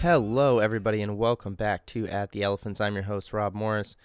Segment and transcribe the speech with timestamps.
[0.00, 2.80] Hello, everybody, and welcome back to At the Elephants.
[2.80, 3.96] I'm your host, Rob Morris.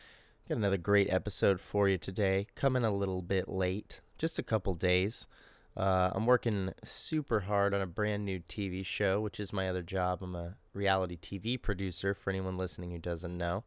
[0.48, 2.48] Got another great episode for you today.
[2.56, 5.28] Coming a little bit late, just a couple days.
[5.76, 9.82] Uh, I'm working super hard on a brand new TV show, which is my other
[9.82, 10.20] job.
[10.22, 13.64] I'm a reality TV producer for anyone listening who doesn't know.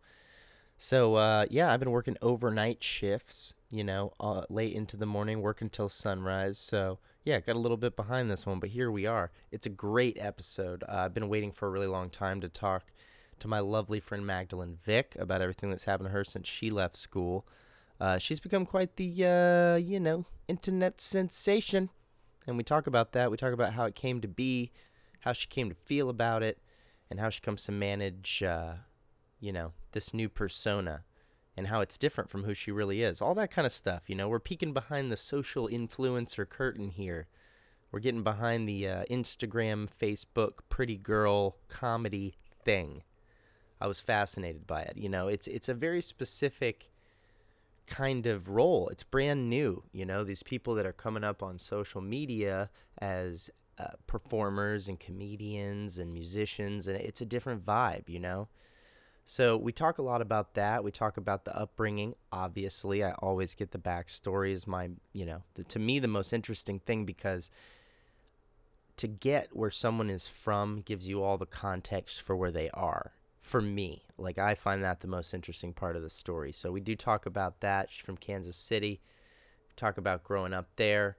[0.76, 5.40] So, uh, yeah, I've been working overnight shifts, you know, uh, late into the morning,
[5.40, 6.58] working till sunrise.
[6.58, 9.30] So, yeah, got a little bit behind this one, but here we are.
[9.50, 10.82] It's a great episode.
[10.88, 12.84] Uh, I've been waiting for a really long time to talk
[13.38, 16.96] to my lovely friend Magdalene Vick about everything that's happened to her since she left
[16.96, 17.46] school.
[18.00, 21.90] Uh, she's become quite the, uh, you know, internet sensation.
[22.46, 23.30] And we talk about that.
[23.30, 24.72] We talk about how it came to be,
[25.20, 26.58] how she came to feel about it,
[27.08, 28.74] and how she comes to manage, uh,
[29.38, 31.04] you know, this new persona
[31.56, 33.20] and how it's different from who she really is.
[33.20, 34.28] All that kind of stuff, you know.
[34.28, 37.26] We're peeking behind the social influencer curtain here.
[37.90, 43.02] We're getting behind the uh, Instagram, Facebook, pretty girl comedy thing.
[43.80, 44.96] I was fascinated by it.
[44.96, 46.90] You know, it's it's a very specific
[47.86, 48.88] kind of role.
[48.88, 49.82] It's brand new.
[49.92, 54.98] You know, these people that are coming up on social media as uh, performers and
[54.98, 58.08] comedians and musicians, and it's a different vibe.
[58.08, 58.48] You know.
[59.24, 60.82] So we talk a lot about that.
[60.82, 62.14] We talk about the upbringing.
[62.32, 66.32] Obviously, I always get the backstory is my, you know, the, to me the most
[66.32, 67.50] interesting thing because
[68.96, 73.12] to get where someone is from gives you all the context for where they are.
[73.40, 76.52] For me, like I find that the most interesting part of the story.
[76.52, 77.90] So we do talk about that.
[77.90, 79.00] She's from Kansas City.
[79.74, 81.16] Talk about growing up there.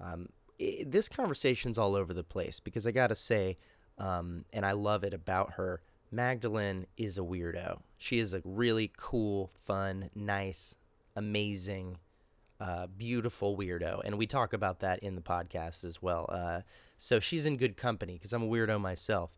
[0.00, 3.58] Um, i this conversation's all over the place because I got to say,
[3.98, 5.80] um, and I love it about her
[6.10, 7.80] Magdalene is a weirdo.
[7.96, 10.76] She is a really cool, fun, nice,
[11.14, 11.98] amazing,
[12.60, 14.00] uh, beautiful weirdo.
[14.04, 16.26] And we talk about that in the podcast as well.
[16.28, 16.60] Uh,
[16.96, 19.36] so she's in good company because I'm a weirdo myself.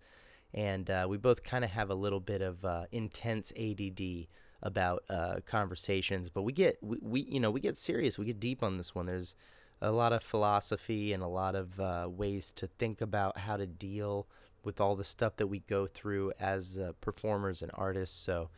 [0.54, 4.26] And uh, we both kind of have a little bit of uh, intense ADD
[4.62, 8.38] about uh, conversations, but we get we, we you know we get serious, we get
[8.38, 9.06] deep on this one.
[9.06, 9.34] There's
[9.80, 13.66] a lot of philosophy and a lot of uh, ways to think about how to
[13.66, 14.28] deal
[14.64, 18.18] with all the stuff that we go through as uh, performers and artists.
[18.18, 18.50] So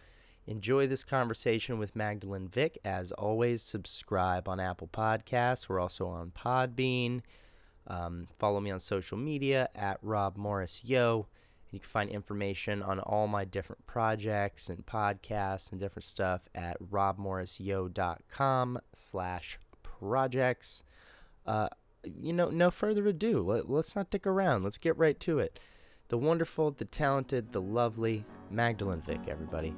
[0.46, 2.78] enjoy this conversation with Magdalene Vick.
[2.84, 5.68] As always, subscribe on Apple Podcasts.
[5.68, 7.22] We're also on Podbean.
[7.86, 11.26] Um, follow me on social media at Rob Morris Yo.
[11.70, 16.80] You can find information on all my different projects and podcasts and different stuff at
[16.80, 20.84] robmorrisyo.com slash projects.
[21.44, 21.68] Uh,
[22.04, 23.42] you know, no further ado.
[23.42, 24.62] Let, let's not dick around.
[24.62, 25.58] Let's get right to it
[26.14, 29.74] the wonderful, the talented, the lovely Magdalene Vick, everybody.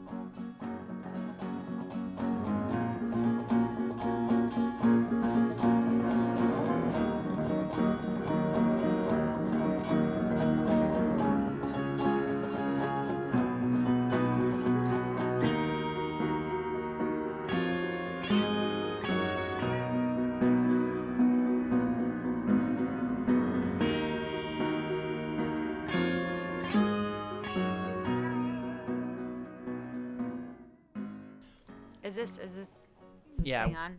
[33.47, 33.65] Yeah.
[33.67, 33.99] thing on?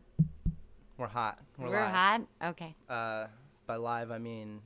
[0.97, 1.39] We're hot.
[1.57, 2.21] We're, We're hot.
[2.43, 2.75] Okay.
[2.89, 3.27] Uh,
[3.65, 4.61] by live, I mean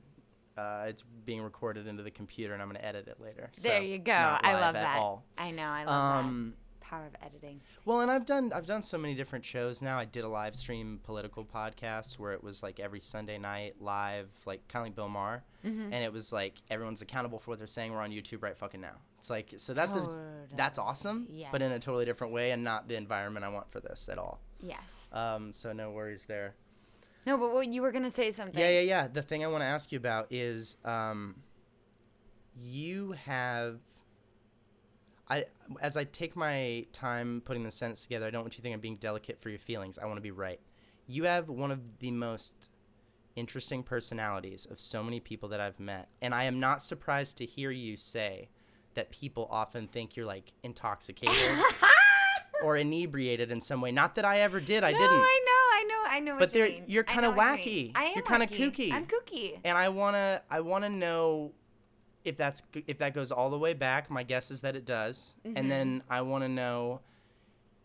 [0.58, 3.50] uh, it's being recorded into the computer, and I'm gonna edit it later.
[3.62, 4.12] there So, you go.
[4.14, 4.98] I love that.
[4.98, 5.24] all.
[5.38, 5.64] I know.
[5.64, 7.62] I love Um, that power of editing.
[7.86, 9.98] Well, and I've done I've done so many different shows now.
[10.00, 14.30] I did a live stream political podcast where it was like every Sunday night live,
[14.46, 15.94] like kind of like Bill Maher, Mm-hmm.
[15.94, 17.92] and it was like everyone's accountable for what they're saying.
[17.92, 18.96] We're on YouTube right fucking now.
[19.20, 20.08] It's like so that's a
[20.56, 23.80] that's awesome, but in a totally different way and not the environment I want for
[23.80, 24.40] this at all.
[24.62, 25.10] Yes.
[25.12, 26.56] Um, so no worries there.
[27.26, 28.60] No, but what you were gonna say something.
[28.60, 29.08] Yeah, yeah, yeah.
[29.08, 31.36] The thing I want to ask you about is um,
[32.60, 33.80] you have.
[35.30, 35.46] I,
[35.82, 38.74] as I take my time putting the sentence together, I don't want you to think
[38.74, 39.98] I'm being delicate for your feelings.
[39.98, 40.60] I want to be right.
[41.08, 42.70] You have one of the most
[43.38, 46.10] interesting personalities of so many people that I've met.
[46.22, 48.50] And I am not surprised to hear you say
[48.96, 51.36] that people often think you're like intoxicated
[52.64, 53.92] or inebriated in some way.
[53.92, 54.84] Not that I ever did.
[54.84, 55.12] I no, didn't.
[55.18, 56.40] No, I know, I know, I know.
[56.40, 57.92] But you you're know you wacky.
[57.96, 58.92] I am You're kinda kooky.
[58.92, 59.60] I'm kooky.
[59.64, 61.54] and I wanna I wanna know
[62.24, 64.10] if that's if that goes all the way back.
[64.10, 65.58] My guess is that it does, Mm-hmm.
[65.58, 67.02] and then I wanna know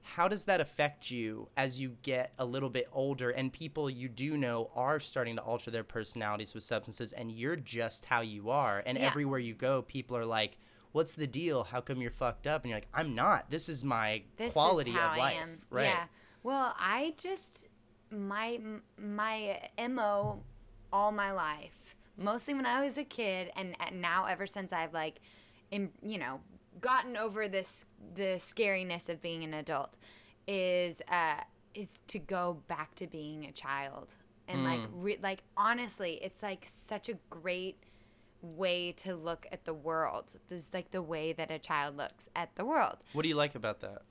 [0.03, 4.09] how does that affect you as you get a little bit older and people you
[4.09, 8.51] do know are starting to alter their personalities with substances, and you're just how you
[8.51, 9.07] are, and Yeah.
[9.07, 10.59] everywhere you go, people are like.
[10.97, 11.65] What's the deal?
[11.65, 12.63] How come you're fucked up?
[12.63, 13.51] And you're like, I'm not.
[13.51, 15.37] This is my This quality is how of life.
[15.37, 15.61] Am.
[15.69, 15.85] Right.
[15.85, 16.05] Yeah.
[16.43, 17.67] Well, I just
[18.11, 18.59] my
[18.99, 19.61] my
[19.91, 20.41] mo
[20.91, 25.21] all my life, mostly when I was a kid, and, now ever since I've like,
[25.71, 26.41] in, you know,
[26.81, 27.85] gotten over this
[28.15, 29.99] the scariness of being an adult,
[30.49, 31.43] is uh
[31.75, 34.15] is to go back to being a child
[34.49, 37.77] and like re- like honestly, it's like such a great
[38.47, 40.33] way to look at the world.
[40.49, 43.35] This is like the way that a child looks at the world What do you
[43.37, 44.03] like about that?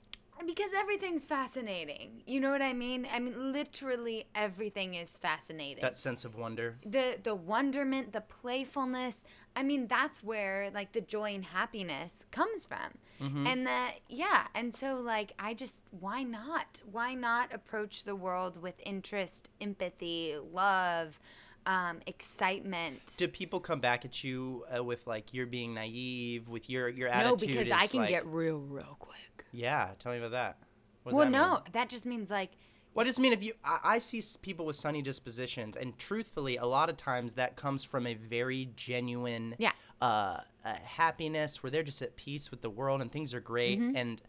[0.46, 2.22] because everything's fascinating.
[2.26, 3.08] You know what I mean?
[3.12, 5.80] I mean literally everything is fascinating.
[5.82, 6.76] That sense of wonder.
[6.84, 9.24] the the wonderment, the playfulness.
[9.56, 12.98] I mean, that's where like the joy and happiness comes from.
[13.20, 13.46] Mm-hmm.
[13.46, 16.80] And that yeah, and so like I just why not?
[16.92, 21.18] Why not approach the world with interest, empathy, love,
[21.66, 23.00] um, excitement?
[23.16, 27.08] Do people come back at you uh, with like you're being naive with your your
[27.08, 27.40] attitude?
[27.40, 29.16] no, because I can like- get real real quick.
[29.52, 30.58] Yeah, tell me about that.
[31.02, 31.60] What does Well, that no, mean?
[31.72, 32.50] that just means like
[32.92, 36.56] What does just mean if you, I, I see people with sunny dispositions, and truthfully,
[36.56, 39.72] a lot of times that comes from a very genuine, Yeah.
[40.00, 43.78] uh, uh, happiness where they're just at peace with the world and things are great.
[43.80, 43.96] Mm-hmm.
[43.96, 44.22] And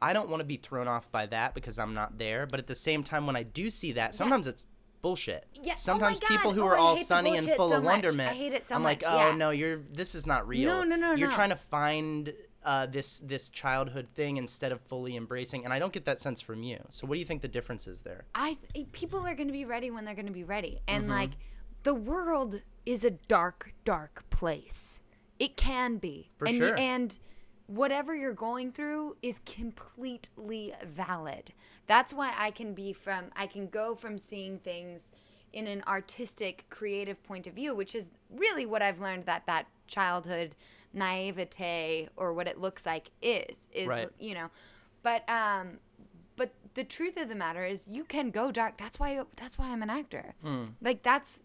[0.00, 2.46] I don't want to be thrown off by that because I'm not there.
[2.46, 4.64] But at the same time, when I do see that, sometimes it's
[5.02, 5.46] bullshit.
[5.54, 7.92] Yeah, oh Sometimes people who Oh, are all sunny and full so of much.
[7.92, 8.30] wonderment.
[8.30, 9.36] I hate it so I'm like, oh yeah.
[9.36, 10.70] no, you're this is not real.
[10.70, 11.34] No, no, no, You're no.
[11.34, 12.32] trying to find
[12.64, 16.40] uh, this this childhood thing instead of fully embracing, and I don't get that sense
[16.40, 16.78] from you.
[16.90, 18.24] So what do you think the difference is there?
[18.34, 18.58] I
[18.92, 20.80] people are going to be ready when they're going to be ready.
[20.88, 21.12] And Mm-hmm.
[21.12, 21.30] like
[21.84, 25.00] the world is a dark dark place.
[25.38, 26.30] It can be.
[26.38, 26.78] For and sure.
[26.80, 27.18] and
[27.66, 31.52] whatever you're going through is completely valid.
[31.86, 35.10] That's why I can be from I can go from seeing things
[35.52, 39.66] in an artistic creative point of view, which is really what I've learned that that
[39.86, 40.54] childhood
[40.92, 44.08] naivete or what it looks like is is Right.
[44.18, 44.50] you know.
[45.02, 45.78] But um
[46.36, 49.70] but the truth of the matter is you can go dark that's why that's why
[49.70, 50.34] i'm an actor
[50.82, 51.40] like that's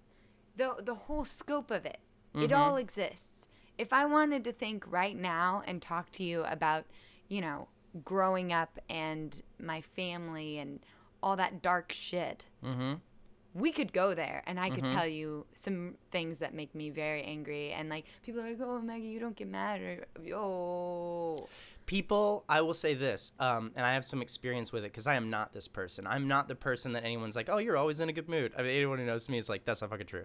[0.58, 2.00] the the whole scope of it
[2.36, 3.48] it all exists
[3.82, 6.84] if i wanted to think right now and talk to you about
[7.28, 7.68] you know
[8.06, 10.80] growing up and my family and
[11.24, 12.94] all that dark shit Mm-hmm.
[13.54, 17.22] we could go there and I could tell you some things that make me very
[17.24, 19.96] angry and like people are like, Oh Maggie, you don't get mad or
[20.34, 21.48] oh
[21.86, 25.16] People, I will say this, um, and I have some experience with it because I
[25.16, 26.08] am not this person.
[26.08, 28.54] I'm not the person that anyone's like, oh, you're always in a good mood.
[28.58, 30.24] I mean, anyone who knows me is like, that's not fucking true.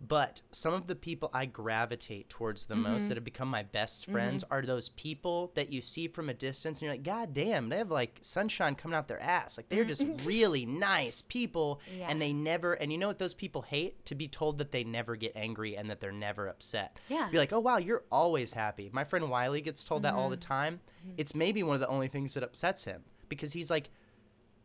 [0.00, 3.08] But some of the people I gravitate towards the most mm-hmm.
[3.08, 4.12] that have become my best mm-hmm.
[4.12, 7.68] friends are those people that you see from a distance and you're like, God damn,
[7.68, 9.58] they have like sunshine coming out their ass.
[9.58, 10.26] Like they're just mm-hmm.
[10.26, 12.06] really nice people Yeah.
[12.08, 14.06] and they never, and you know what those people hate?
[14.06, 16.98] To be told that they never get angry and that they're never upset.
[17.08, 17.28] Yeah.
[17.30, 18.88] You're like, oh wow, you're always happy.
[18.92, 20.80] My friend Wiley gets told that all the time.
[21.16, 23.90] It's maybe one of the only things that upsets him because he's like,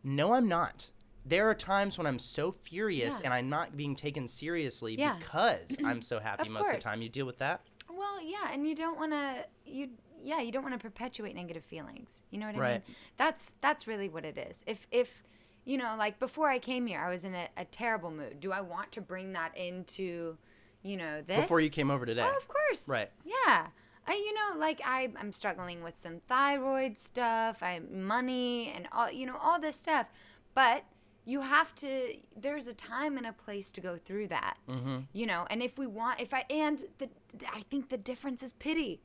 [0.03, 0.89] no, I'm not.
[1.25, 3.25] There are times when I'm so furious Yeah.
[3.25, 5.15] and I'm not being taken seriously Yeah.
[5.17, 7.01] because I'm so happy most of the time.
[7.01, 7.61] You deal with that?
[7.89, 9.89] Well, yeah, and you don't want to you
[10.23, 12.23] yeah, you don't want to perpetuate negative feelings.
[12.31, 12.87] You know what I Right.
[12.87, 12.95] mean?
[13.17, 14.63] That's that's really what it is.
[14.67, 15.23] If if
[15.65, 18.39] you know, like before I came here, I was in a, a terrible mood.
[18.39, 20.37] Do I want to bring that into,
[20.83, 21.41] you know, this?
[21.41, 22.21] Before you came over today.
[22.23, 22.87] Oh, of course.
[22.87, 23.09] Right.
[23.23, 23.67] Yeah.
[24.07, 29.09] I, you know, like I, I'm struggling with some thyroid stuff, I money, and all,
[29.11, 30.05] you know, all this stuff.
[30.53, 30.83] But
[31.25, 32.15] you have to.
[32.37, 34.57] There's a time and a place to go through that.
[34.69, 34.97] Mm-hmm.
[35.13, 37.09] You know, and if we want, if I, and the,
[37.53, 39.01] I think the difference is pity.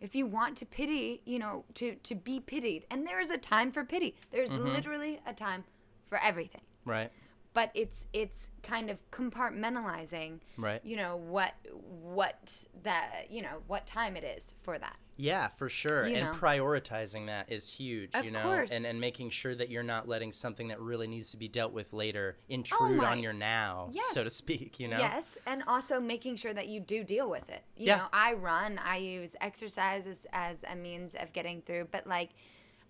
[0.00, 3.38] If you want to pity, you know, to to be pitied, and there is a
[3.38, 4.14] time for pity.
[4.30, 5.64] There's literally a time
[6.08, 7.10] for everything Right.
[7.54, 10.80] but it's it's kind of compartmentalizing Right.
[10.84, 11.54] you know what
[12.02, 16.08] what that you know what time it is for that Yeah, for sure.
[16.08, 16.38] You and know.
[16.38, 18.72] prioritizing that is huge, Of you know, course.
[18.72, 21.72] and and making sure that you're not letting something that really needs to be dealt
[21.72, 24.98] with later oh intrude my- on your now, so to speak, you know.
[24.98, 27.98] yes and also making sure that you do deal with it you Yeah.
[27.98, 32.30] know i run i use exercise as, as a means of getting through but like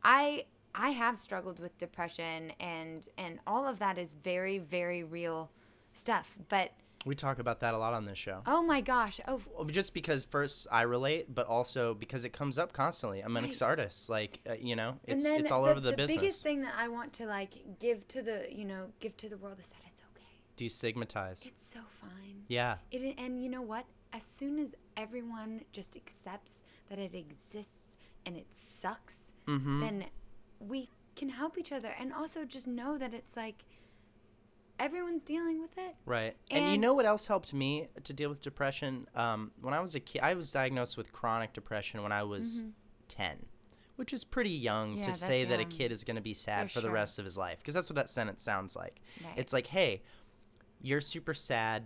[0.03, 5.51] i i have struggled with depression and and all of that is very very real
[5.93, 6.73] stuff but
[7.05, 8.43] We talk about that a lot on this show.
[8.47, 12.73] oh my gosh oh Just because first I relate, but also because it comes up
[12.73, 13.21] constantly.
[13.21, 13.63] I'm an Right.
[13.63, 16.15] artist, like uh, you know, it's it's all the, over the, the business.
[16.17, 19.29] The biggest thing that i want to like give to the you know give to
[19.29, 21.47] the world is that it's okay Destigmatize.
[21.47, 23.85] it's so fine Yeah, It, and you know what?
[24.13, 29.81] As soon as everyone just accepts that it exists and it sucks, Mm-hmm.
[29.81, 30.05] then
[30.61, 31.93] we can help each other.
[31.99, 33.65] And also just know that it's like
[34.83, 35.95] everyone's dealing with it.
[36.05, 36.37] right.
[36.51, 39.07] And, you know what else helped me to deal with depression?
[39.15, 42.63] Um, when I was a kid, I was diagnosed with chronic depression when I was
[43.09, 43.47] ten,
[43.97, 44.99] which is pretty young Mm-hmm.
[45.01, 47.19] Yeah, to say that a kid is going to be sad For for, the rest
[47.19, 49.01] of his life, because that's what that sentence sounds like.
[49.25, 49.35] Right.
[49.37, 50.03] It's like, hey,
[50.81, 51.85] you're super sad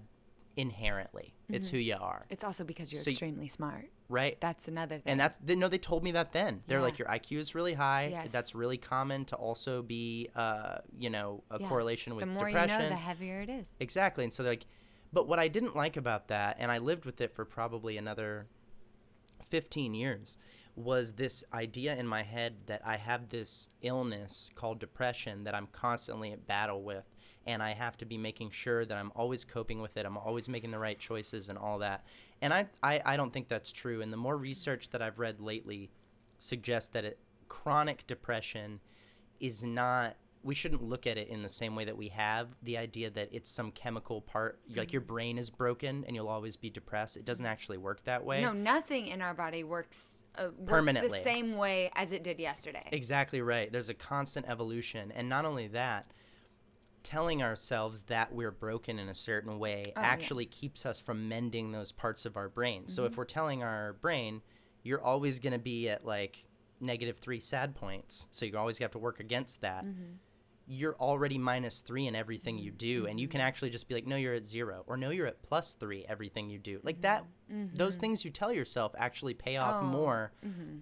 [0.57, 1.35] inherently.
[1.49, 3.91] It's who you are, It's also because you're So extremely smart.
[4.09, 4.41] Right?
[4.41, 5.03] That's another thing.
[5.13, 6.63] And that's they, no, they told me that then.
[6.67, 8.09] They're like, your IQ is really high.
[8.11, 8.33] Yes.
[8.33, 11.69] That's really common to also be, uh, you know, a Yeah.
[11.69, 12.77] correlation with the more depression.
[12.83, 13.75] you know, the heavier it is.
[13.81, 14.25] Exactly.
[14.25, 14.67] And so they're like,
[15.13, 18.47] but what I didn't like about that, and I lived with it for probably another
[19.51, 20.37] 15 years,
[20.75, 25.69] was this idea in my head that I have this illness called depression that I'm
[25.69, 27.05] constantly at battle with.
[27.47, 30.05] And I have to be making sure that I'm always coping with it.
[30.05, 32.05] I'm always making the right choices and all that.
[32.43, 34.02] And I, I, I don't think that's true.
[34.02, 35.90] And the more research that I've read lately
[36.38, 38.81] suggests that it, chronic depression
[39.40, 42.78] is not we shouldn't look at it in the same way that we have the
[42.78, 46.71] idea that it's some chemical part like your brain is broken and you'll always be
[46.71, 50.71] depressed it doesn't actually work that way No, nothing in our body works, uh, works
[50.71, 51.19] Permanently.
[51.19, 52.88] the same way as it did yesterday.
[52.93, 56.11] exactly right there's a constant evolution and not only that
[57.07, 60.07] telling ourselves that we're broken in a certain way Oh, yeah.
[60.07, 63.13] actually keeps us from mending those parts of our brain so Mm-hmm.
[63.13, 64.43] if we're telling our brain
[64.83, 66.45] you're always going to be at like
[66.81, 70.15] negative three sad points so you always have to work against that Mm-hmm.
[70.67, 74.07] you're already minus three in everything you do and you can actually just be like
[74.07, 77.25] no you're at zero or no you're at plus three everything you do like that
[77.75, 79.95] those things you tell yourself actually pay off Mm-hmm.
[79.95, 80.33] Oh, more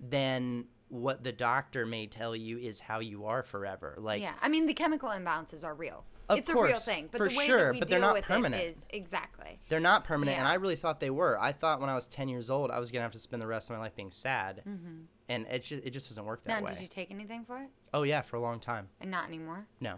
[0.09, 4.49] than what the doctor may tell you is how you are forever like yeah, I
[4.49, 6.05] mean the chemical imbalances are real.
[6.29, 8.07] Of it's a real thing, but for the way sure, that we but deal they're
[8.07, 8.63] not with permanent.
[8.63, 9.59] it is exactly.
[9.69, 12.29] they're not permanent and i really thought they were i thought when i was 10
[12.29, 14.11] years old i was going to have to spend the rest of my life being
[14.11, 15.03] sad mm-hmm.
[15.29, 17.59] and it just, it just doesn't work that Now, way did you take anything for
[17.61, 17.69] it?
[17.93, 19.67] oh yeah for a long time And not anymore.
[19.81, 19.97] No,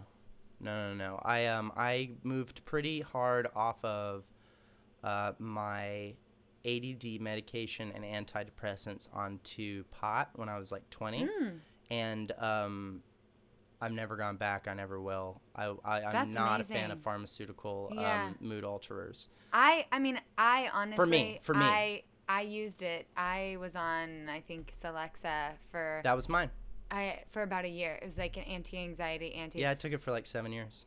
[0.59, 1.21] no, no, no.
[1.23, 4.23] I um I moved pretty hard off of
[5.03, 6.15] uh, my
[6.65, 11.47] ADD medication and antidepressants onto pot when I was like 20, Hmm.
[11.89, 13.03] and um.
[13.79, 14.67] I've never gone back.
[14.67, 15.41] I never will.
[15.55, 18.27] I, I I'm That's not a fan of pharmaceutical Yeah.
[18.27, 19.27] um, mood alterers.
[19.53, 21.65] I I mean I honestly for me, for me.
[21.65, 23.07] I I used it.
[23.15, 26.49] I was on I think Celexa for That was mine.
[26.89, 27.97] I for about a year.
[28.01, 29.59] It was like an anti-anxiety, anti.
[29.59, 30.85] Yeah, I took it for like seven years.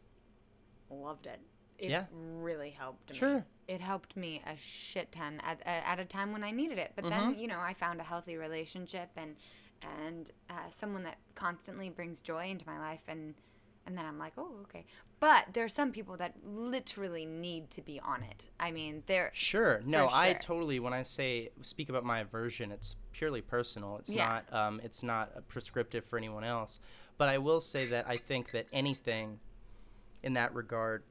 [0.90, 1.40] loved it.
[1.78, 2.04] It Yeah.
[2.12, 3.16] really helped me.
[3.16, 3.44] Sure.
[3.68, 6.92] It helped me a shit ton at, at a time when I needed it.
[6.96, 7.30] But Mm-hmm.
[7.30, 9.36] then, you know, I found a healthy relationship and
[9.82, 13.34] and uh, someone that constantly brings joy into my life and
[13.86, 14.84] and then I'm like, "Oh, okay."
[15.20, 18.48] But there are some people that literally need to be on it.
[18.60, 19.80] I mean, they're Sure.
[19.84, 20.78] No, For I totally.
[20.80, 23.96] When I say speak about my aversion, it's purely personal.
[23.96, 24.42] It's Yeah.
[24.50, 24.52] not.
[24.52, 26.78] Um, it's not prescriptive for anyone else.
[27.16, 29.40] But I will say that I think that anything
[30.22, 31.02] in that regard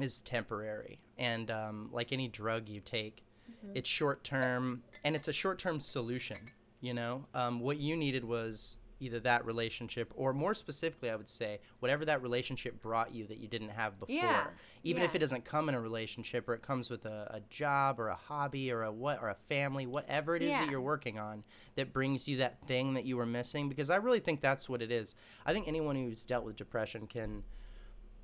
[0.00, 3.76] is temporary, and um, like any drug you take, Mm-hmm.
[3.76, 6.38] it's short term, and it's a short term solution.
[6.84, 11.28] You know, um, what you needed was either that relationship or more specifically i would
[11.28, 14.14] say whatever that relationship brought you that you didn't have before.
[14.14, 14.46] Yeah,
[14.84, 17.98] even if it doesn't come in a relationship or it comes with a, a job
[17.98, 20.60] or a hobby or a what or a family whatever it is Yeah.
[20.60, 21.42] that you're working on
[21.74, 24.80] that brings you that thing that you were missing because i really think that's what
[24.80, 25.14] it is.
[25.44, 27.42] I think anyone who's dealt with depression can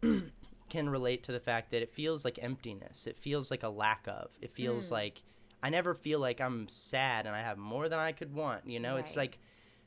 [0.69, 3.07] can relate to the fact that it feels like emptiness.
[3.07, 4.31] It feels like a lack of.
[4.41, 4.95] It feels Hmm.
[4.95, 5.23] like
[5.63, 8.81] i never feel like i'm sad and i have more than i could want you
[8.81, 8.97] know?
[8.97, 9.39] It's like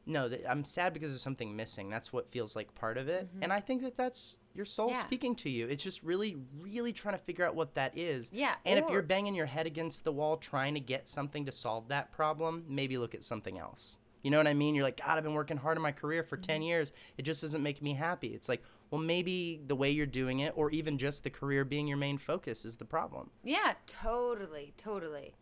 [0.05, 1.89] no th- i'm sad because there's something missing.
[1.89, 3.29] That's what feels like part of it.
[3.41, 4.95] And i think that that's your soul Mm-hmm.
[4.95, 5.01] Yeah.
[5.05, 5.67] speaking to you.
[5.67, 8.29] It's just really really trying to figure out what that is.
[8.33, 11.51] Yeah, and if you're banging your head against the wall trying to get something to
[11.51, 13.97] solve that problem maybe look at something else.
[14.21, 14.75] You know what i mean?
[14.75, 16.63] You're like god i've been working hard in my career for 10 Mm-hmm.
[16.63, 16.91] years.
[17.17, 18.27] It just doesn't make me happy.
[18.27, 18.61] It's like
[18.91, 22.17] well maybe the way you're doing it or even just the career being your main
[22.17, 23.31] focus is the problem.
[23.43, 25.33] Yeah, totally, totally.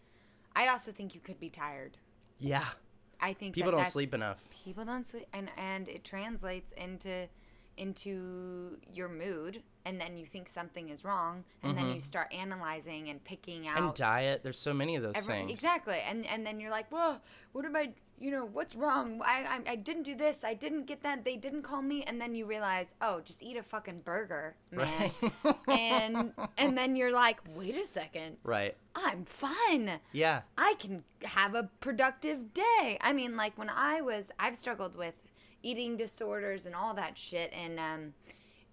[0.55, 1.97] I also think you could be tired.
[2.39, 2.65] yeah.
[3.23, 4.39] I think people that don't sleep enough.
[4.65, 7.27] People don't sleep, and and it translates into
[7.77, 13.09] into your mood, and then you think something is wrong, and then you start analyzing
[13.09, 13.85] and picking out Mm-hmm.
[13.87, 16.89] and diet there's so many of those every- things exactly, and and then you're like,
[16.91, 17.17] whoa,
[17.53, 17.91] what am I?
[18.19, 19.19] You know, what's wrong?
[19.25, 20.43] I, I I didn't do this.
[20.43, 21.25] I didn't get that.
[21.25, 25.11] They didn't call me, and then you realize, oh, just eat a fucking burger, man.
[25.43, 25.55] Right.
[25.67, 29.99] and and then you're like, wait a second, right I'm fine.
[30.11, 32.99] yeah I can have a productive day.
[33.01, 35.15] I mean, like when I was, I've struggled with
[35.63, 37.51] eating disorders and all that shit.
[37.53, 38.13] And um,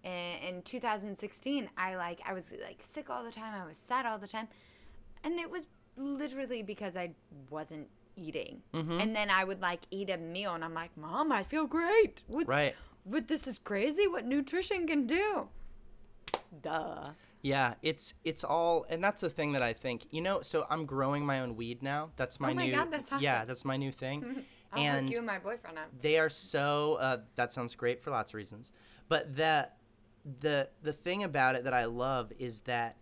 [0.05, 3.55] in, in 2016, I like, I was like sick all the time.
[3.55, 4.49] I was sad all the time,
[5.25, 7.11] and it was literally because I
[7.51, 8.63] wasn't eating.
[8.75, 9.01] Mm-hmm.
[9.01, 12.23] And then I would like eat a meal, and I'm like, Mom, I feel great.
[12.27, 12.75] What's, Right.
[13.07, 14.07] But this is crazy.
[14.07, 15.49] What nutrition can do.
[16.63, 17.11] Duh.
[17.41, 20.07] Yeah, it's it's all, and that's the thing that I think.
[20.11, 22.11] You know, so I'm growing my own weed now.
[22.17, 22.73] That's my Oh my new.
[22.73, 23.23] God, that's awesome.
[23.23, 24.45] Yeah, that's my new thing.
[24.73, 25.87] I'll and hook you and my boyfriend up.
[26.03, 26.99] they are so.
[27.01, 28.73] Uh, that sounds great for lots of reasons,
[29.09, 29.69] but the
[30.41, 32.97] the the thing about it that I love is that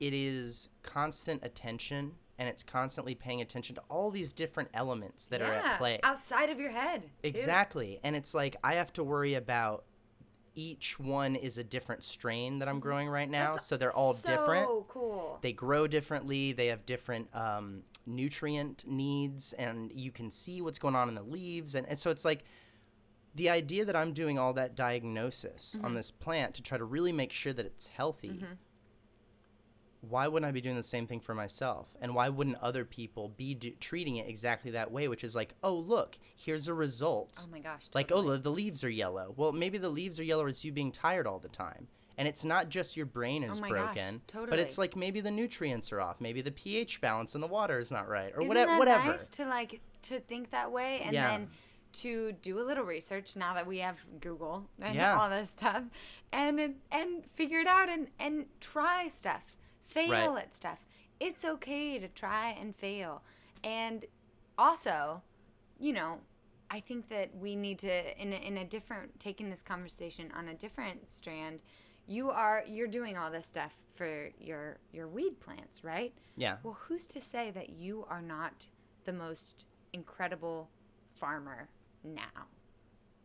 [0.00, 5.42] it is constant attention and it's constantly paying attention to all these different elements that
[5.42, 5.98] are at play.
[6.04, 7.02] outside of your head.
[7.24, 7.98] Exactly.
[8.04, 9.84] And it's like I have to worry about
[10.54, 13.46] each one is a different strain that I'm growing right now.
[13.46, 13.52] Mm-hmm.
[13.54, 14.66] That's so they're all different.
[14.66, 15.38] So cool.
[15.40, 16.52] They grow differently.
[16.52, 21.22] They have different um, nutrient needs, and you can see what's going on in the
[21.22, 21.74] leaves.
[21.74, 22.44] And, and so it's like
[23.38, 25.84] the idea that I'm doing all that diagnosis Mm-hmm.
[25.86, 28.44] on this plant to try to really make sure that it's healthy.
[30.00, 31.88] Why wouldn't I be doing the same thing for myself?
[32.00, 35.54] And why wouldn't other people be do- treating it exactly that way, which is like,
[35.64, 37.40] oh, look, here's a result.
[37.44, 37.88] Oh my gosh.
[37.94, 39.34] Like, oh, the- leaves are yellow.
[39.36, 41.88] Well, maybe the leaves are yellow as you being tired all the time.
[42.16, 45.20] And it's not just your brain is Oh my gosh, broken, but it's like maybe
[45.20, 48.40] the nutrients are off, maybe the pH balance in the water is not right, or
[48.40, 48.72] Isn't whatever.
[48.72, 49.04] that whatever.
[49.12, 51.28] nice to like to think that way and Yeah.
[51.30, 51.48] then
[51.94, 55.18] to do a little research now that we have Google and Yeah.
[55.18, 55.84] all this stuff
[56.32, 60.42] and and figure it out and and try stuff, fail Right.
[60.44, 60.78] at stuff.
[61.20, 63.22] It's okay to try and fail,
[63.64, 64.04] and
[64.56, 65.22] also,
[65.78, 66.20] you know,
[66.70, 70.48] I think that we need to in a, in a different taking this conversation on
[70.48, 71.62] a different strand.
[72.06, 76.12] You are you're doing all this stuff for your your weed plants, right?
[76.36, 76.58] Yeah.
[76.62, 78.66] Well, who's to say that you are not
[79.04, 80.68] the most incredible
[81.14, 81.68] farmer
[82.04, 82.46] now?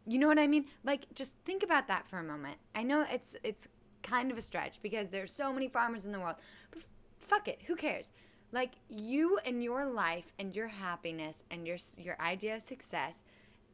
[0.05, 0.65] You know what I mean?
[0.83, 2.57] Like just think about that for a moment.
[2.75, 3.67] I know it's it's
[4.01, 6.35] kind of a stretch because there's so many farmers in the world.
[6.71, 6.83] But
[7.17, 8.11] fuck it, who cares?
[8.51, 13.23] Like you and your life and your happiness and your your idea of success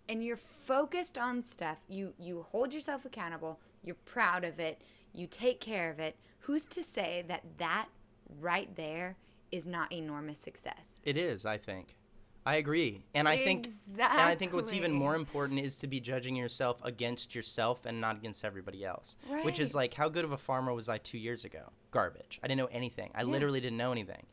[0.07, 1.77] and you're focused on stuff.
[1.87, 3.59] You you hold yourself accountable.
[3.83, 4.81] You're proud of it.
[5.13, 6.15] You take care of it.
[6.41, 7.87] Who's to say that that
[8.39, 9.17] right there
[9.51, 10.99] is not enormous success?
[11.03, 11.95] It is, I think.
[12.45, 13.03] I agree.
[13.13, 13.69] And I think
[13.99, 17.99] and I think what's even more important is to be judging yourself against yourself and
[18.01, 19.17] not against everybody else.
[19.29, 19.45] Right.
[19.45, 21.71] Which is like how good of a farmer was I 2 years ago?
[21.91, 22.39] Garbage.
[22.43, 23.11] I didn't know anything.
[23.13, 24.25] I literally didn't know anything.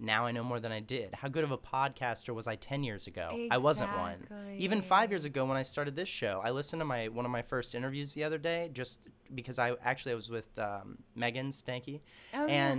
[0.00, 1.14] Now I know more than I did.
[1.14, 3.46] How good of a podcaster was I 10 years ago?
[3.50, 4.26] I wasn't one.
[4.56, 7.30] Even 5 years ago when I started this show, I listened to my one of
[7.30, 9.00] my first interviews the other day just
[9.34, 12.00] because I actually I was with um, Megan Stanky
[12.34, 12.72] Oh, yeah.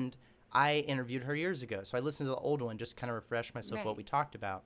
[0.55, 1.81] And I interviewed her years ago.
[1.83, 4.35] So I listened to the old one just kind of refresh myself what we talked
[4.35, 4.63] about.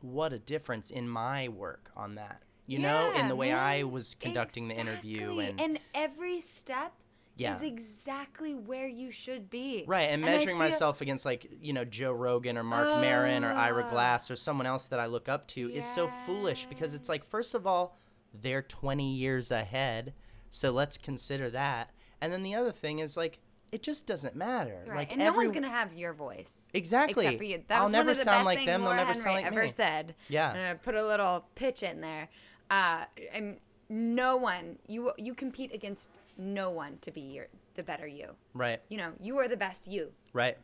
[0.00, 2.42] What a difference in my work on that.
[2.66, 5.64] You know, in the way I was conducting the interview Exactly.
[5.64, 6.92] and, every step
[7.36, 7.54] Yeah.
[7.56, 9.84] is exactly where you should be.
[9.86, 13.52] right and I measuring myself against like you know Joe Rogan or Marc Maron or
[13.52, 13.90] Ira Ah.
[13.90, 17.24] Glass or someone else that I look up to is so foolish because it's like
[17.24, 17.96] first of all
[18.34, 20.12] they're 20 years ahead
[20.50, 21.90] so let's consider that
[22.20, 23.38] and then the other thing is like
[23.72, 24.96] it just doesn't matter Right.
[24.96, 26.68] like and every no one's gonna have your voice.
[26.72, 27.62] exactly Except for you.
[27.68, 29.36] That I'll never one of the sound best like them Laura they'll never Henry sound
[29.36, 30.14] like ever me said.
[30.28, 30.70] Yeah.
[30.70, 32.28] I'm put a little pitch in there.
[32.70, 38.06] Uh, and no one you you compete against no one to be your the better
[38.06, 38.28] you.
[38.54, 40.12] right You know, you are the best you.
[40.32, 40.56] right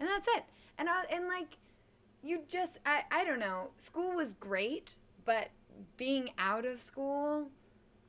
[0.00, 0.44] and that's it
[0.78, 1.56] and I, and like
[2.22, 5.48] you just I, I don't know school was great but
[5.96, 7.48] being out of school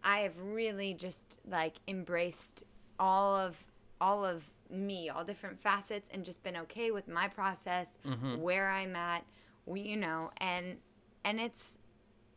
[0.03, 2.63] i have really just like embraced
[2.99, 3.63] all of
[4.01, 7.97] all of me all different facets and just been okay with my process
[8.39, 9.23] where i'm at
[9.65, 10.77] we, you know and
[11.25, 11.77] and it's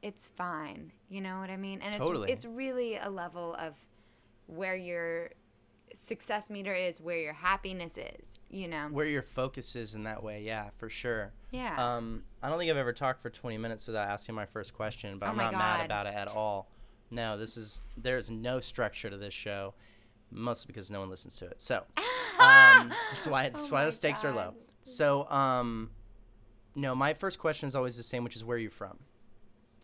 [0.03, 1.81] it's fine you know what i mean?
[1.83, 2.33] And it's Totally.
[2.33, 3.75] it's really a level of
[4.46, 5.31] where your
[5.94, 8.88] success meter is where your happiness is you know?
[8.90, 11.33] Where your focus is in that way yeah for sure.
[11.51, 11.96] Yeah.
[11.96, 15.18] um i don't think i've ever talked for 20 minutes without asking my first question
[15.18, 16.68] but Oh i'm not mad about it at all.
[17.11, 19.75] No this is there's no structure to this show
[20.33, 21.61] mostly because no one listens to it.
[21.62, 21.85] So
[22.38, 24.55] um that's why that's Oh why the stakes are low.
[24.85, 25.90] So um
[26.75, 28.99] no my first question is always the same which is where are you from?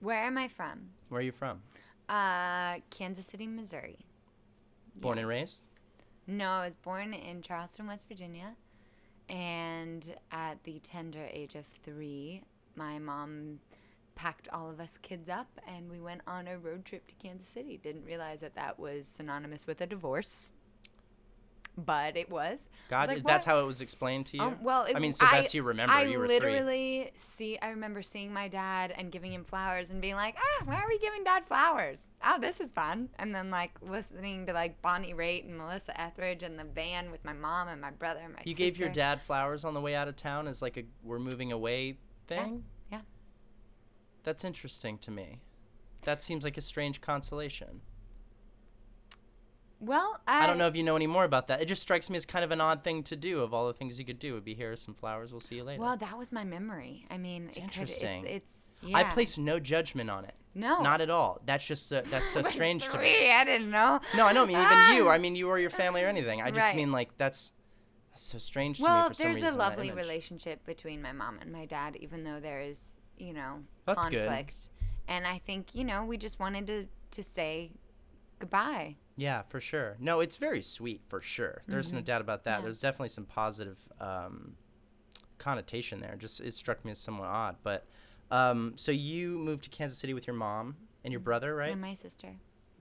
[0.00, 0.90] Where am I from?
[1.08, 1.62] where are you from?
[2.08, 3.98] Uh, Kansas City, Missouri.
[4.96, 5.64] born and raised?
[6.26, 8.54] No, I was born in Charleston, West Virginia,
[9.28, 12.42] and at the tender age of three,
[12.76, 13.60] my mom
[14.18, 17.46] packed all of us kids up and we went on a road trip to Kansas
[17.48, 17.78] City.
[17.80, 20.50] Didn't realize that that was synonymous with a divorce,
[21.76, 22.68] but it was.
[22.90, 25.12] God was like, that's how it was explained to you Um, well, it, i mean
[25.12, 27.56] sylvester you remember I you were three literally see.
[27.62, 30.88] I remember seeing my dad and giving him flowers and being like, "Ah, why are
[30.88, 32.08] we giving dad flowers?
[32.26, 36.42] Oh, this is fun." And then like listening to like Bonnie Raitt and Melissa Etheridge
[36.42, 38.58] in the van with my mom and my brother and my You sister.
[38.64, 41.52] gave your dad flowers on the way out of town as like a we're moving
[41.52, 42.64] away thing?
[44.24, 45.40] That's interesting to me.
[46.02, 47.80] That seems like a strange consolation.
[49.80, 51.62] Well, I, I don't know if you know any more about that.
[51.62, 53.40] It just strikes me as kind of an odd thing to do.
[53.42, 55.30] Of all the things you could do, would be here are some flowers.
[55.30, 55.80] We'll see you later.
[55.80, 57.06] Well, that was my memory.
[57.10, 58.26] I mean, it could- interesting.
[58.26, 60.34] it's, it's I place no judgment on it.
[60.52, 61.40] no, Not at all.
[61.46, 63.30] That's just so, that's so strange to me.
[63.30, 64.00] I didn't know.
[64.16, 64.90] No, I don't mean Ah!
[64.90, 65.08] even you.
[65.08, 66.42] I mean you or your family or anything.
[66.42, 66.76] I just Right.
[66.76, 67.52] mean like that's
[68.10, 71.38] That's so strange to me Well, for some there's a lovely relationship between my mom
[71.40, 74.26] and my dad, even though there is, you know, That's good.
[74.26, 74.68] conflict.
[75.08, 77.70] And I think, you know, we just wanted to to say
[78.38, 78.96] goodbye.
[79.16, 79.96] Yeah, for sure.
[79.98, 81.62] No, it's very sweet for sure.
[81.66, 82.50] There's no doubt about that.
[82.50, 82.60] Mm-hmm.
[82.60, 82.64] Yeah.
[82.64, 84.54] There's definitely some positive um,
[85.38, 86.16] connotation there.
[86.18, 87.56] Just it struck me as somewhat odd.
[87.62, 87.86] But
[88.30, 91.72] um, so you moved to Kansas City with your mom and your brother, right?
[91.72, 92.28] And my sister.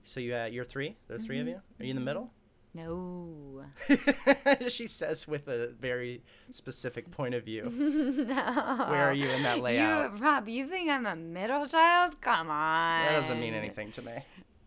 [0.04, 0.96] So you uh, you're three.
[1.08, 1.50] There's 3 of Mm-hmm.
[1.54, 1.60] you.
[1.80, 2.30] Are you in the middle?
[2.74, 3.64] No.
[4.68, 7.64] she says with a very specific point of view.
[7.70, 8.34] no.
[8.88, 10.14] Where are you in that layout?
[10.16, 12.20] You, Rob, you think I'm a middle child?
[12.20, 13.06] Come on.
[13.06, 14.12] That doesn't mean anything to me.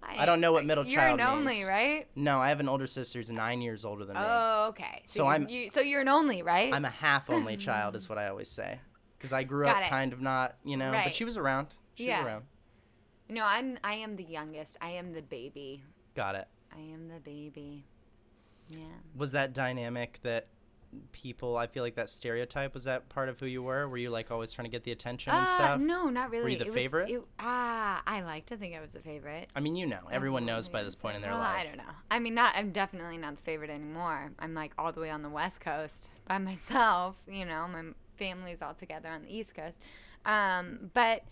[0.03, 1.67] I don't know what middle you're child an only, means.
[1.67, 2.07] right?
[2.15, 4.21] No, I have an older sister who's nine years older than me.
[4.25, 5.03] Oh, okay.
[5.05, 6.73] So you- I'm- You, so you're an only, right?
[6.73, 8.79] I'm a half only child, is what I always say.
[9.17, 9.89] Because I grew Got up it.
[9.89, 11.67] kind of not, you know, but she was around.
[11.95, 12.19] She Yeah.
[12.23, 12.45] was around.
[13.29, 13.77] no, I'm.
[13.83, 14.75] I am the youngest.
[14.81, 15.83] I am the baby.
[16.15, 16.47] Got it.
[16.75, 17.85] I am the baby.
[18.71, 18.85] Yeah.
[19.15, 20.47] Was that dynamic that
[21.13, 23.87] people, I feel like that stereotype, was that part of who you were?
[23.87, 25.79] Were you like always trying to get the attention and Uh, stuff?
[25.79, 26.43] no, not really.
[26.43, 27.09] were you the It was- favorite?
[27.09, 29.49] it- ah, I like to think I was the favorite.
[29.55, 31.59] I mean, you know, everyone knows by this point in their well, life.
[31.61, 31.93] I don't know.
[32.09, 32.55] I mean, not.
[32.57, 34.31] I'm definitely not the favorite anymore.
[34.39, 37.15] I'm like all the way on the West Coast by myself.
[37.25, 37.83] You know, my
[38.17, 39.79] family's all together on the East Coast.
[40.25, 41.23] Um, but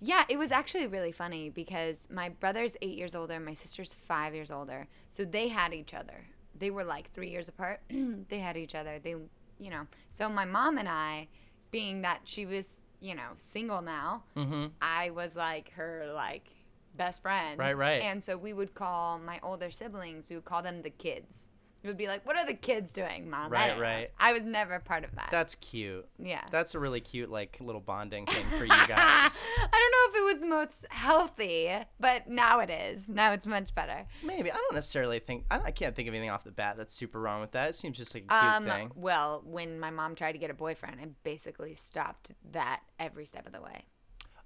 [0.00, 4.34] yeah, it was actually really funny because my brother's eight years older, my sister's five
[4.34, 6.24] years older, so they had each other.
[6.58, 7.80] They were like three years apart.
[7.90, 8.98] they had each other.
[9.02, 9.16] They,
[9.58, 9.86] you know.
[10.10, 11.28] So my mom and I,
[11.70, 14.66] being that she was, you know, single now, Mm-hmm.
[14.80, 16.48] I was like her like
[16.96, 17.58] best friend.
[17.58, 18.02] Right, right.
[18.02, 21.48] And so we would call my older siblings, we would call them the kids.
[21.84, 23.80] We would be like, "What are the kids doing, mom?" I Right, know.
[23.82, 24.10] right.
[24.18, 25.28] I was never part of that.
[25.30, 26.08] That's cute.
[26.18, 26.40] yeah.
[26.50, 29.44] That's a really cute, like, little bonding thing for you guys.
[29.46, 31.70] I don't know if it was the most healthy,
[32.00, 33.08] but now it is.
[33.08, 34.06] Now it's much better.
[34.22, 34.50] Maybe.
[34.50, 37.20] I don't necessarily think, I, I can't think of anything off the bat that's super
[37.20, 37.68] wrong with that.
[37.68, 38.90] It seems just like a cute Um, thing.
[38.94, 43.46] well, when my mom tried to get a boyfriend, I basically stopped that every step
[43.46, 43.84] of the way.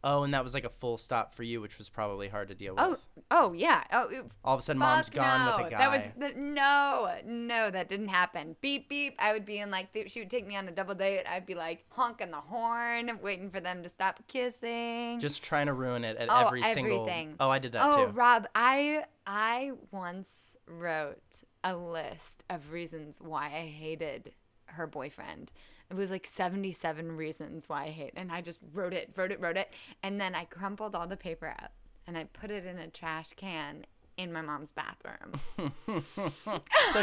[0.04, 2.54] Oh, and that was like a full stop for you, which was probably hard to
[2.54, 3.00] deal oh, with.
[3.30, 3.82] Oh, oh yeah.
[3.92, 5.56] Oh, it- All of a sudden, mom's gone no.
[5.56, 5.78] with a guy.
[5.78, 8.54] That was the, no, no, that didn't happen.
[8.60, 9.16] Beep beep.
[9.18, 11.24] I would be in like she would take me on a double date.
[11.28, 15.18] I'd be like honking the horn, waiting for them to stop kissing.
[15.18, 17.00] just trying to ruin it at Oh, every single.
[17.00, 17.34] everything.
[17.40, 18.12] Oh, I did that oh, too.
[18.12, 21.18] Rob, I I once wrote
[21.64, 24.32] a list of reasons why I hated
[24.66, 25.50] her boyfriend.
[25.90, 28.12] It was like 77 reasons why I hate.
[28.14, 29.70] And I just wrote it, wrote it, wrote it.
[30.02, 31.72] And then I crumpled all the paper up
[32.06, 33.86] and I put it in a trash can
[34.18, 35.40] in my mom's bathroom.
[35.86, 37.02] so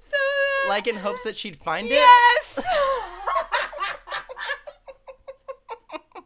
[0.00, 0.16] so
[0.68, 1.92] like, in hopes that she'd find it.
[1.92, 2.58] Yes.
[6.18, 6.24] and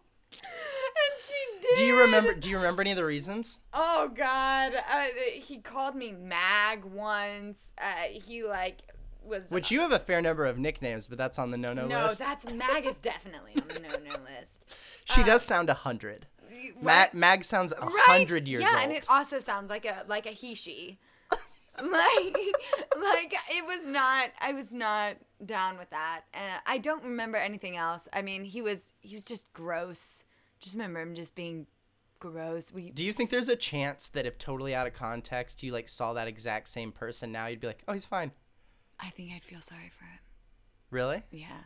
[1.26, 1.76] she did.
[1.76, 2.35] Do you remember?
[2.35, 3.59] Do you remember any of the reasons?
[3.74, 4.72] Oh God!
[4.74, 7.72] Uh, he called me Mag once.
[7.76, 8.83] Uh, he like
[9.25, 9.51] was.
[9.51, 12.21] Which you have a fair number of nicknames, but that's on the no-no no, list.
[12.21, 14.67] No, that's Mag is definitely on the no-no list.
[15.05, 16.27] She does um, sound a hundred.
[16.81, 17.93] Mag, Mag sounds a Right?
[18.07, 18.85] hundred years yeah, old.
[18.85, 20.99] and it also sounds like a like a he she.
[21.79, 21.87] like
[23.01, 26.23] like it was not I was not down with that.
[26.35, 28.09] And I don't remember anything else.
[28.13, 30.25] I mean, he was he was just gross.
[30.59, 31.67] Just remember him just being
[32.19, 32.73] gross.
[32.73, 35.89] We Do you think there's a chance that if totally out of context, you like
[35.89, 38.33] saw that exact same person now, you'd be like, oh, he's fine.
[39.03, 40.19] I think I'd feel sorry for him.
[40.91, 41.23] Really?
[41.31, 41.63] Yeah.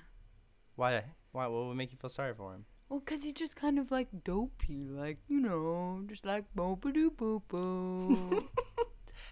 [0.77, 1.05] Why?
[1.33, 1.47] Why?
[1.47, 2.64] What would make you feel sorry for him?
[2.88, 7.11] Well, cause he's just kind of like dopey, like, you know, just like boop doo
[7.11, 8.49] boop boo.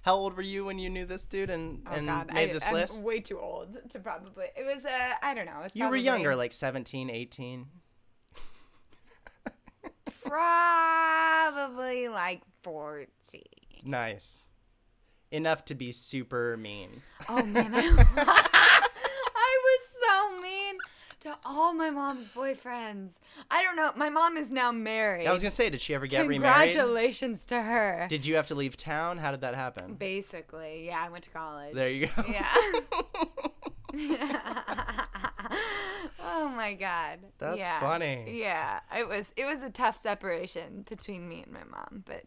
[0.02, 2.52] How old were you when you knew this dude and, Oh and God, made I,
[2.52, 3.02] this I'm list?
[3.02, 4.46] way too old to probably.
[4.56, 5.58] It was, uh, I don't know.
[5.60, 7.66] It was You were younger, like 17, 18.
[10.24, 13.42] Probably like 14.
[13.84, 14.48] Nice.
[15.32, 17.02] Enough to be super mean.
[17.26, 17.78] Oh man, I,
[19.34, 20.76] I was so mean
[21.20, 23.12] to all my mom's boyfriends.
[23.50, 23.92] I don't know.
[23.96, 25.26] My mom is now married.
[25.26, 26.74] I was gonna say, did she ever get remarried?
[26.74, 28.06] Congratulations to her.
[28.10, 29.16] Did you have to leave town?
[29.16, 29.94] How did that happen?
[29.94, 31.74] Basically, yeah, I went to college.
[31.74, 32.22] There you go.
[32.28, 32.54] Yeah.
[36.20, 37.20] oh my god.
[37.38, 37.80] That's yeah.
[37.80, 38.38] funny.
[38.38, 42.24] Yeah, it was it was a tough separation between me and my mom, but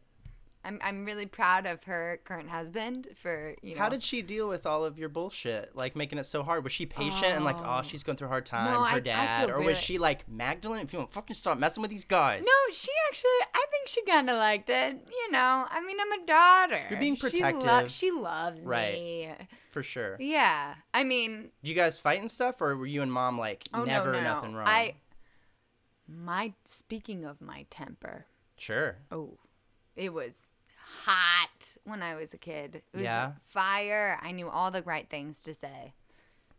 [0.66, 3.82] I'm I'm really proud of her current husband for you know.
[3.82, 5.76] How did she deal with all of your bullshit?
[5.76, 6.64] Like making it so hard?
[6.64, 7.82] Was she patient and like, oh, oh.
[7.84, 9.50] she's going through a hard time, No, I- I her feel dad?
[9.52, 12.44] or was she like, Magdalene, if you don't fucking stop messing with these guys?
[12.44, 13.30] No, she actually.
[13.54, 14.98] I think she kind of liked it.
[15.08, 16.86] You know, I mean, I'm a daughter.
[16.90, 17.92] You're being She, protective.
[17.92, 18.68] she loves me.
[18.68, 18.94] Right.
[18.94, 19.32] me.
[19.72, 20.16] For sure.
[20.20, 23.64] Yeah, I mean, Did you guys fight and stuff, or were you and mom like,
[23.74, 24.60] oh never no, no, nothing no.
[24.60, 24.68] wrong?
[24.68, 24.96] I.
[26.08, 28.26] My speaking of my temper.
[28.58, 28.98] Sure.
[29.12, 29.38] Oh,
[29.96, 30.52] it was
[31.06, 32.76] hot when I was a kid.
[32.76, 33.34] It was Yeah?
[33.44, 34.20] fire.
[34.22, 35.94] I knew all the right things to say.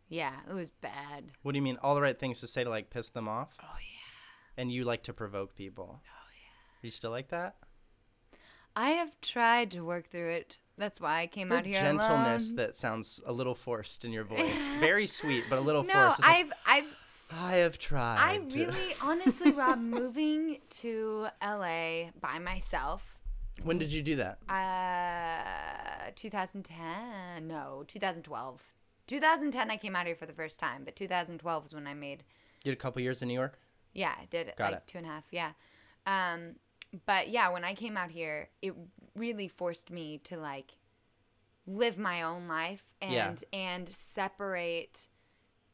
[0.08, 1.32] Yeah, it was bad.
[1.42, 1.78] What do you mean?
[1.82, 3.52] All the right things to say to like piss them off?
[3.60, 4.60] Oh yeah.
[4.62, 6.00] And you like to provoke people.
[6.00, 6.82] Oh yeah.
[6.82, 7.56] Are you still like that?
[8.74, 10.58] I have tried to work through it.
[10.78, 12.56] That's why I came The out here gentleness alone.
[12.56, 14.68] that sounds a little forced in your voice.
[14.78, 16.20] Very sweet, but a little no, forced.
[16.20, 16.96] Like, I've I've
[17.32, 18.18] I have tried.
[18.20, 23.15] I really honestly Rob moving to LA by myself
[23.62, 24.38] When did you do that?
[24.48, 28.62] uh 2010 no 2012
[29.06, 32.22] 2010 I came out here for the first time but 2012 was when I made
[32.64, 33.58] You did a couple years in New York.
[33.92, 34.86] Yeah, I did Got like it.
[34.86, 35.24] two and a half.
[35.30, 35.52] Yeah.
[36.06, 36.56] Um,
[37.06, 38.74] but yeah, when I came out here, it
[39.14, 40.72] really forced me to like
[41.66, 43.34] live my own life and Yeah.
[43.58, 45.08] and separate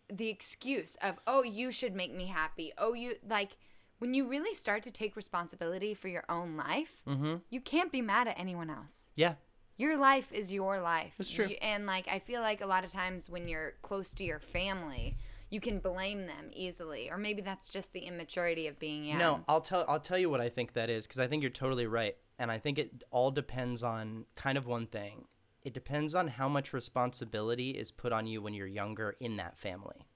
[0.08, 2.72] the excuse of oh you should make me happy.
[2.78, 3.56] Oh you like
[4.02, 7.36] when you really start to take responsibility for your own life, Mm-hmm.
[7.50, 9.10] you can't be mad at anyone else.
[9.14, 9.34] Yeah.
[9.76, 11.14] Your life is your life.
[11.18, 11.46] That's true.
[11.46, 14.40] You- and like I feel like a lot of times when you're close to your
[14.40, 15.16] family,
[15.50, 19.18] you can blame them easily, or maybe that's just the immaturity of being young.
[19.18, 21.50] No, I'll tell I'll tell you what I think that is because I think you're
[21.50, 25.26] totally right, and I think it all depends on kind of one thing.
[25.62, 29.56] It depends on how much responsibility is put on you when you're younger in that
[29.58, 30.06] family,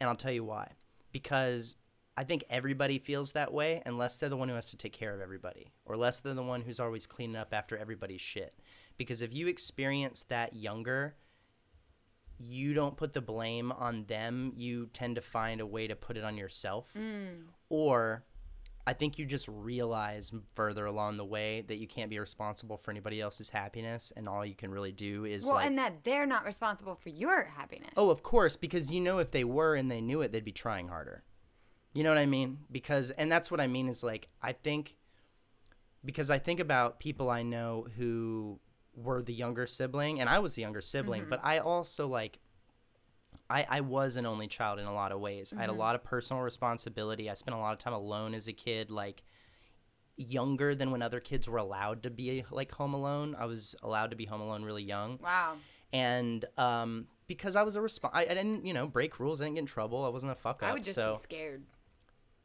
[0.00, 0.72] and I'll tell you why.
[1.12, 1.76] Because
[2.16, 5.14] I think everybody feels that way unless they're the one who has to take care
[5.14, 8.54] of everybody, or unless they're the one who's always cleaning up after everybody's shit.
[8.96, 11.16] Because if you experience that younger,
[12.38, 14.52] you don't put the blame on them.
[14.56, 16.90] You tend to find a way to put it on yourself.
[16.96, 17.48] Mm.
[17.68, 18.24] Or
[18.86, 22.92] I think you just realize further along the way that you can't be responsible for
[22.92, 26.26] anybody else's happiness and all you can really do is well, like and that they're
[26.26, 27.90] not responsible for your happiness.
[27.96, 30.52] Oh, of course, because you know if they were and they knew it, they'd be
[30.52, 31.24] trying harder.
[31.96, 32.58] You know what I mean?
[32.70, 34.96] Because and that's what I mean is like I think
[36.04, 38.60] because I think about people I know who
[38.94, 42.38] were the younger sibling and I was the younger sibling, but I also like
[43.48, 45.54] I, I was an only child in a lot of ways.
[45.56, 47.30] I had a lot of personal responsibility.
[47.30, 49.22] I spent a lot of time alone as a kid, like
[50.16, 53.36] younger than when other kids were allowed to be like home alone.
[53.38, 55.54] I was allowed to be home alone really young wow.
[55.92, 59.40] and um, because I was a resp- I, I didn't, you know, break rules.
[59.40, 60.04] I didn't get in trouble.
[60.04, 60.70] I wasn't a fuck up.
[60.70, 61.62] I would just so be scared.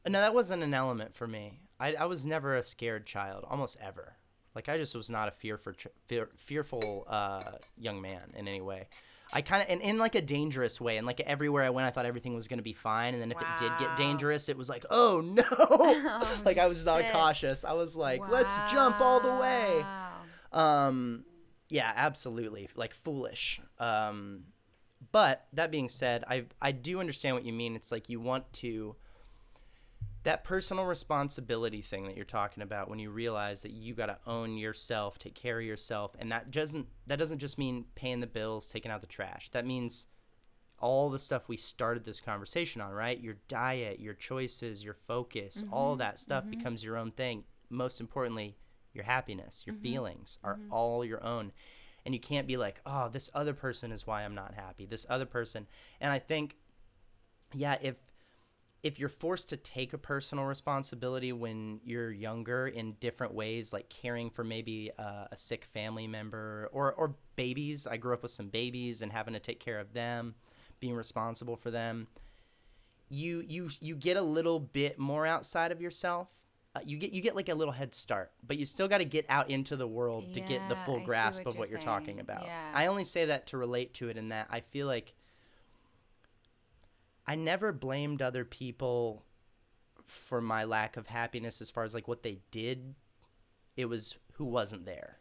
[0.08, 1.60] No, that wasn't an element for me.
[1.80, 4.16] I, I was never a scared child, almost ever.
[4.56, 5.74] Like I just was not a fear for
[6.08, 7.44] fear, fearful uh,
[7.78, 8.88] young man in any way.
[9.34, 11.92] I kind of and in like a dangerous way, and like everywhere I went, I
[11.92, 13.14] thought everything was gonna be fine.
[13.14, 16.28] And then if it did get dangerous, it was like, oh no!
[16.46, 17.64] like I was not cautious.
[17.64, 19.86] I was like, let's jump all the way.
[20.52, 21.24] Um,
[21.70, 23.62] yeah, absolutely, like foolish.
[23.80, 24.44] Um,
[25.14, 27.76] but that being said, I I do understand what you mean.
[27.78, 28.98] It's like you want to
[30.24, 34.20] that personal responsibility thing that you're talking about when you realize that you got to
[34.28, 38.28] own yourself, take care of yourself, and that doesn't that doesn't just mean paying the
[38.28, 39.50] bills, taking out the trash.
[39.50, 40.08] That means
[40.80, 43.20] all the stuff we started this conversation on, right?
[43.20, 46.58] Your diet, your choices, your focus, mm-hmm, all of that stuff mm-hmm.
[46.58, 47.44] becomes your own thing.
[47.70, 48.58] Most importantly,
[48.94, 51.52] your happiness, your mm-hmm, feelings are all your own.
[52.04, 55.06] And you can't be like, "Oh, this other person is why I'm not happy." This
[55.08, 55.68] other person.
[56.00, 56.58] And I think
[57.54, 57.96] yeah, if
[58.84, 63.90] if you're forced to take a personal responsibility when you're younger in different ways, like
[63.90, 68.32] caring for maybe uh, a sick family member or, or babies, I grew up with
[68.32, 70.36] some babies and having to take care of them,
[70.80, 72.08] being responsible for them.
[73.10, 76.30] You you you get a little bit more outside of yourself.
[76.74, 79.06] Uh, you get you get like a little head start, but you still got to
[79.06, 81.80] get out into the world to get the full I grasp what of what you're
[81.80, 82.46] you're talking about.
[82.46, 82.72] Yeah.
[82.74, 85.14] I only say that to relate to it in that I feel like
[87.32, 89.24] I never blamed other people
[90.06, 92.94] for my lack of happiness as far as like what they did.
[93.78, 95.20] It was who wasn't there.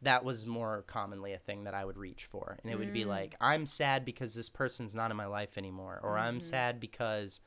[0.00, 2.58] That was more commonly a thing that I would reach for.
[2.60, 3.06] And it would be mm.
[3.06, 6.00] like, I'm sad because this person's not in my life anymore.
[6.02, 6.50] Or I'm mm-hmm.
[6.50, 7.38] sad because,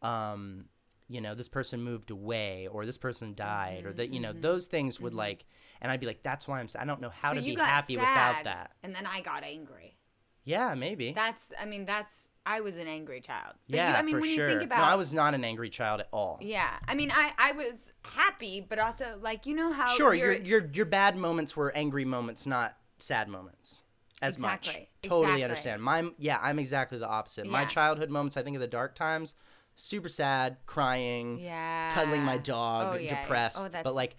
[0.00, 0.64] um,
[1.06, 4.30] you know, this person moved away or this person died or mm-hmm, that, you know,
[4.30, 5.44] mm-hmm, those things would like,
[5.82, 6.80] and I'd be like, that's why I'm sad.
[6.80, 8.70] I don't know how so to be happy without that.
[8.82, 9.98] And then I got angry.
[10.44, 11.12] Yeah, maybe.
[11.12, 13.54] That's, I mean, that's, I was an angry child.
[13.68, 14.48] But yeah, you, I mean, for when sure.
[14.50, 16.38] you think about, no, I was not an angry child at all.
[16.40, 20.32] yeah, I mean, I, I was happy, but also like, you know how Sure, your
[20.32, 23.84] your your bad moments were angry moments, not sad moments.
[24.22, 24.68] As much.
[24.68, 25.44] Exactly, Totally exactly.
[25.44, 25.82] understand.
[25.82, 27.46] My yeah, I'm exactly the opposite.
[27.46, 29.34] My childhood moments, I think of the dark times,
[29.76, 33.22] super sad, crying, yeah, cuddling my dog, Oh, yeah, yeah.
[33.22, 34.16] depressed, Oh, but like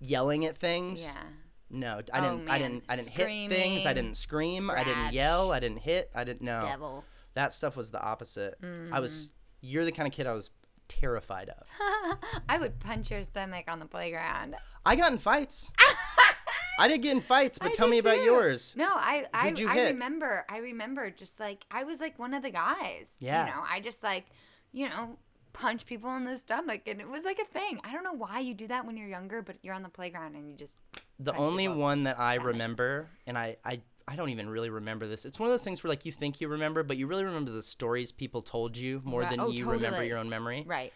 [0.00, 1.04] yelling at things.
[1.04, 1.22] yeah.
[1.70, 2.50] No, I Oh, didn't.
[2.50, 2.84] I didn't.
[2.88, 3.86] I didn't hit things.
[3.86, 4.70] I didn't scream.
[4.70, 5.50] I didn't yell.
[5.52, 6.10] I didn't hit.
[6.14, 6.62] I didn't know.
[6.62, 7.04] Devil.
[7.34, 8.56] That stuff was the opposite.
[8.62, 9.00] I Mm-hmm.
[9.00, 9.30] was.
[9.60, 10.50] You're the kind of kid I was
[10.88, 11.66] terrified of.
[12.48, 14.56] I would punch your stomach on the playground.
[14.84, 15.72] I got in fights.
[16.78, 18.24] I didn't get in fights, but I tell me did about too.
[18.24, 18.74] yours.
[18.76, 22.50] No, I I, I remember I remember just like I was like one of the
[22.50, 23.16] guys.
[23.20, 23.46] Yeah.
[23.46, 24.26] You know, I just like,
[24.72, 25.16] you know,
[25.52, 27.80] punch people in the stomach and it was like a thing.
[27.84, 30.34] I don't know why you do that when you're younger, but you're on the playground
[30.34, 30.76] and you just
[31.20, 32.52] The only one that I stomach.
[32.52, 35.24] remember, and I, I, I don't even really remember this.
[35.24, 37.50] It's one of those things where like you think you remember, but you really remember
[37.50, 39.30] the stories people told you more Right.
[39.30, 40.64] than Oh, you remember your own memory.
[40.66, 40.92] Right.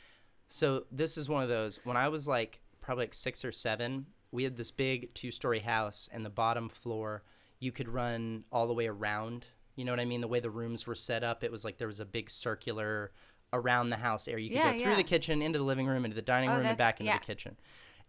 [0.48, 1.80] So this is one of those.
[1.84, 6.08] When I was like probably like six or seven, we had this big two-story house,
[6.12, 7.22] and the bottom floor
[7.60, 9.46] you could run all the way around.
[9.74, 10.20] You know what I mean?
[10.20, 13.10] The way the rooms were set up, it was like there was a big circular
[13.52, 14.44] around the house area.
[14.44, 14.96] You could Yeah, go through yeah.
[14.98, 17.18] the kitchen, into the living room, into the dining Oh, room, and back into yeah.
[17.18, 17.56] the kitchen.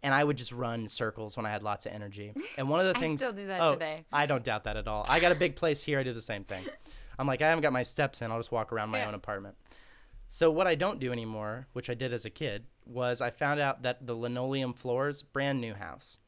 [0.02, 2.34] And I would just run circles when I had lots of energy.
[2.58, 4.06] And one of the I things still do that oh, today.
[4.14, 5.06] I don't doubt that at all.
[5.10, 6.00] I got a big place here.
[6.00, 6.64] I do the same thing.
[7.18, 8.32] I'm like, I haven't got my steps in.
[8.32, 9.10] I'll just walk around my Yeah.
[9.10, 9.56] own apartment.
[10.30, 13.60] So what I don't do anymore, which I did as a kid, was I found
[13.60, 16.20] out that the linoleum floors, brand new house.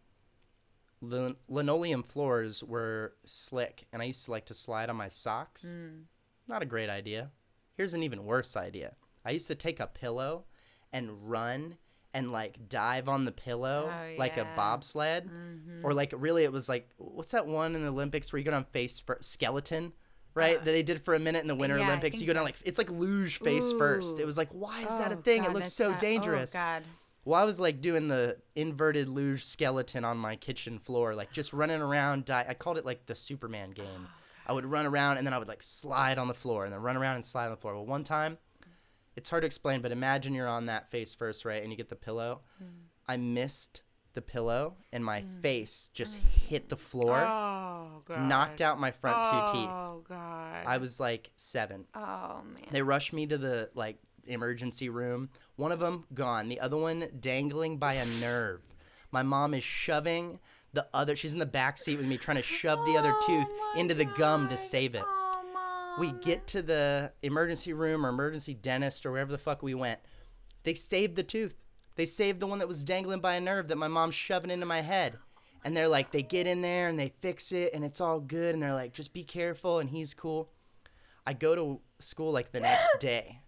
[1.02, 5.76] Lin- linoleum floors were slick, and I used to like to slide on my socks.
[5.78, 6.04] Mm.
[6.48, 7.32] Not a great idea.
[7.78, 8.96] Here's an even worse idea.
[9.24, 10.46] I used to take a pillow
[10.92, 11.78] and run
[12.14, 14.56] and like dive on the pillow Oh, like a yeah.
[14.56, 15.30] bobsled,
[15.84, 18.52] or like really it was like what's that one in the Olympics where you go
[18.52, 19.94] down face first skeleton,
[20.34, 20.58] right?
[20.58, 22.20] that they did for a minute in the Winter Uh, yeah, Olympics.
[22.20, 24.20] You go down like it's like luge face first.
[24.20, 25.44] It was like why is that a Oh, thing?
[25.44, 26.00] it looks so sad.
[26.00, 26.56] dangerous.
[26.56, 26.84] Oh God.
[27.24, 31.54] Well, I was like doing the inverted luge skeleton on my kitchen floor, like just
[31.54, 32.26] running around.
[32.26, 34.08] Di- I called it like the Superman game.
[34.48, 36.82] I would run around and then I would like slide on the floor and then
[36.82, 37.76] run around and slide on the floor.
[37.76, 38.40] Well, one time,
[39.16, 41.62] it's hard to explain, but imagine you're on that face first, right?
[41.62, 42.42] And you get the pillow.
[42.62, 42.68] Mm.
[43.08, 45.42] I missed the pillow and my mm.
[45.42, 48.28] face just oh hit the floor, Oh God.
[48.28, 49.70] knocked out my front two teeth.
[49.70, 50.66] Oh God.
[50.66, 51.86] I was like seven.
[51.96, 52.68] oh man.
[52.72, 53.98] They rushed me to the like
[54.28, 55.30] emergency room.
[55.56, 58.62] One of them gone, the other one dangling by a nerve.
[59.12, 60.40] My mom is shoving
[60.74, 61.16] the other.
[61.16, 63.72] She's in the back seat with me, trying to shove the other oh tooth Oh,
[63.76, 65.04] my into the gum to save it.
[66.00, 69.74] We um, get to the emergency room or emergency dentist or wherever the fuck we
[69.74, 70.00] went.
[70.64, 71.56] They saved the tooth.
[71.96, 74.66] They saved the one that was dangling by a nerve that my mom's shoving into
[74.66, 75.18] my head.
[75.64, 78.54] And they're like, they get in there and they fix it and it's all good.
[78.54, 79.80] And they're like, just be careful.
[79.80, 80.50] And he's cool.
[81.26, 83.42] I go to school like the next day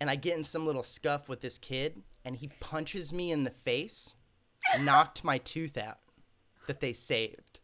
[0.00, 3.44] and I get in some little scuff with this kid and he punches me in
[3.44, 4.16] the face,
[4.80, 5.98] knocked my tooth out
[6.66, 7.60] that they saved.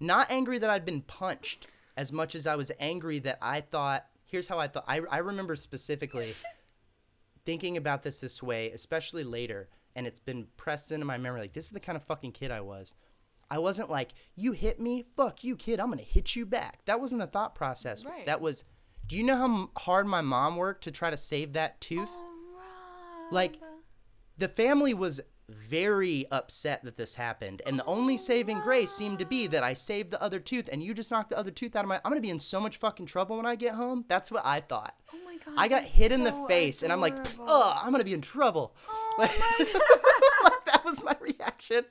[0.00, 4.06] Not angry that I'd been punched as much as I was angry that I thought,
[4.24, 4.84] here's how I thought.
[4.88, 6.34] I, I remember specifically
[7.44, 11.52] thinking about this this way, especially later, and it's been pressed into my memory like,
[11.52, 12.94] this is the kind of fucking kid I was.
[13.50, 16.80] I wasn't like, you hit me, fuck you, kid, I'm gonna hit you back.
[16.86, 18.04] That wasn't the thought process.
[18.04, 18.26] Right.
[18.26, 18.64] That was,
[19.06, 22.10] do you know how hard my mom worked to try to save that tooth?
[22.12, 23.56] Oh, Like,
[24.38, 29.24] the family was very upset that this happened, and the only saving grace seemed to
[29.26, 31.84] be that I saved the other tooth, and you just knocked the other tooth out
[31.84, 32.00] of my.
[32.04, 34.04] I'm gonna be in so much fucking trouble when I get home.
[34.08, 34.94] That's what I thought.
[35.12, 35.54] Oh my God.
[35.56, 37.46] I got hit in the so face, and I'm like, adorable.
[37.52, 38.74] ugh, I'm gonna be in trouble.
[38.88, 39.82] Oh Like- my God.
[40.44, 41.84] like, that was my reaction.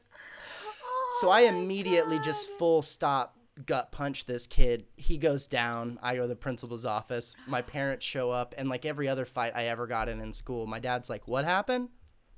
[1.22, 3.38] So Oh I my immediately just full stop
[3.68, 4.86] gut punch this kid.
[4.98, 6.00] He goes down.
[6.02, 7.36] I go to the principal's office.
[7.48, 10.66] My parents show up, and like every other fight I ever got in in school,
[10.66, 11.89] my dad's like, "What happened?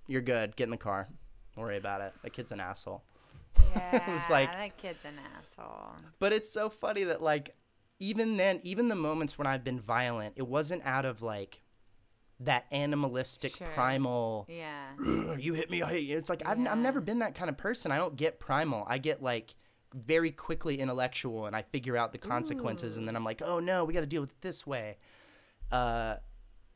[0.08, 0.56] You're good.
[0.56, 1.08] Get in the car.
[1.56, 2.14] Don't worry about it.
[2.24, 3.04] That kid's an asshole."
[3.76, 5.96] Yeah, was like- that kid's an asshole.
[6.20, 7.56] But it's so funny that like
[8.00, 11.62] even then, even the moments when I've been violent, it wasn't out of like
[12.42, 13.68] that animalistic Sure.
[13.68, 14.90] primal Yeah.
[15.38, 16.18] you hit me I hit you.
[16.18, 17.92] It's like I've, I've never been that kind of person.
[17.92, 18.86] I don't get primal.
[18.90, 19.56] I get like
[19.94, 23.86] very quickly intellectual and I figure out the consequences and then I'm like, oh no,
[23.86, 24.98] we got to deal with it this way.
[25.72, 26.16] Uh,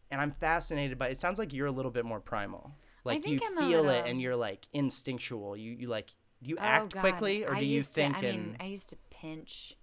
[0.10, 1.10] and I'm fascinated by.
[1.10, 2.72] It sounds like you're a little bit more primal.
[3.04, 5.56] Like you I'm feel it and you're like instinctual.
[5.58, 6.10] You you like
[6.42, 7.02] you Oh, act God.
[7.02, 9.76] quickly or I do you think To, I and mean, I used to pinch.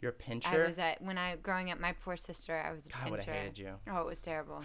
[0.00, 0.64] you're a pincher?
[0.64, 1.78] I was at when I growing up.
[1.80, 2.56] My poor sister.
[2.56, 3.10] I was a God, I pincher.
[3.12, 3.72] would have hated you.
[3.90, 4.62] Oh, it was terrible.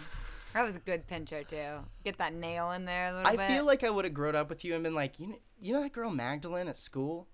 [0.54, 1.84] I was a good pincher too.
[2.04, 3.48] Get that nail in there a little I bit.
[3.48, 5.74] feel like I would have grown up with you and been like, you know, you
[5.74, 7.28] know that girl Magdalene at school?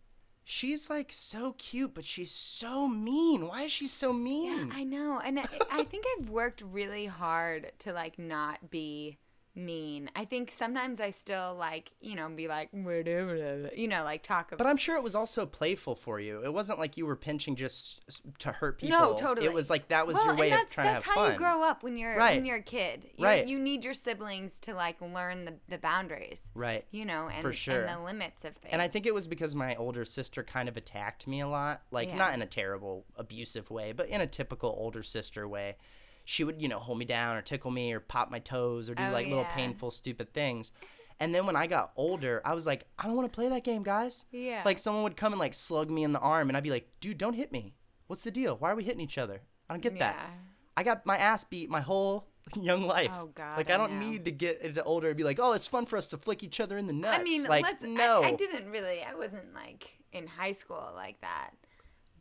[0.44, 3.46] She's like so cute, but she's so mean.
[3.46, 4.72] Why is she so mean?
[4.74, 9.18] I know, and I, I think I've worked really hard to like not be
[9.55, 10.11] mean.
[10.16, 14.48] I think sometimes I still like you know be like whatever, you know like talk
[14.48, 14.59] about.
[14.59, 16.42] But I'm sure it was also playful for you.
[16.44, 18.00] It wasn't like you were pinching just
[18.38, 18.98] to hurt people.
[18.98, 19.46] No, totally.
[19.46, 21.22] It was like that was well, your way of that's, trying that's to have how
[21.24, 21.32] fun.
[21.32, 22.36] you grow up when you're Right.
[22.36, 23.11] when you're a kid.
[23.16, 23.46] You, Right.
[23.46, 26.50] You need your siblings to like learn the, the boundaries.
[26.55, 26.84] Right.
[26.90, 27.84] You know, and, For sure.
[27.84, 28.72] and the limits of things.
[28.72, 31.82] And I think it was because my older sister kind of attacked me a lot.
[31.90, 32.16] Like, Yeah.
[32.16, 35.76] not in a terrible, abusive way, but in a typical older sister way.
[36.24, 38.94] She would, you know, hold me down or tickle me or pop my toes or
[38.94, 39.54] do Oh, like little yeah.
[39.54, 40.72] painful, stupid things.
[41.20, 43.64] And then when I got older, I was like, I don't want to play that
[43.64, 44.24] game, guys.
[44.32, 44.62] Yeah.
[44.64, 46.88] Like someone would come and like slug me in the arm, and I'd be like,
[47.00, 47.74] dude, don't hit me.
[48.08, 48.56] What's the deal?
[48.56, 49.42] Why are we hitting each other?
[49.70, 50.16] I don't get that.
[50.18, 50.30] Yeah.
[50.76, 52.26] I got my ass beat my whole
[52.60, 53.10] young life.
[53.14, 55.66] Oh, God, Like I don't need to get into older and be like, oh, it's
[55.68, 57.18] fun for us to flick each other in the nuts.
[57.18, 57.84] I mean, like let's.
[57.84, 58.22] no.
[58.22, 59.02] I, I didn't really.
[59.02, 61.50] I wasn't like in high school like that,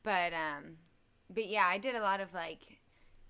[0.03, 0.77] but um,
[1.29, 2.59] but yeah, I did a lot of like.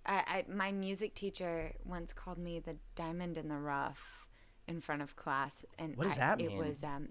[0.05, 0.13] I,
[0.47, 4.25] I my music teacher once called me the diamond in the rough
[4.67, 6.57] in front of class, and What does I- that It mean?
[6.57, 7.09] was um,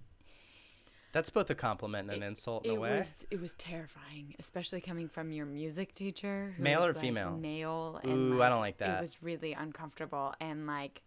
[1.13, 2.97] That's both a compliment and an insult in it a way.
[2.99, 6.55] was it was terrifying, especially coming from your music teacher.
[6.59, 7.37] Male or like, female?
[7.37, 8.01] Male.
[8.03, 8.99] And, Ooh, I don't like that.
[8.99, 11.03] It was really uncomfortable, and like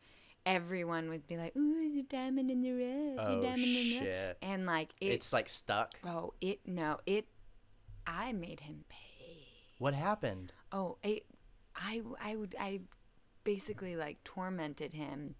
[0.45, 3.27] everyone would be like, "Ooh, is a diamond in the rough?
[3.27, 4.37] Oh, a diamond in the rough," shit.
[4.41, 5.93] and like it, it's like stuck.
[6.05, 7.27] Oh, it no, it.
[8.05, 9.47] I made him pay.
[9.79, 10.51] What happened?
[10.73, 11.25] Oh, it,
[11.75, 12.81] I I would I
[13.43, 15.35] basically like tormented him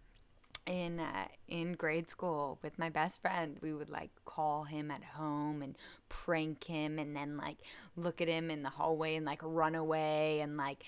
[0.66, 3.58] in uh, in grade school with my best friend.
[3.62, 5.78] We would like call him at home and
[6.10, 7.58] prank him, and then like
[7.96, 10.84] look at him in the hallway and like run away and like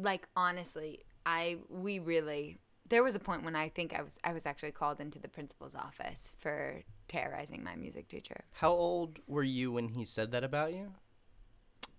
[0.00, 2.58] like honestly, I we really.
[2.88, 5.26] There was a point when I think I was I was actually called into the
[5.26, 8.44] principal's office for terrorizing my music teacher.
[8.52, 10.92] How old were you when he said that about you?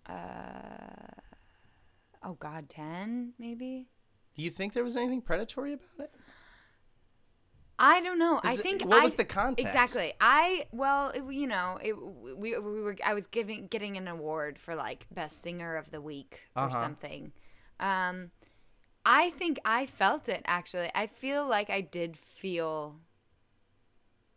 [0.05, 1.26] uh
[2.23, 3.87] oh god 10 maybe
[4.35, 6.11] Do you think there was anything predatory about it?
[7.79, 9.67] i don't know i think what I- was the context?
[9.67, 14.07] exactly i well it, you know it, we, we were i was giving getting an
[14.07, 16.81] award for like best singer of the week or Uh-huh.
[16.81, 17.31] something
[17.79, 18.31] um
[19.05, 22.95] i think i felt it actually i feel like i did feel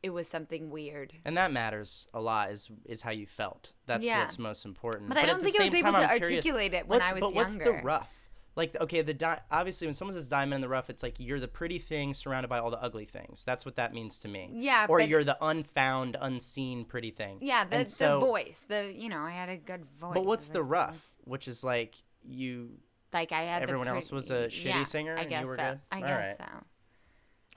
[0.03, 2.51] it was something weird And that matters a lot.
[2.51, 3.73] Is is how you felt.
[3.87, 4.21] That's Yeah.
[4.21, 5.09] what's most important.
[5.09, 7.13] But I don't think I was able time, to I'm curious, articulate it when I
[7.13, 8.13] was But what's the rough?
[8.57, 11.39] Like okay, the di- obviously when someone says diamond in the rough, it's like you're
[11.39, 13.45] the pretty thing surrounded by all the ugly things.
[13.45, 14.51] That's what that means to me.
[14.55, 17.39] Yeah, Or but- you're the unfound, unseen pretty thing.
[17.43, 20.49] yeah the, so, the voice the you know i had a good voice But what's
[20.49, 20.97] the rough?
[21.25, 21.31] Mm.
[21.31, 21.95] Which is like
[22.25, 22.71] you.
[23.13, 25.57] Like I had Everyone else was a shitty yeah, singer I and you guess were
[25.57, 25.63] so.
[25.65, 25.81] good?
[25.93, 26.49] I All guess right.
[26.49, 26.65] so.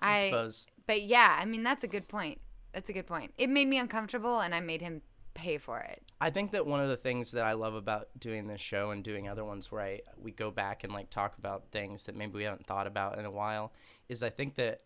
[0.04, 0.68] I, I, suppose.
[0.88, 2.40] but yeah, I mean that's a good point.
[2.74, 3.34] That's a good point.
[3.38, 5.02] It made me uncomfortable, and I made him
[5.34, 6.02] pay for it.
[6.22, 9.04] I think that one of the things that I love about doing this show and
[9.04, 12.34] doing other ones where I we go back and like talk about things that maybe
[12.34, 13.74] we haven't thought about in a while
[14.10, 14.82] is I think that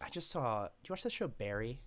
[0.00, 0.64] I just saw.
[0.64, 1.82] Do you watch the show Barry?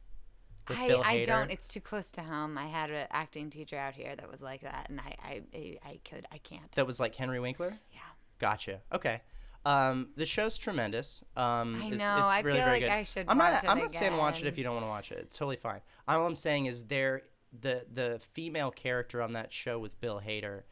[0.68, 1.50] With I, I don't.
[1.50, 2.58] It's too close to home.
[2.58, 6.00] I had an acting teacher out here that was like that, and I, I, I
[6.08, 6.72] could I can't.
[6.74, 7.80] That was like Henry Winkler.
[7.92, 8.00] Yeah.
[8.38, 8.82] Gotcha.
[8.94, 9.22] Okay.
[9.66, 11.24] Um, the show's tremendous.
[11.36, 12.90] Um, I it's, know, It's I really feel very like good.
[12.92, 13.64] I should I'm not.
[13.64, 15.20] it I'm not saying watch it if you don't want to watch it.
[15.20, 15.82] It's totally fine.
[16.08, 17.24] All I'm saying is there
[17.60, 20.64] the the female character on that show with Bill Hader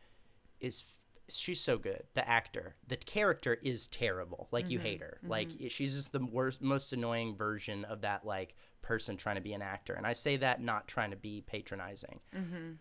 [0.59, 0.85] is
[1.27, 2.03] she's so good.
[2.13, 4.47] The actor, the character is terrible.
[4.51, 4.71] Like Mm-hmm.
[4.73, 5.17] you hate her.
[5.23, 9.51] Like she's just the worst, most annoying version of that like person trying to be
[9.53, 9.93] an actor.
[9.93, 12.21] And I say that not trying to be patronizing.
[12.33, 12.71] Mm-hmm.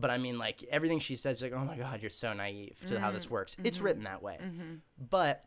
[0.00, 3.00] But I mean, like everything she says, like, oh my god, you're so naive to
[3.00, 3.14] how Mm-hmm.
[3.14, 3.56] this works.
[3.64, 4.38] It's written that way.
[5.10, 5.44] But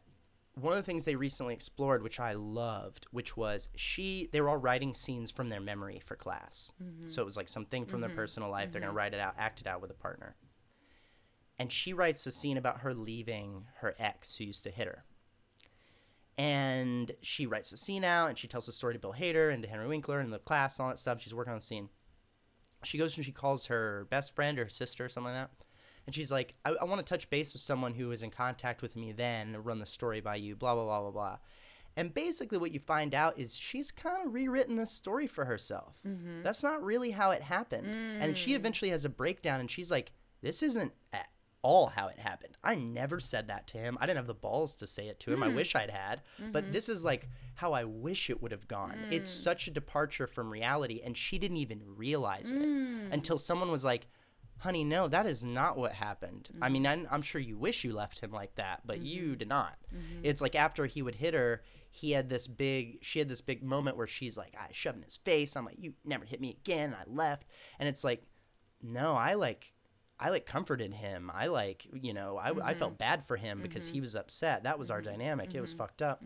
[0.56, 4.50] one of the things they recently explored, which I loved, which was she they were
[4.50, 6.74] all writing scenes from their memory for class.
[6.82, 7.08] Mm-hmm.
[7.08, 8.18] So it was like something from their mm-hmm.
[8.18, 8.72] personal life.
[8.72, 8.98] They're gonna mm-hmm.
[8.98, 10.36] write it out, act it out with a partner.
[11.58, 15.06] And she writes a scene about her leaving her ex who used to hit her.
[16.38, 19.62] And she writes the scene out and she tells the story to Bill Hader and
[19.64, 21.22] to Henry Winkler and the class and all that stuff.
[21.22, 21.90] She's working on the scene.
[22.84, 25.66] She goes and she calls her best friend or sister or something like that.
[26.06, 28.82] And she's like, I, I want to touch base with someone who was in contact
[28.82, 31.38] with me then, run the story by you, blah, blah, blah, blah, blah.
[31.98, 36.00] And basically, what you find out is she's kind of rewritten this story for herself.
[36.08, 36.44] Mm-hmm.
[36.44, 37.88] That's not really how it happened.
[38.20, 38.56] And she mm.
[38.56, 41.28] eventually has a breakdown and she's like, This isn't at
[41.64, 42.58] all how it happened.
[42.64, 43.98] I never said that to him.
[44.00, 45.44] I didn't have the balls to say it to him.
[45.44, 45.56] I mm.
[45.56, 46.22] wish I'd had.
[46.52, 46.74] But mm-hmm.
[46.74, 48.98] this is like how I wish it would have gone.
[49.12, 49.44] It's mm.
[49.44, 51.02] such a departure from reality.
[51.04, 52.62] And she didn't even realize it
[53.12, 54.08] until someone was like,
[54.62, 56.50] honey, no, that is not what happened.
[56.62, 57.08] I mean, mm-hmm.
[57.08, 59.38] I'm, I'm sure you wish you left him like that, but you mm-hmm.
[59.40, 59.76] did not.
[59.94, 60.22] Mm-hmm.
[60.24, 63.64] It's like after he would hit her, he had this big, she had this big
[63.64, 65.58] moment where she's like, I shoved in his face.
[65.58, 66.96] I'm like, you never hit me again.
[66.98, 67.48] I left.
[67.80, 68.24] And it's like,
[68.84, 69.74] no, I like,
[70.20, 71.32] I like comforted him.
[71.34, 74.64] I like, you know, I, I felt bad for him because he was upset.
[74.64, 75.56] That was our dynamic.
[75.56, 76.24] It was fucked up.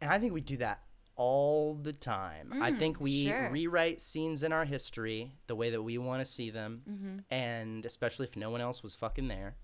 [0.00, 0.82] And I think we do that
[1.16, 2.52] all the time.
[2.60, 3.50] I mm, think we sure.
[3.50, 6.82] rewrite scenes in our history the way that we want to see them.
[6.88, 7.18] Mm-hmm.
[7.30, 9.56] And especially if no one else was fucking there,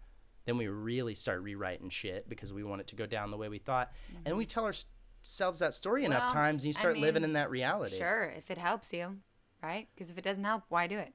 [0.44, 3.48] then we really start rewriting shit because we want it to go down the way
[3.48, 3.92] we thought.
[4.24, 4.50] And we mm-hmm.
[4.50, 7.96] tell ourselves that story enough Well, times and you I start living in that reality.
[7.96, 9.16] Sure, if it helps you,
[9.62, 9.88] right?
[9.94, 11.12] Because if it doesn't help, why do it?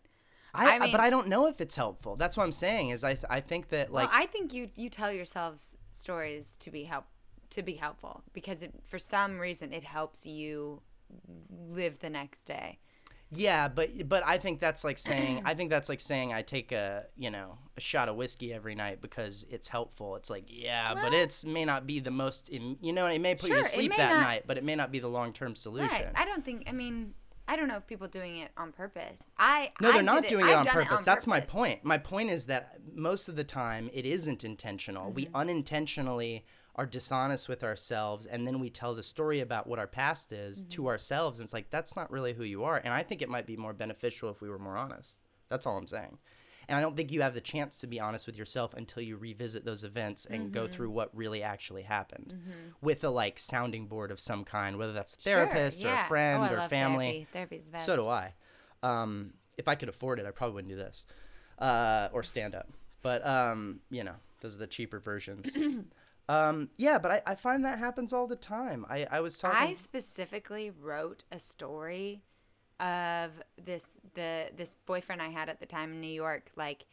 [0.55, 2.15] I, I mean- but I don't know if it's helpful.
[2.15, 4.69] That's what I'm saying is I, th- I think that like well, I think you
[4.75, 7.05] you tell yourselves stories to be help
[7.53, 10.81] to be helpful because it, for some reason it helps you
[11.69, 12.79] live the next day.
[13.35, 16.71] Yeah, but but I think that's like saying I think that's like saying I take
[16.71, 20.15] a you know a shot of whiskey every night because it's helpful.
[20.17, 23.33] It's like yeah, but it's may not be the most im- you know it may
[23.33, 25.33] put Sure, you to sleep that not- night, but it may not be the long
[25.33, 25.89] term solution.
[25.89, 26.11] Right.
[26.13, 26.65] I don't think.
[26.67, 27.15] I mean,
[27.47, 29.23] I don't know if people doing it on purpose.
[29.39, 31.03] I No, they're not doing it I've on done purpose.
[31.03, 31.83] That's my point.
[31.83, 35.09] My point is that most of the time it isn't intentional.
[35.11, 35.35] We Mm-hmm.
[35.37, 36.45] unintentionally
[36.75, 40.59] are dishonest with ourselves and then we tell the story about what our past is
[40.61, 40.69] Mm-hmm.
[40.69, 43.29] to ourselves and it's like that's not really who you are and I think it
[43.29, 45.19] might be more beneficial if we were more honest.
[45.49, 46.17] That's all I'm saying.
[46.67, 49.17] And I don't think you have the chance to be honest with yourself until you
[49.17, 50.71] revisit those events and go Mm-hmm.
[50.71, 52.33] through what really actually happened
[52.81, 56.03] with a like sounding board of some kind, whether that's a Sure, therapist or a
[56.05, 57.05] friend oh, I or family.
[57.05, 57.27] Therapy.
[57.33, 57.85] Therapy's the best.
[57.85, 58.33] So do I.
[58.81, 61.05] Um, if I could afford it, I probably wouldn't do this,
[61.59, 62.69] uh, or stand up.
[63.01, 65.55] But um, you know, those are the cheaper versions.
[66.29, 68.85] um, yeah, but I, I find that happens all the time.
[68.89, 69.57] I, I was talking.
[69.57, 72.21] I specifically wrote a story
[72.79, 73.31] of
[73.63, 76.51] this the this boyfriend I had at the time in New York.
[76.55, 76.85] Like,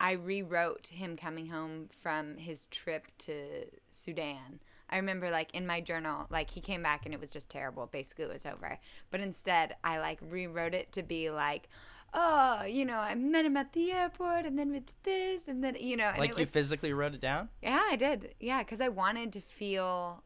[0.00, 4.60] I rewrote him coming home from his trip to Sudan.
[4.90, 7.86] I remember like in my journal, like he came back and it was just terrible.
[7.86, 8.78] Basically, it was over.
[9.10, 11.68] But instead, I like rewrote it to be like,
[12.14, 15.62] oh, you know, I met him at the airport, and then we did this, and
[15.62, 17.48] then you know, and like you was, physically wrote it down.
[17.62, 18.34] yeah, I did.
[18.40, 20.22] Yeah, because I wanted to feel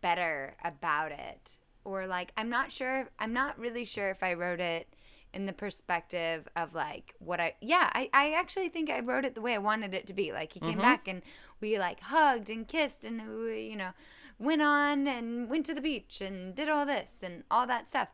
[0.00, 1.58] better about it.
[1.84, 4.94] Or, like, I'm not sure, I'm not really sure if I wrote it
[5.32, 9.34] in the perspective of, like, what I, yeah, I, I actually think I wrote it
[9.34, 10.30] the way I wanted it to be.
[10.30, 10.80] Like, he came mm-hmm.
[10.80, 11.22] back and
[11.62, 13.92] we, like, hugged and kissed and, we, you know,
[14.38, 18.08] went on and went to the beach and did all this and all that stuff.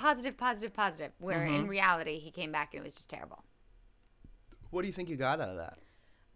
[0.00, 1.12] Positive, positive, positive.
[1.18, 3.44] Where in reality, he came back and it was just terrible.
[4.70, 5.78] What do you think you got out of that?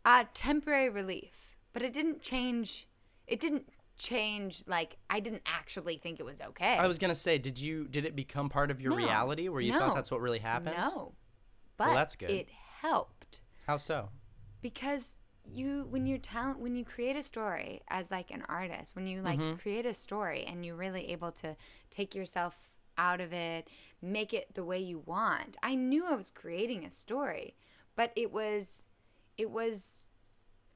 [0.07, 1.33] uh temporary relief
[1.73, 2.87] but it didn't change
[3.27, 7.39] it didn't change like i didn't actually think it was okay I was gonna say,
[7.39, 8.99] did you did it become part of your No.
[8.99, 10.77] reality where you thought that's what really happened?
[10.77, 11.15] no
[11.79, 12.29] but that's good.
[12.31, 12.49] it
[12.83, 14.11] helped How so?
[14.61, 15.17] because
[15.51, 19.23] you when you're talent when you create a story as like an artist when you
[19.23, 19.57] like Mm-hmm.
[19.57, 21.57] create a story and you're really able to
[21.91, 22.57] take yourself
[22.99, 23.69] out of it
[24.03, 27.55] make it the way you want i knew i was creating a story
[27.97, 28.85] but it was
[29.39, 30.07] it was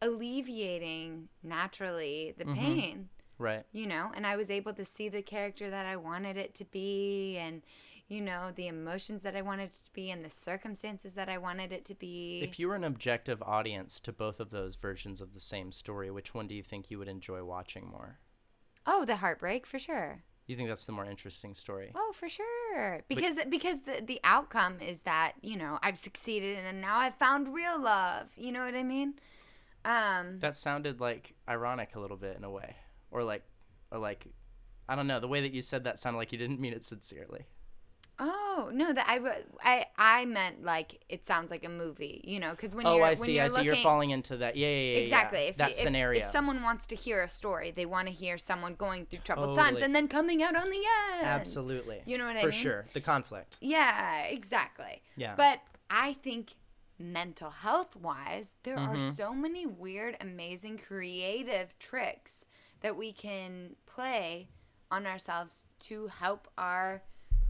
[0.03, 2.55] alleviating naturally the Mm-hmm.
[2.55, 3.09] pain
[3.41, 3.65] Right.
[3.71, 6.65] you know and i was able to see the character that i wanted it to
[6.65, 7.63] be and
[8.09, 11.39] you know the emotions that i wanted it to be and the circumstances that i
[11.39, 15.21] wanted it to be If you were an objective audience to both of those versions
[15.21, 18.19] of the same story, which one do you think you would enjoy watching more?
[18.87, 21.93] oh the heartbreak for sure You think that's the more interesting story?
[21.95, 23.03] Oh, for sure.
[23.07, 27.55] Because because the the outcome is that you know I've succeeded and now I've found
[27.55, 28.29] real love.
[28.35, 29.15] You know what I mean?
[29.85, 30.41] Um.
[30.41, 32.77] That sounded like ironic a little bit in a way,
[33.11, 33.43] or like,
[33.93, 34.27] or like,
[34.89, 35.21] I don't know.
[35.21, 37.45] The way that you said that sounded like you didn't mean it sincerely.
[38.21, 39.21] Oh no, that I
[39.63, 42.21] I I meant like it sounds like a movie.
[42.25, 43.37] You know, because when oh, you're I when see.
[43.37, 43.63] you're I see.
[43.63, 44.57] You're falling into that.
[44.57, 44.93] Yeah, yeah, yeah.
[44.93, 44.99] yeah.
[45.05, 45.39] Exactly.
[45.41, 46.21] If, that if, scenario.
[46.21, 49.57] If someone wants to hear a story, they want to hear someone going through troubled
[49.57, 51.27] times and then coming out on the end.
[51.27, 52.03] Absolutely.
[52.07, 52.53] You know what I For mean?
[52.53, 52.87] For sure.
[52.93, 53.57] The conflict.
[53.61, 55.03] Yeah, exactly.
[55.17, 55.35] Yeah.
[55.37, 56.55] But I think
[56.99, 59.11] mental health wise, there are Mm-hmm.
[59.11, 62.45] so many weird, amazing, creative tricks
[62.81, 64.49] that we can play
[64.91, 67.03] on ourselves to help our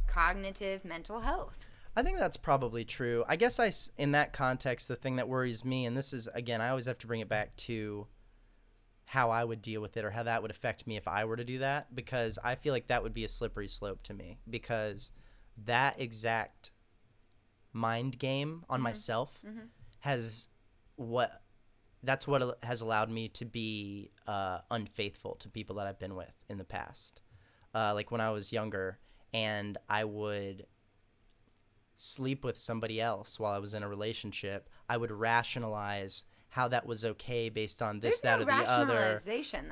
[0.09, 1.57] cognitive mental health.
[1.95, 3.25] I think that's probably true.
[3.29, 6.61] I guess I, in that context, the thing that worries me, and this is again,
[6.61, 8.07] I always have to bring it back to
[9.05, 11.37] how I would deal with it or how that would affect me if I were
[11.37, 14.39] to do that, because I feel like that would be a slippery slope to me,
[14.49, 15.13] because
[15.65, 16.71] that exact
[17.73, 19.41] mind game on myself
[20.01, 20.49] has
[20.97, 21.43] what
[22.03, 26.33] that's what has allowed me to be uh, unfaithful to people that I've been with
[26.49, 27.21] in the past.
[27.75, 28.99] Uh, like when I was younger,
[29.33, 30.67] and I would
[31.95, 36.87] sleep with somebody else while I was in a relationship, I would rationalize how that
[36.87, 39.23] was okay based on this, There's that, no or the other.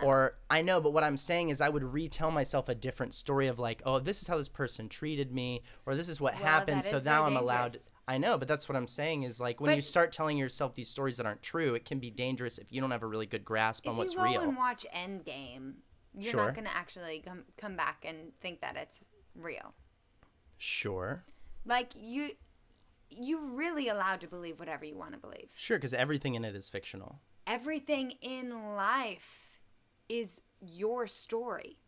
[0.01, 0.07] though.
[0.07, 3.47] Or I know, but what I'm saying is I would retell myself a different story
[3.47, 6.43] of like, oh, this is how this person treated me, or this is what Well,
[6.43, 6.85] happened.
[6.85, 7.77] So now I'm allowed.
[8.09, 10.89] I know, but that's what I'm saying is like when you start telling yourself these
[10.89, 13.45] stories that aren't true, it can be dangerous if you don't have a really good
[13.45, 14.25] grasp on what's real.
[14.27, 14.49] if you go real.
[14.51, 15.75] and watch Endgame,
[16.15, 16.45] you're Sure.
[16.45, 19.03] not going to actually come come back and think that it's
[19.41, 19.75] real.
[20.59, 21.25] Sure.
[21.65, 22.31] Like you
[23.11, 25.49] you're really allowed to believe whatever you want to believe.
[25.55, 27.21] Sure, because everything in it is fictional.
[27.47, 29.61] Everything in life
[30.09, 31.79] is your story.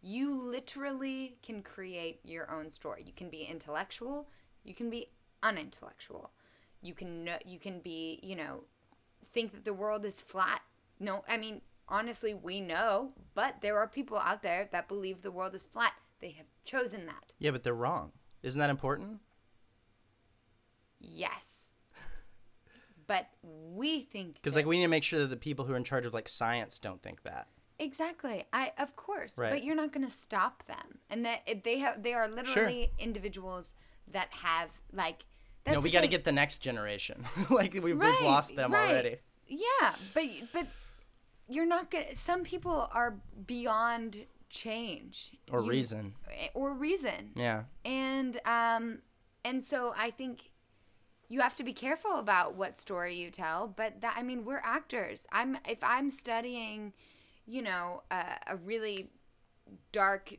[0.00, 3.04] You literally can create your own story.
[3.06, 4.28] You can be intellectual,
[4.64, 5.08] you can be
[5.42, 6.30] unintellectual.
[6.80, 8.64] You can you can be, you know,
[9.32, 10.62] think that the world is flat.
[10.98, 15.30] No, I mean, honestly, we know, but there are people out there that believe the
[15.30, 15.92] world is flat.
[16.22, 17.32] They have chosen that.
[17.40, 18.12] Yeah, but they're wrong.
[18.42, 19.18] Isn't that important?
[21.00, 21.66] Yes.
[23.08, 25.76] But we think Because like we need to make sure that the people who are
[25.76, 27.48] in charge of like science don't think that.
[27.78, 28.44] Exactly.
[28.52, 29.50] I of course, Right.
[29.50, 30.98] but you're not going to stop them.
[31.10, 33.74] And that they have they are literally individuals
[34.12, 35.24] that have like
[35.64, 37.24] that's no, we got to get the next generation.
[37.50, 38.90] like we've, we've lost them right.
[38.90, 39.16] already.
[39.48, 40.68] Yeah, but but
[41.48, 43.16] you're not going to some people are
[43.46, 46.14] beyond change Or You- reason.
[46.54, 47.32] or reason.
[47.34, 47.64] Yeah.
[47.84, 49.02] And um
[49.44, 50.50] and so I think
[51.28, 54.60] you have to be careful about what story you tell, but that I mean, we're
[54.62, 55.26] actors.
[55.32, 56.92] I'm if I'm studying,
[57.46, 59.10] you know, a, a really
[59.90, 60.34] dark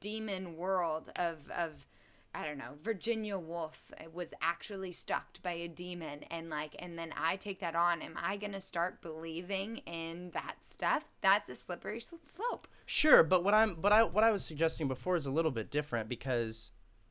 [0.00, 1.86] demon world of of
[2.34, 7.12] I don't know, Virginia Woolf was actually stalked by a demon and like and then
[7.16, 11.02] I take that on, am I going to start believing in that stuff?
[11.22, 12.68] That's a slippery slope.
[12.88, 15.70] Sure, but what I'm but I what I was suggesting before is a little bit
[15.70, 16.70] different because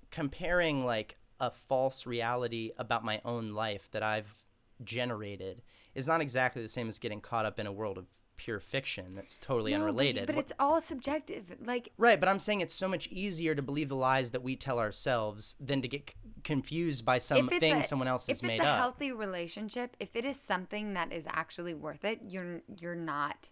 [0.10, 4.36] comparing like a false reality about my own life that I've
[4.84, 5.62] generated
[5.94, 8.06] is not exactly the same as getting caught up in a world of
[8.38, 10.28] pure fiction that's totally No, unrelated.
[10.28, 11.56] But, What- it's all subjective.
[11.62, 14.56] Like Right, but I'm saying it's so much easier to believe the lies that we
[14.56, 18.62] tell ourselves than to get c- confused by something someone else has made up.
[18.62, 22.62] if it's a healthy relationship, if it is something that is actually worth it, you're
[22.80, 23.50] you're not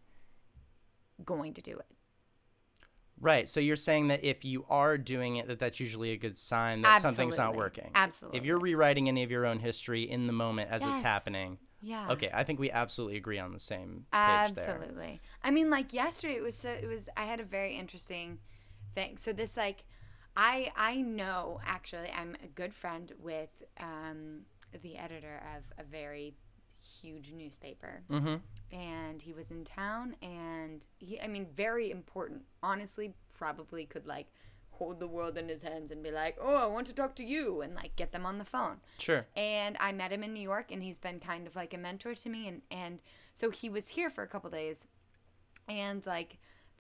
[1.26, 1.86] going to do it.
[3.24, 3.48] Right.
[3.48, 6.82] So you're saying that if you are doing it, that that's usually a good sign
[6.82, 7.90] that something's not working.
[7.96, 8.40] Absolutely.
[8.40, 10.92] If you're rewriting any of your own history in the moment as Yes.
[10.94, 11.58] it's happening.
[11.82, 12.12] Yeah.
[12.12, 14.70] Okay, I think we absolutely agree on the same page there.
[14.70, 15.22] Absolutely.
[15.44, 16.70] I mean, like yesterday, it was so.
[16.70, 17.10] It was.
[17.18, 18.40] I had a very interesting
[18.96, 19.18] thing.
[19.18, 19.84] So this, like,
[20.38, 23.50] I I know actually, I'm a good friend with
[23.82, 24.44] um,
[24.82, 26.36] the editor of a very
[27.02, 28.36] huge newspaper, Mm-hmm.
[28.76, 32.44] and he was in town, and he, I mean, very important.
[32.62, 34.28] Honestly, probably could like
[34.72, 37.24] hold the world in his hands and be like, "Oh, I want to talk to
[37.24, 39.26] you," and like get them on the phone Sure.
[39.36, 42.16] and I met him in New York, and he's been kind of like a mentor
[42.16, 43.00] to me, and and
[43.34, 44.86] so he was here for a couple days,
[45.70, 46.38] and like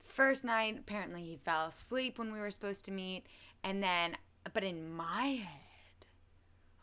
[0.07, 3.25] first night apparently he fell asleep when we were supposed to meet,
[3.63, 4.17] and then
[4.53, 6.05] but in my head,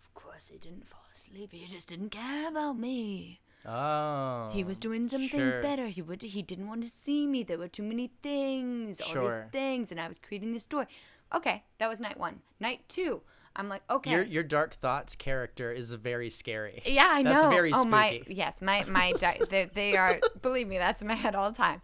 [0.02, 1.50] of course he didn't fall asleep.
[1.52, 3.40] He just didn't care about me.
[3.66, 4.48] Oh.
[4.52, 5.62] He was oh, doing something sure.
[5.62, 5.86] better.
[5.86, 6.22] He would.
[6.22, 7.42] He didn't want to see me.
[7.42, 9.28] There were too many things, all Sure.
[9.44, 10.86] these things, and I was creating this story.
[11.34, 12.40] Okay, that was night one.
[12.58, 13.22] Night two,
[13.56, 16.82] I'm like, okay, Your your dark thoughts character is very scary.
[16.86, 17.30] Yeah, I know.
[17.30, 18.34] That's very oh my, spooky.
[18.34, 20.20] yes, my my di- they, they are.
[20.40, 21.82] Believe me, that's in my head all the time.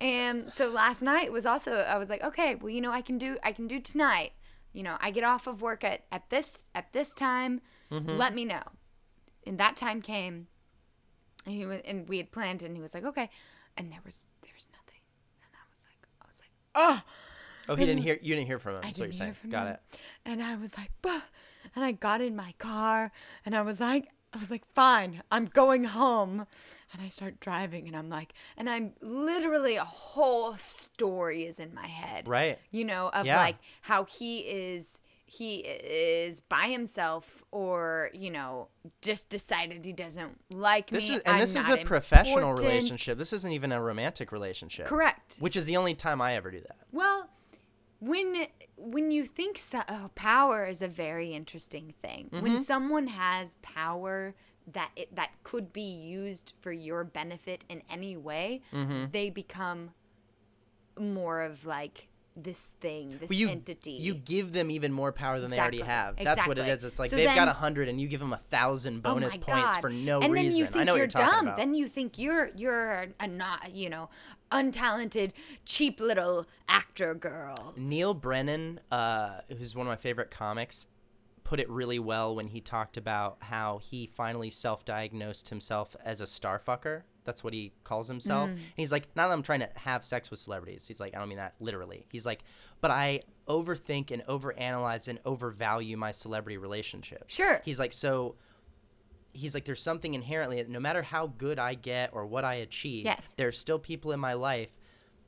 [0.00, 1.74] And so last night was also.
[1.74, 4.32] I was like, okay, well, you know, I can do I can do tonight.
[4.72, 7.62] You know, I get off of work at at this at this time.
[7.90, 8.16] Mm-hmm.
[8.16, 8.62] Let me know.
[9.46, 10.48] And that time came.
[11.44, 13.30] And he was, and we had planned, and he was like, okay.
[13.76, 15.00] And there was there was nothing.
[15.42, 17.02] And I was like, I was like, oh.
[17.68, 18.18] Oh, he didn't hear.
[18.22, 18.80] You didn't hear from him.
[18.82, 19.34] I That's what you're saying.
[19.34, 19.72] from Got him.
[19.74, 19.98] it.
[20.24, 21.20] And I was like, bah.
[21.74, 23.10] and I got in my car
[23.44, 26.46] and I was like, I was like, fine, I'm going home.
[26.92, 31.74] And I start driving and I'm like, and I'm literally a whole story is in
[31.74, 32.28] my head.
[32.28, 32.58] Right.
[32.70, 33.36] You know, of Yeah.
[33.38, 35.00] like how he is
[35.38, 38.68] he is by himself or, you know,
[39.02, 41.16] just decided he doesn't like This me.
[41.16, 42.68] is and I'm this is a professional important.
[42.68, 43.18] relationship.
[43.18, 44.86] This isn't even a romantic relationship.
[44.86, 45.36] Correct.
[45.40, 46.76] Which is the only time I ever do that.
[46.92, 47.28] Well,
[48.00, 52.30] when when you think so, oh, power is a very interesting thing.
[52.32, 52.42] Mm-hmm.
[52.42, 54.34] When someone has power
[54.72, 55.80] that it, that could be
[56.20, 59.06] used for your benefit in any way, Mm-hmm.
[59.12, 59.90] they become
[60.98, 63.92] more of like this thing, this Well, you entity.
[63.92, 66.16] you give them even more power than they already have.
[66.16, 66.72] That's what it Exactly.
[66.76, 66.84] is.
[66.84, 69.40] It's like So they've got a hundred, and you give them a thousand bonus my
[69.40, 69.80] points God.
[69.80, 70.50] for no and reason.
[70.50, 71.46] then you think I know you're what you're dumb.
[71.46, 71.56] about.
[71.56, 74.10] Then you think you're you're a not you know
[74.52, 75.32] untalented,
[75.64, 77.74] cheap little actor girl.
[77.76, 80.86] Neal Brennan, uh, who's one of my favorite comics,
[81.44, 86.24] put it really well when he talked about how he finally self-diagnosed himself as a
[86.24, 87.02] starfucker.
[87.26, 88.48] That's what he calls himself.
[88.48, 88.52] Mm.
[88.52, 90.86] And he's like, not that I'm trying to have sex with celebrities.
[90.86, 92.06] He's like, I don't mean that literally.
[92.10, 92.42] He's like,
[92.80, 97.34] but I overthink and overanalyze and overvalue my celebrity relationships.
[97.34, 97.60] Sure.
[97.64, 98.36] He's like, so
[99.32, 102.54] he's like, there's something inherently, that no matter how good I get or what I
[102.54, 103.34] achieve, Yes.
[103.36, 104.70] there's still people in my life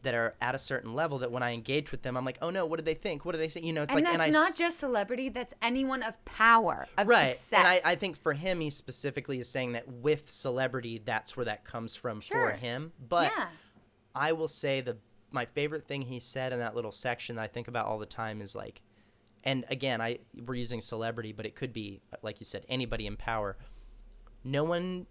[0.03, 2.51] that are at a certain level that when I engage with them, I'm like, oh
[2.51, 3.25] no, what do they think?
[3.25, 3.61] What do they say?
[3.61, 5.29] You know, it's and like, and I not just celebrity.
[5.29, 7.35] That's anyone of power, of right.
[7.35, 7.59] success.
[7.59, 11.47] And I, I think for him, he specifically is saying that with celebrity, that's where
[11.47, 12.51] that comes from Sure.
[12.51, 12.93] for him.
[13.09, 13.49] But yeah,
[14.15, 14.99] I will say the
[15.31, 18.07] my favorite thing he said in that little section that I think about all the
[18.07, 18.83] time is like,
[19.45, 23.17] and again, I we're using celebrity, but it could be like you said, anybody in
[23.17, 23.57] power.
[24.45, 25.07] No one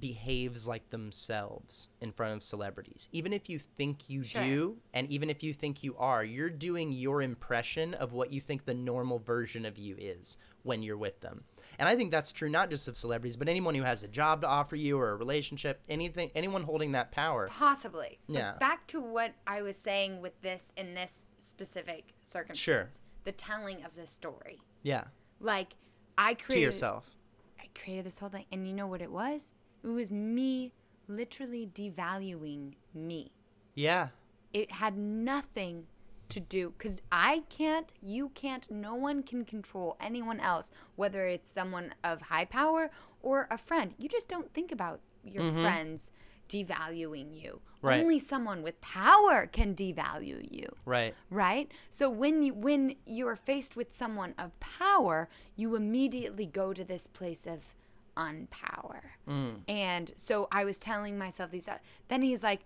[0.00, 3.08] behaves like themselves in front of celebrities.
[3.12, 4.42] Even if you think you Sure.
[4.42, 8.40] do, and even if you think you are, you're doing your impression of what you
[8.40, 11.44] think the normal version of you is when you're with them.
[11.78, 14.40] And I think that's true not just of celebrities, but anyone who has a job
[14.42, 17.48] to offer you or a relationship, anything anyone holding that power.
[17.48, 18.18] Possibly.
[18.28, 18.56] But Yeah.
[18.58, 22.58] back to what I was saying with this in this specific circumstance.
[22.58, 22.88] Sure.
[23.24, 24.60] The telling of the story.
[24.82, 25.04] Yeah.
[25.40, 25.74] Like
[26.18, 27.14] I created To yourself.
[27.60, 29.52] I created this whole thing and you know what it was?
[29.86, 30.72] It was me
[31.06, 33.30] literally devaluing me.
[33.74, 34.08] Yeah.
[34.52, 35.86] It had nothing
[36.28, 41.48] to do cuz I can't, you can't, no one can control anyone else whether it's
[41.48, 42.90] someone of high power
[43.22, 43.94] or a friend.
[43.96, 46.10] You just don't think about your friends
[46.48, 47.60] devaluing you.
[47.60, 47.86] Mm-hmm.
[47.86, 48.00] Right.
[48.02, 51.14] Only someone with power can devalue you Right.
[51.30, 56.72] right so when you when you are faced with someone of power you immediately go
[56.72, 57.74] to this place of
[58.16, 59.54] unpower mm.
[59.68, 62.60] and so i was telling myself these uh, then he's like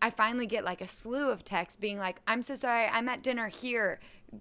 [0.00, 3.22] i finally get like a slew of texts being like i'm so sorry i'm at
[3.22, 4.00] dinner here.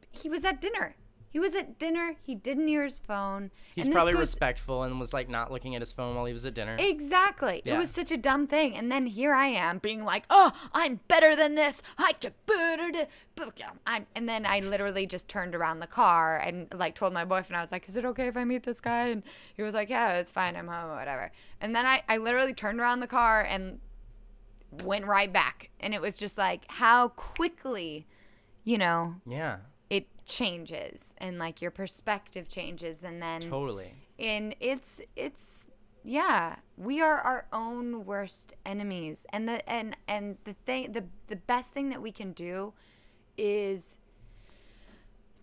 [0.09, 0.95] He was at dinner
[1.33, 5.13] he was at dinner he didn't hear his phone He's probably goes- respectful and was
[5.13, 6.77] like not looking at his phone while he was at dinner.
[6.79, 7.61] Exactly.
[7.65, 8.75] It was such a dumb thing.
[8.75, 11.81] And then here I am being like, oh, I'm better than this.
[11.97, 13.07] I can better
[13.87, 17.57] I'm, and then I literally just turned around the car and like told my boyfriend,
[17.57, 19.07] I was like, is it okay if I meet this guy?
[19.07, 19.23] And
[19.55, 20.55] he was like, yeah, it's fine.
[20.55, 21.31] I'm home whatever.
[21.59, 23.79] And then I, I literally turned around the car and
[24.83, 25.69] went right back.
[25.79, 28.05] And it was just like how quickly,
[28.63, 29.57] you know, yeah.
[30.25, 33.03] Changes and like your perspective changes.
[33.03, 33.93] And then Totally.
[34.19, 35.67] and it's it's
[36.05, 41.35] yeah we are our own worst enemies and the and and the thing the the
[41.37, 42.73] best thing that we can do
[43.37, 43.95] is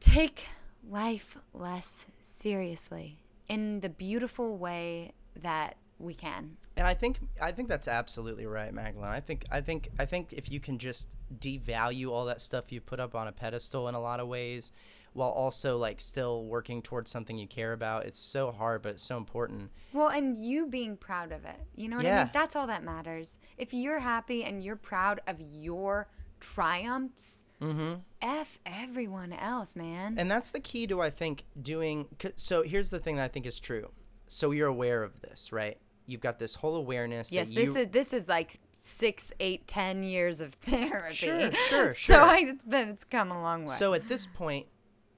[0.00, 0.44] take
[0.88, 3.18] life less seriously
[3.48, 8.72] in the beautiful way that we can And I think I think that's absolutely right,
[8.72, 9.10] Magdalene.
[9.10, 11.08] I think I think I think if you can just
[11.38, 14.72] devalue all that stuff you put up on a pedestal in a lot of ways,
[15.12, 19.02] while also like still working towards something you care about, it's so hard, but it's
[19.02, 19.70] so important.
[19.92, 22.24] well and you being proud of it you know what i Yeah.
[22.24, 26.06] mean that's all that matters if you're happy and you're proud of your
[26.38, 27.94] triumphs mm-hmm.
[28.22, 32.06] f everyone else man And that's the key to I think doing.
[32.36, 33.90] So here's the thing that I think is true.
[34.26, 35.78] So you're aware of this, right?
[36.06, 37.32] You've got this whole awareness.
[37.32, 41.14] Yes, that this you, is this is like six, eight, ten years of therapy.
[41.14, 42.20] Sure, sure, So sure.
[42.20, 43.74] I, it's been it's come a long way.
[43.74, 44.66] So at this point,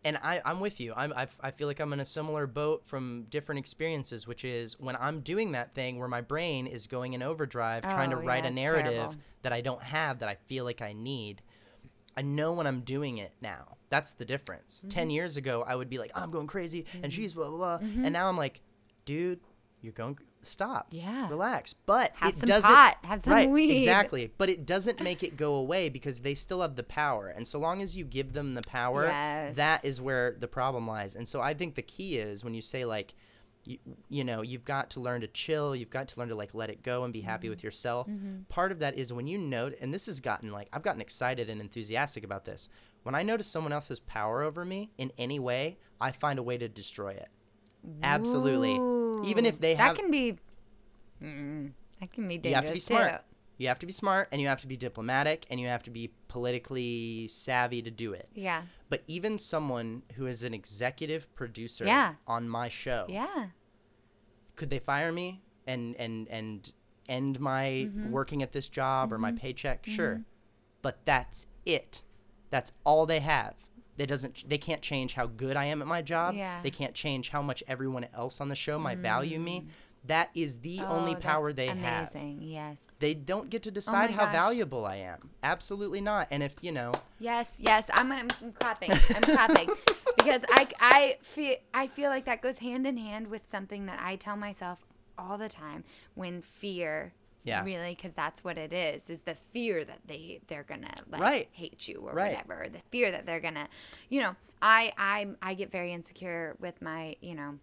[0.04, 0.92] and I, I'm with you.
[0.96, 4.78] I'm, I, I feel like I'm in a similar boat from different experiences, which is
[4.80, 8.20] when I'm doing that thing where my brain is going in overdrive, trying to Oh,
[8.22, 9.14] write a narrative terrible.
[9.42, 11.40] that I don't have that I feel like I need.
[12.16, 13.76] I know when I'm doing it now.
[13.90, 14.80] That's the difference.
[14.80, 14.88] Mm-hmm.
[14.88, 17.88] 10 years ago, I would be like, I'm going crazy, and she's blah, blah, blah.
[18.04, 18.60] And now I'm like,
[19.04, 19.38] dude,
[19.82, 20.93] you're going, stop.
[20.93, 21.07] Mm-hmm.
[21.09, 21.28] Yeah.
[21.28, 21.72] Relax.
[21.74, 22.70] But Have it some doesn't.
[22.72, 23.72] pot, have some right, weed.
[23.74, 24.32] Exactly.
[24.38, 27.28] But it doesn't make it go away because they still have the power.
[27.28, 29.84] And so long as you give them the power, that Yes.
[29.84, 31.14] is where the problem lies.
[31.14, 33.14] And so I think the key is when you say like,
[33.64, 33.78] you,
[34.09, 35.76] you know, you've got to learn to chill.
[35.76, 37.51] You've got to learn to like let it go and be happy Mm-hmm.
[37.53, 38.09] with yourself.
[38.49, 41.49] Part of that is when you note, and this has gotten like I've gotten excited
[41.49, 42.68] and enthusiastic about this.
[43.05, 46.43] When I notice someone else has power over me in any way, I find a
[46.43, 47.28] way to destroy it.
[48.02, 48.80] Absolutely.
[49.22, 50.38] Even if Ooh, they that have, can be
[51.22, 52.80] mm, that can be dangerous you have to be too.
[52.80, 53.24] smart.
[53.58, 55.90] You have to be smart, and you have to be diplomatic, and you have to
[55.90, 58.28] be politically savvy to do it.
[58.34, 62.14] Yeah, But even someone who is an executive producer Yeah.
[62.26, 63.48] on my show, yeah,
[64.56, 66.72] could they fire me and and and
[67.08, 68.10] end my Mm-hmm.
[68.10, 69.86] working at this job or my paycheck?
[69.86, 70.22] Sure,
[70.80, 72.02] but that's it.
[72.50, 73.54] That's all they have.
[73.97, 74.49] They doesn't.
[74.49, 76.34] They can't change how good I am at my job.
[76.34, 76.59] Yeah.
[76.59, 76.62] Mm.
[76.62, 79.66] They can't change how much everyone else on the show might value me.
[80.07, 82.09] That is the only Oh, power that's they have.
[82.14, 82.38] amazing.
[82.43, 82.97] Yes.
[82.99, 84.32] They don't get to decide how gosh.
[84.34, 85.30] valuable I am.
[85.45, 86.26] Absolutely not.
[86.32, 87.88] And if you know, Yes, yes.
[87.95, 88.90] I'm gonna, I'm clapping.
[88.90, 89.68] I'm clapping
[90.16, 94.01] because I I feel I feel like that goes hand in hand with something that
[94.03, 94.80] I tell myself
[95.16, 95.84] all the time
[96.14, 97.12] when fear.
[97.45, 97.64] Yeah.
[97.64, 99.11] Really, because that's what it is.
[99.11, 101.49] Is the fear that they they're gonna like Right.
[101.53, 102.32] hate you or Right.
[102.47, 102.68] whatever.
[102.68, 103.68] The fear that they're gonna,
[104.09, 104.36] you know.
[104.64, 107.59] I I I get very insecure with my you know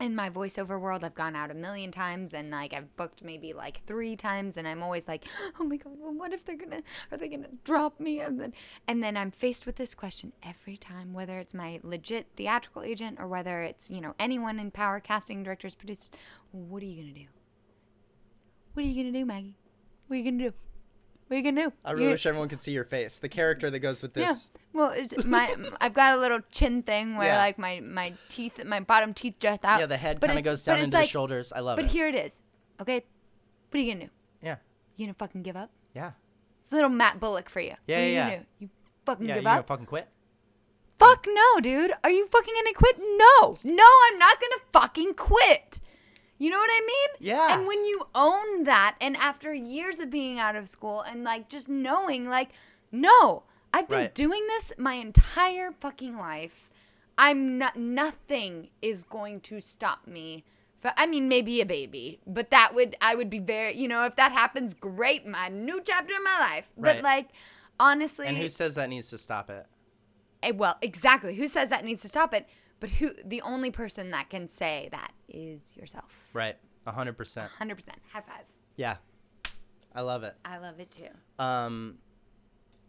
[0.00, 3.52] in my voiceover world i've gone out a million times and like i've booked maybe
[3.52, 5.24] like three times and i'm always like
[5.60, 8.52] oh my god well what if they're gonna are they gonna drop me and then
[8.88, 13.18] and then i'm faced with this question every time whether it's my legit theatrical agent
[13.20, 16.10] or whether it's you know anyone in power casting directors producers
[16.50, 17.26] what are you gonna do
[18.74, 19.54] what are you gonna do maggie
[20.06, 20.54] what are you gonna do
[21.28, 23.16] what are you gonna do I You- really wish everyone could see your face.
[23.16, 24.50] The character that goes with this.
[24.52, 24.60] yeah.
[24.74, 24.94] Well,
[25.24, 27.38] my I've got a little chin thing where Yeah.
[27.38, 29.80] like my my teeth, my bottom teeth jut out.
[29.80, 31.50] Yeah, the head kind of goes down into like- the shoulders.
[31.52, 31.88] I love But it.
[31.88, 32.42] But here it is.
[32.80, 33.04] Okay.
[33.70, 34.10] What are you gonna do?
[34.42, 34.56] Yeah.
[34.96, 35.70] You gonna fucking give up?
[35.94, 36.12] Yeah.
[36.60, 37.76] It's a little Matt Bullock for you.
[37.86, 38.28] Yeah, what are yeah, you yeah.
[38.36, 38.46] gonna?
[38.58, 38.70] You
[39.06, 39.32] fucking Yeah.
[39.32, 39.66] You give gonna up?
[39.68, 40.08] fucking quit?
[40.98, 41.92] Fuck no, dude.
[42.04, 42.98] Are you fucking gonna quit?
[42.98, 43.56] No.
[43.64, 45.80] No, I'm not gonna fucking quit.
[46.42, 47.08] You know what I mean?
[47.20, 47.54] Yeah.
[47.56, 51.48] And when you own that, and after years of being out of school and like
[51.48, 52.50] just knowing, like,
[52.90, 54.14] no, I've been Right.
[54.14, 56.68] doing this my entire fucking life.
[57.16, 60.44] I'm not, nothing is going to stop me.
[60.96, 64.16] I mean, maybe a baby, but that would, I would be very, you know, if
[64.16, 66.66] that happens, great, my new chapter in my life.
[66.76, 66.96] Right.
[66.96, 67.28] But like,
[67.78, 69.64] honestly, And who says that needs to stop it?
[70.42, 71.36] Eh, well, exactly.
[71.36, 72.48] Who says that needs to stop it?
[72.80, 73.12] But who?
[73.24, 76.24] The only person that can say that is yourself.
[76.32, 76.56] Right.
[76.86, 77.50] A hundred percent.
[77.58, 77.98] Hundred percent.
[78.12, 78.44] High five.
[78.76, 78.96] Yeah.
[79.94, 80.34] I love it.
[80.44, 81.08] I love it too.
[81.42, 81.98] Um,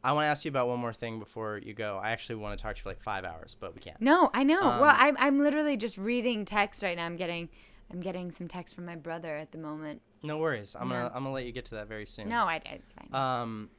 [0.04, 2.00] I want to ask you about one more thing before you go.
[2.02, 4.00] I actually want to talk to you for like five hours, but we can't.
[4.02, 4.62] No, I know.
[4.62, 7.06] Um, well, I'm I'm literally just reading text right now.
[7.06, 7.50] I'm getting
[7.92, 10.02] I'm getting some text from my brother at the moment.
[10.22, 10.76] No worries.
[10.80, 12.30] I'm gonna I'm gonna let you get to that very soon.
[12.30, 13.14] No, I it's fine.
[13.14, 13.70] Um,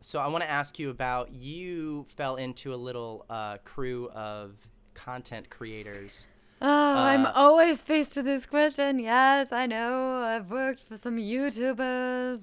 [0.00, 4.54] so I want to ask you about you fell into a little uh, crew of
[4.94, 6.28] content creators.
[6.62, 8.98] Oh, I'm uh, always faced with this question.
[8.98, 10.22] Yes, I know.
[10.22, 12.42] I've worked for some YouTubers.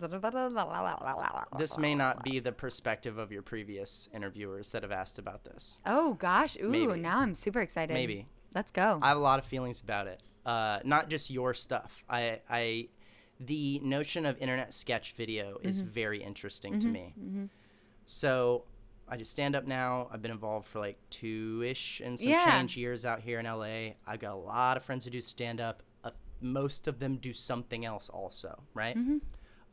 [1.57, 5.79] This may not be the perspective of your previous interviewers that have asked about this.
[5.85, 6.57] Oh gosh.
[6.61, 6.99] Ooh, Maybe.
[6.99, 7.93] now I'm super excited.
[7.93, 8.27] Maybe.
[8.55, 8.99] Let's go.
[9.01, 10.21] I have a lot of feelings about it.
[10.45, 12.03] Uh, not just your stuff.
[12.09, 12.89] I, I,
[13.39, 15.91] the notion of internet sketch video is Mm-hmm.
[15.91, 17.13] very interesting to me.
[18.05, 18.65] So,
[19.07, 20.07] I just stand up now.
[20.11, 22.49] I've been involved for like two ish and some Yeah.
[22.49, 23.95] change years out here in LA.
[24.07, 25.83] I've got a lot of friends who do stand up.
[26.03, 28.95] Uh, most of them do something else also, right?
[28.97, 29.17] Mm-hmm.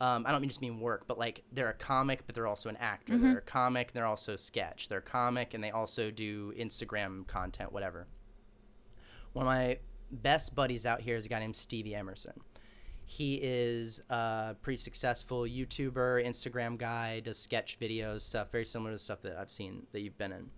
[0.01, 2.69] Um, I don't mean just mean work, but like they're a comic, but they're also
[2.69, 3.13] an actor.
[3.13, 3.23] Mm-hmm.
[3.29, 4.89] They're a comic, and they're also sketch.
[4.89, 8.07] They're a comic, and they also do Instagram content, whatever.
[9.33, 9.77] One of my
[10.11, 12.33] best buddies out here is a guy named Stevie Emerson.
[13.11, 18.97] He is a pretty successful YouTuber, Instagram guy, does sketch videos, stuff very similar to
[18.97, 20.49] stuff that I've seen that you've been in.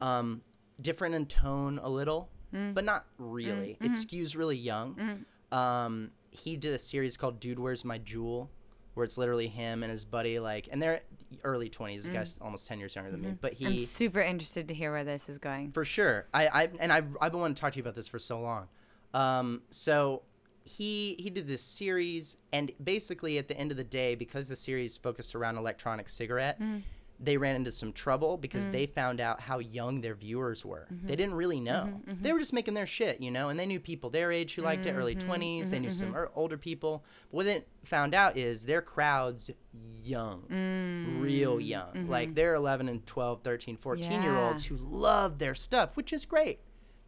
[0.00, 0.42] Um,
[0.80, 2.28] different in tone a little,
[2.74, 3.76] but not really.
[3.80, 5.24] It skews really young.
[5.52, 8.48] Um, he did a series called Dude, Where's My Juul?
[8.94, 11.02] Where it's literally him and his buddy, like, and they're
[11.44, 11.98] early 20s.
[12.02, 13.36] This guy's almost 10 years younger than me.
[13.40, 15.70] But he, I'm super interested to hear where this is going.
[15.70, 16.26] for sure.
[16.34, 18.40] I, I and I I've been wanting to talk to you about this for so
[18.40, 18.66] long.
[19.14, 20.22] Um, so
[20.64, 24.56] he he did this series, and basically at the end of the day, because the
[24.56, 26.82] series focused around electronic cigarette, mm.
[27.18, 28.72] they ran into some trouble because mm.
[28.72, 30.86] they found out how young their viewers were.
[30.92, 31.06] Mm-hmm.
[31.08, 31.88] They didn't really know.
[31.88, 32.22] Mm-hmm, mm-hmm.
[32.22, 34.62] They were just making their shit, you know, and they knew people their age who
[34.62, 35.70] liked it, early 20s.
[35.70, 37.04] They knew some er- older people.
[37.30, 41.20] But what they found out is their crowd's young, mm.
[41.20, 42.06] real young.
[42.08, 46.24] Like they're 11 and 12, 13, 14 year olds who love their stuff, which is
[46.24, 46.60] great.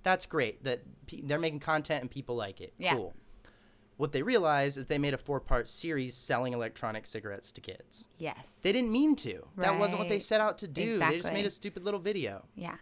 [0.03, 2.75] That's great that pe- they're making content and people like it.
[2.79, 2.95] Yeah.
[2.95, 3.15] Cool.
[3.97, 8.09] What they realized is they made a four part series selling electronic cigarettes to kids.
[8.19, 8.59] Yes.
[8.63, 9.35] They didn't mean to.
[9.55, 9.69] Right.
[9.69, 10.95] That wasn't what they set out to do.
[10.95, 11.17] Exactly.
[11.17, 12.45] They just made a stupid little video.
[12.57, 12.77] yeah.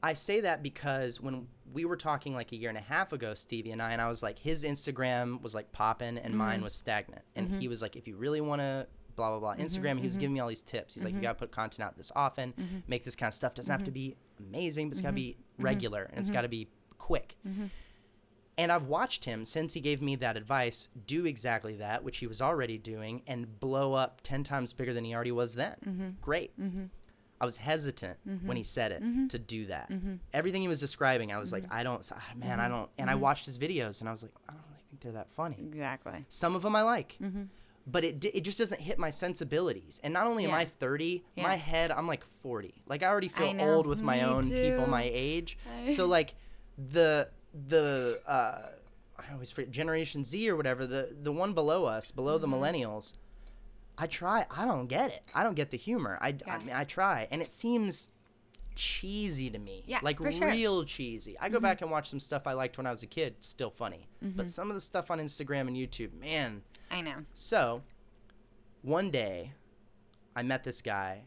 [0.00, 3.34] I say that because when we were talking like a year and a half ago,
[3.34, 6.38] Stevie and I, and I was like, his Instagram was like popping and Mm-hmm.
[6.38, 7.22] mine was stagnant.
[7.34, 10.04] And he was like, if you really want to blah, blah, blah, Mm-hmm, Instagram, he
[10.04, 10.94] was giving me all these tips.
[10.94, 12.76] He's like, you got to put content out this often, Mm-hmm.
[12.86, 13.54] make this kind of stuff.
[13.54, 16.20] Doesn't have to be amazing, but it's got to be regular and Mm-hmm.
[16.20, 17.34] it's got to be quick.
[18.58, 22.26] And I've watched him since he gave me that advice do exactly that, which he
[22.26, 25.76] was already doing, and blow up 10 times bigger than he already was then.
[25.86, 26.08] Mm-hmm.
[26.20, 26.60] Great.
[26.60, 26.86] Mm-hmm.
[27.40, 28.66] I was hesitant when he mm-hmm.
[28.66, 29.28] said it mm-hmm.
[29.28, 29.92] to do that.
[30.34, 32.90] Everything he was describing, I was like, I don't, ah, man, I don't.
[32.98, 35.30] And I watched his videos and I was like, I don't really think they're that
[35.30, 35.56] funny.
[35.60, 36.24] Exactly.
[36.28, 37.16] Some of them I like.
[37.86, 40.00] But it, it just doesn't hit my sensibilities.
[40.02, 41.44] And not only am I 30, Yeah.
[41.44, 42.82] my head, I'm like 40.
[42.86, 43.72] Like, I already feel know.
[43.72, 45.56] old with my Me own people my age.
[45.80, 46.34] I- So, like,
[46.76, 48.62] the, the, uh,
[49.18, 52.50] I always forget, Generation Z or whatever, the, the one below us, below Mm-hmm.
[52.50, 53.14] the millennials,
[53.96, 54.46] I try.
[54.50, 55.22] I don't get it.
[55.34, 56.18] I don't get the humor.
[56.20, 57.26] I, I, mean, I try.
[57.30, 58.10] And it seems
[58.76, 59.82] cheesy to me.
[59.88, 60.46] Yeah, like for sure.
[60.46, 60.56] Mm-hmm.
[60.56, 61.36] real cheesy.
[61.40, 63.70] I go back and watch some stuff I liked when I was a kid, still
[63.70, 64.06] funny.
[64.22, 66.62] But some of the stuff on Instagram and YouTube, man.
[66.92, 67.24] I know.
[67.34, 67.82] So,
[68.82, 69.52] one day,
[70.36, 71.22] I met this guy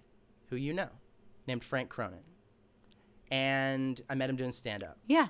[0.49, 0.87] who you know,
[1.45, 2.19] named Frank Cronin.
[3.29, 4.97] And I met him doing stand up.
[5.07, 5.27] Yeah.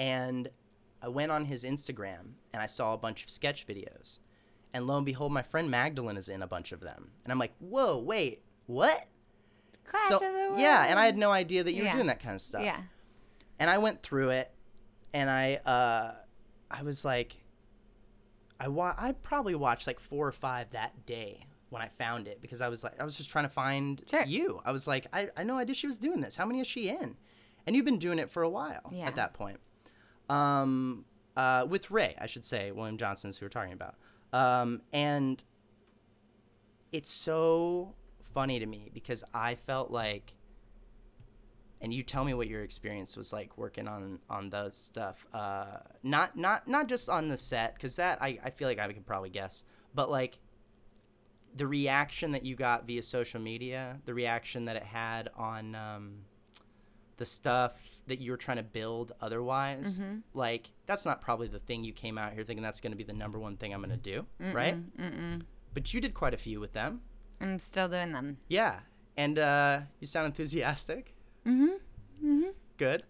[0.00, 0.48] And
[1.02, 4.18] I went on his Instagram and I saw a bunch of sketch videos.
[4.72, 7.10] And lo and behold, my friend Magdalene is in a bunch of them.
[7.24, 9.06] And I'm like, whoa, wait, what?
[9.84, 11.90] Clash so of the yeah, and I had no idea that you Yeah.
[11.90, 12.62] were doing that kind of stuff.
[12.62, 12.80] Yeah.
[13.58, 14.52] And I went through it,
[15.12, 16.14] and I uh,
[16.70, 17.42] I was like,
[18.60, 22.40] I wa- I probably watched like four or five that day when I found it
[22.40, 24.24] because I was like I was just trying to find Sure.
[24.24, 24.60] you.
[24.64, 26.36] I was like, I I no idea she was doing this.
[26.36, 27.16] How many is she in?
[27.66, 29.06] And you've been doing it for a while Yeah.
[29.06, 29.58] at that point.
[30.30, 31.04] Um,
[31.36, 33.96] uh, with Ray, I should say, William Johnson's who we're talking about.
[34.32, 35.42] Um, and
[36.92, 37.94] it's so
[38.34, 40.34] funny to me because I felt like,
[41.80, 45.26] and you tell me what your experience was like working on on those stuff.
[45.32, 48.92] Uh, not not not just on the set because that I, I feel like I
[48.92, 49.64] could probably guess,
[49.94, 50.38] but like
[51.56, 56.18] the reaction that you got via social media, the reaction that it had on um,
[57.16, 57.72] the stuff
[58.10, 60.00] that you were trying to build otherwise,
[60.34, 63.04] like that's not probably the thing you came out here thinking that's going to be
[63.04, 64.76] the number one thing I'm going to do, right?
[64.96, 65.42] Mm-mm.
[65.74, 67.00] But you did quite a few with them.
[67.40, 68.36] I'm still doing them.
[68.48, 68.80] Yeah.
[69.16, 71.14] And uh, you sound enthusiastic.
[71.46, 71.66] Mm-hmm.
[72.24, 72.48] Mm-hmm.
[72.76, 73.04] Good.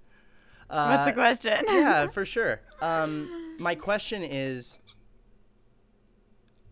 [0.68, 1.64] What's the Uh, question?
[1.68, 2.60] yeah, for sure.
[2.80, 4.78] Um, my question is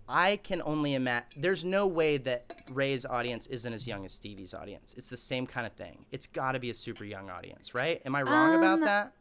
[0.08, 4.54] I can only imagine there's no way that Ray's audience isn't as young as Stevie's
[4.54, 4.94] audience.
[4.96, 6.04] It's the same kind of thing.
[6.10, 8.00] It's got to be a super young audience, right?
[8.06, 9.12] Am I wrong about Um, that?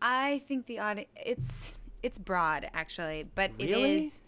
[0.00, 1.72] I think the audience it's
[2.02, 3.72] it's broad actually, but Really?
[3.72, 4.20] it is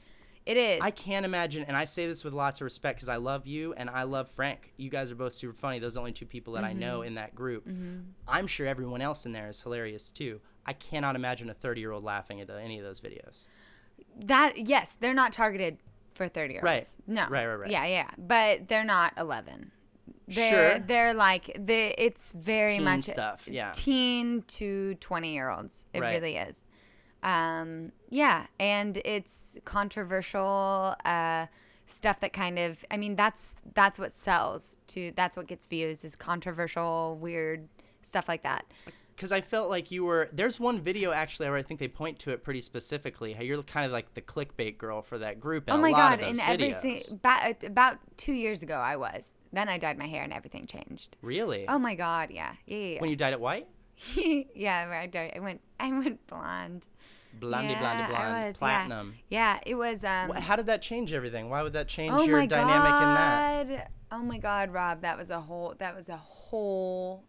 [0.46, 0.80] it is.
[0.80, 3.72] I can't imagine, and I say this with lots of respect because I love you
[3.74, 4.72] and I love Frank.
[4.76, 5.80] You guys are both super funny.
[5.80, 7.06] Those are the only two people that I know Mm-hmm.
[7.08, 7.66] in that group.
[8.28, 10.40] I'm sure everyone else in there is hilarious too.
[10.64, 13.46] I cannot imagine a 30 year old laughing at any of those videos.
[14.24, 15.78] that yes, they're not targeted
[16.16, 16.96] for 30 year olds.
[17.06, 17.14] Right.
[17.14, 17.22] No.
[17.28, 17.70] Right, right, right.
[17.70, 19.70] Yeah, yeah, but they're not 11.
[20.28, 20.78] They're Sure.
[20.80, 23.70] they're like they it's very Teen much stuff, yeah.
[23.72, 25.86] Teen to 20 year olds.
[25.92, 26.12] It Right.
[26.14, 26.64] really is.
[27.22, 31.46] Um yeah, and it's controversial uh
[31.86, 36.04] stuff that kind of I mean that's that's what sells to that's what gets views
[36.04, 37.68] is controversial weird
[38.02, 38.64] stuff like that.
[39.16, 40.28] Because I felt like you were.
[40.32, 43.32] There's one video actually where I think they point to it pretty specifically.
[43.32, 45.68] How you're kind of like the clickbait girl for that group.
[45.68, 46.28] In oh a my lot god!
[46.28, 46.98] those every videos.
[47.00, 49.34] si- ba- about two years ago, I was.
[49.52, 51.16] Then I dyed my hair, and everything changed.
[51.22, 51.66] really?
[51.66, 52.30] Oh my god!
[52.30, 53.00] Yeah, yeah, yeah.
[53.00, 53.66] when you dyed it white,
[54.14, 54.42] yeah.
[54.54, 55.60] yeah, I, dyed, I went.
[55.80, 56.84] I went blonde.
[57.40, 59.14] blondie, yeah, blondie, blonde, was, platinum.
[59.30, 60.04] Yeah, it was.
[60.04, 61.48] Um, How did that change everything?
[61.48, 63.68] Why would that change oh your dynamic in god!
[63.70, 63.90] that?
[64.12, 65.74] Oh my god, Rob, that was a whole.
[65.78, 67.24] That was a whole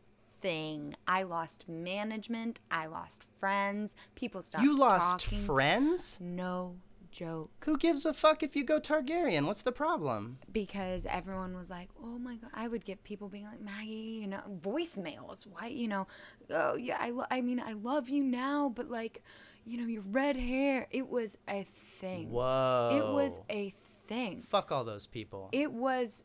[0.48, 0.95] thing.
[1.08, 2.60] I lost management.
[2.72, 3.95] I lost friends.
[4.16, 4.64] People stopped.
[4.64, 5.43] You lost talking.
[5.43, 6.20] friends?
[6.22, 6.76] No
[7.12, 7.50] joke.
[7.66, 9.45] Who gives a fuck if you go Targaryen?
[9.45, 10.38] What's the problem?
[10.52, 14.28] because everyone was like, "Oh my god!" I would get people being like, "Maggie, you
[14.28, 15.45] know, voicemails.
[15.45, 16.08] Why, you know,
[16.50, 19.24] oh yeah, I, lo- I mean, I love you now, but like,
[19.66, 22.30] you know, your red hair." It was a thing.
[22.30, 22.89] Whoa.
[22.93, 23.74] It was a
[24.08, 24.43] thing.
[24.48, 25.50] Fuck all those people.
[25.52, 26.24] It was.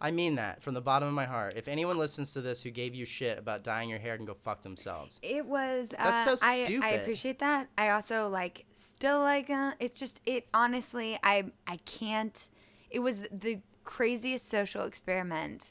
[0.00, 1.54] I mean that from the bottom of my heart.
[1.56, 4.34] If anyone listens to this who gave you shit about dyeing your hair, can go
[4.34, 5.20] fuck themselves.
[5.22, 5.90] It was.
[5.90, 7.68] That's uh, so I, I appreciate that.
[7.76, 9.50] I also like still like.
[9.50, 10.48] Uh, it's just it.
[10.54, 12.48] Honestly, I I can't.
[12.88, 15.70] It was the craziest social experiment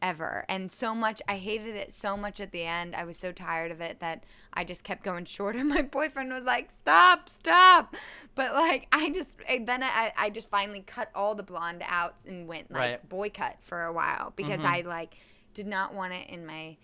[0.00, 1.20] ever, and so much.
[1.28, 2.94] I hated it so much at the end.
[2.94, 5.62] I was so tired of it that I just kept going shorter.
[5.64, 7.94] My boyfriend was like, "Stop, stop!"
[8.34, 12.14] But like, I just and then I I just finally cut all the blonde out
[12.26, 13.08] and went like Right.
[13.08, 14.66] boy cut for a while because Mm-hmm.
[14.66, 15.14] I like
[15.54, 16.76] did not want it in my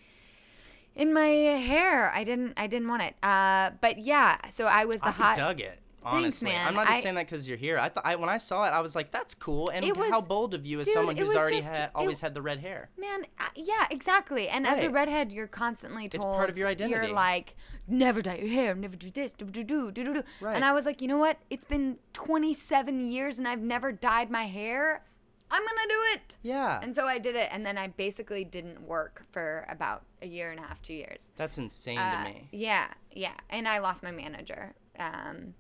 [0.95, 2.11] in my hair.
[2.15, 3.15] I didn't I didn't want it.
[3.23, 5.37] Uh, but yeah, so I was the I hot.
[5.37, 5.79] dug it.
[6.05, 6.69] Honestly, man.
[6.69, 7.79] I'm not just I- saying that because you're here.
[7.79, 10.21] I thought I, when I saw it, I was like, "That's cool." And It how
[10.21, 12.59] bold of you as dude, someone who's already just- had it- always had the red
[12.61, 12.91] hair.
[12.99, 14.49] Man, uh, yeah, exactly.
[14.49, 16.95] And as a redhead, you're constantly told part of your identity.
[17.07, 17.55] You're like,
[17.89, 20.23] never dye your hair, never do this, do do do do do do.
[20.41, 20.55] Right.
[20.57, 21.39] And I was like, you know what?
[21.51, 25.03] It's been 27 years and I've never dyed my hair.
[25.51, 26.37] I'm gonna do it.
[26.43, 30.27] Yeah, And so I did it, and then I basically didn't work for about a
[30.27, 31.31] year and a half, two years.
[31.37, 32.49] that's insane Uh, to me.
[32.51, 34.75] Yeah, yeah, and I lost my manager.
[34.99, 35.55] Um,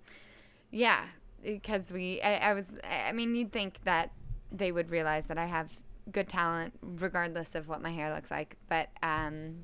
[0.74, 1.04] yeah,
[1.40, 4.10] because we, I, I was, I mean, you'd think that
[4.50, 5.70] they would realize that I have
[6.10, 9.54] good talent regardless of what my hair looks like, but um,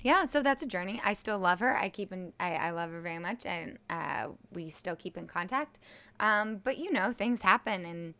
[0.00, 1.00] yeah, so that's a journey.
[1.04, 1.76] I still love her.
[1.76, 5.26] I keep in, I, I love her very much, and uh, we still keep in
[5.26, 5.78] contact.
[6.20, 8.14] Um, but you know, things happen, and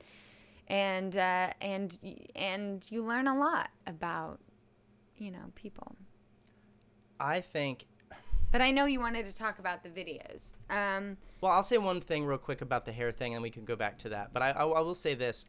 [0.66, 1.98] and uh, and
[2.34, 4.40] and you learn a lot about
[5.16, 5.94] you know people.
[7.20, 7.86] I think.
[8.50, 10.48] But I know you wanted to talk about the videos.
[10.70, 13.64] Um, Well, I'll say one thing real quick about the hair thing, and we can
[13.64, 14.32] go back to that.
[14.32, 15.46] But I, I, I will say this: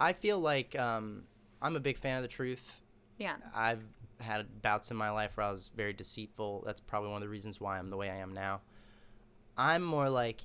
[0.00, 1.24] I feel like um,
[1.62, 2.80] I'm a big fan of the truth.
[3.18, 3.36] yeah.
[3.54, 3.82] I've
[4.20, 6.64] had bouts in my life where I was very deceitful.
[6.66, 8.62] That's probably one of the reasons why I'm the way I am now.
[9.56, 10.40] I'm more like,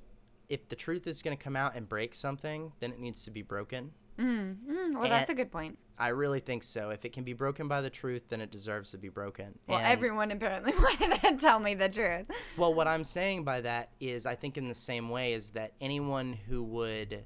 [0.49, 3.31] if the truth is going to come out and break something, then it needs to
[3.31, 3.91] be broken.
[4.19, 5.77] Mm, mm, well, that's a good point.
[5.97, 6.89] I really think so.
[6.89, 9.57] If it can be broken by the truth, then it deserves to be broken.
[9.67, 12.25] Well, And- everyone apparently wanted to tell me the truth.
[12.57, 15.73] Well, what I'm saying by that is, I think in the same way is that
[15.81, 17.23] anyone who would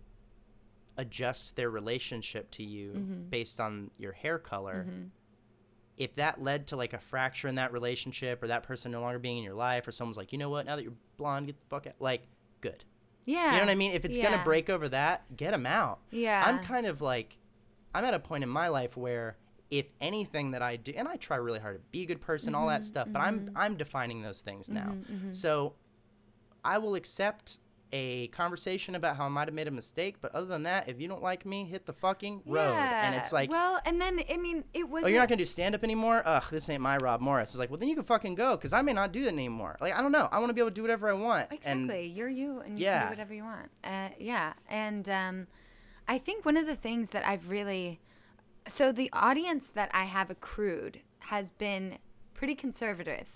[0.98, 3.30] adjust their relationship to you Mm-hmm.
[3.30, 4.88] based on your hair color
[5.98, 9.18] if that led to like a fracture in that relationship or that person no longer
[9.18, 11.60] being in your life or someone's like, you know what, now that you're blonde, get
[11.60, 11.94] the fuck out.
[12.00, 12.22] Like,
[12.62, 12.84] good.
[13.28, 13.52] Yeah.
[13.52, 13.92] You know what I mean?
[13.92, 16.00] If it's gonna break over that, get them out.
[16.10, 16.44] Yeah.
[16.44, 17.38] I'm kind of like,
[17.94, 19.38] I'm at a point in my life where
[19.70, 22.56] if anything that I do, and I try really hard to be a good person,
[22.56, 23.58] all Mm-hmm, that stuff, but I'm mm-hmm.
[23.58, 24.94] I'm defining those things now.
[24.94, 25.14] Mm-hmm.
[25.14, 25.32] Mm-hmm.
[25.34, 25.74] So
[26.64, 27.60] I will accept
[27.92, 31.00] a conversation about how I might have made a mistake, but other than that, if
[31.00, 32.74] you don't like me, hit the fucking road.
[32.76, 35.04] And it's like, well, and then I mean, it was.
[35.06, 36.22] oh, you're not gonna do stand up anymore?
[36.26, 37.52] Ugh, this ain't my Rob Morris.
[37.52, 39.78] It's like, well, then you can fucking go, because I may not do that anymore.
[39.80, 40.28] Like, I don't know.
[40.32, 41.48] I want to be able to do whatever I want.
[41.50, 41.54] And
[41.86, 42.08] Exactly.
[42.08, 43.04] You're you, and you can Yeah.
[43.06, 43.70] do whatever you want.
[43.84, 45.48] Uh, yeah, and um,
[46.08, 48.00] I think one of the things that I've really,
[48.68, 52.00] so the audience that I have accrued has been
[52.34, 53.28] pretty conservative.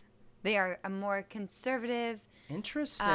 [0.44, 2.20] They are a more conservative,
[2.54, 3.08] interesting.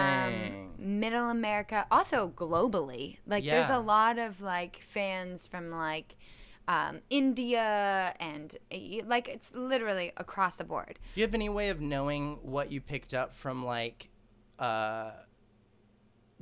[0.79, 3.19] um, middle America, also globally.
[3.27, 6.17] Like, there's a lot of like fans from like.
[6.69, 8.77] Um, India and uh,
[9.07, 10.99] like it's literally across the board.
[11.15, 14.09] Do you have any way of knowing what you picked up from like
[14.59, 15.13] uh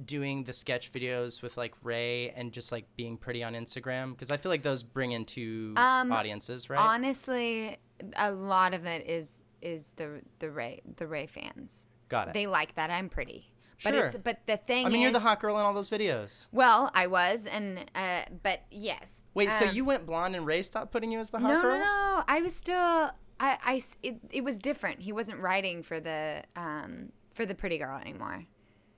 [0.03, 4.13] doing the sketch videos with like Ray and just like being pretty on Instagram?
[4.13, 6.81] Because I feel like those bring in two Um, audiences, right?
[6.81, 7.77] Honestly,
[8.17, 11.87] a lot of it is is the the Ray the Ray fans.
[12.09, 12.35] Got it.
[12.35, 13.51] They like that I'm pretty.
[13.83, 14.07] But Sure.
[14.07, 16.49] it's but the thing I mean, you're the hot girl in all those videos.
[16.53, 19.23] Well, I was and uh but yes.
[19.35, 21.61] Wait, so Um, you went blonde and Ray stopped putting you as the hot No,
[21.61, 21.79] girl?
[21.79, 22.25] no, no.
[22.29, 25.01] I was still I, I it, it was different.
[25.01, 28.45] He wasn't writing for the um for the pretty girl anymore.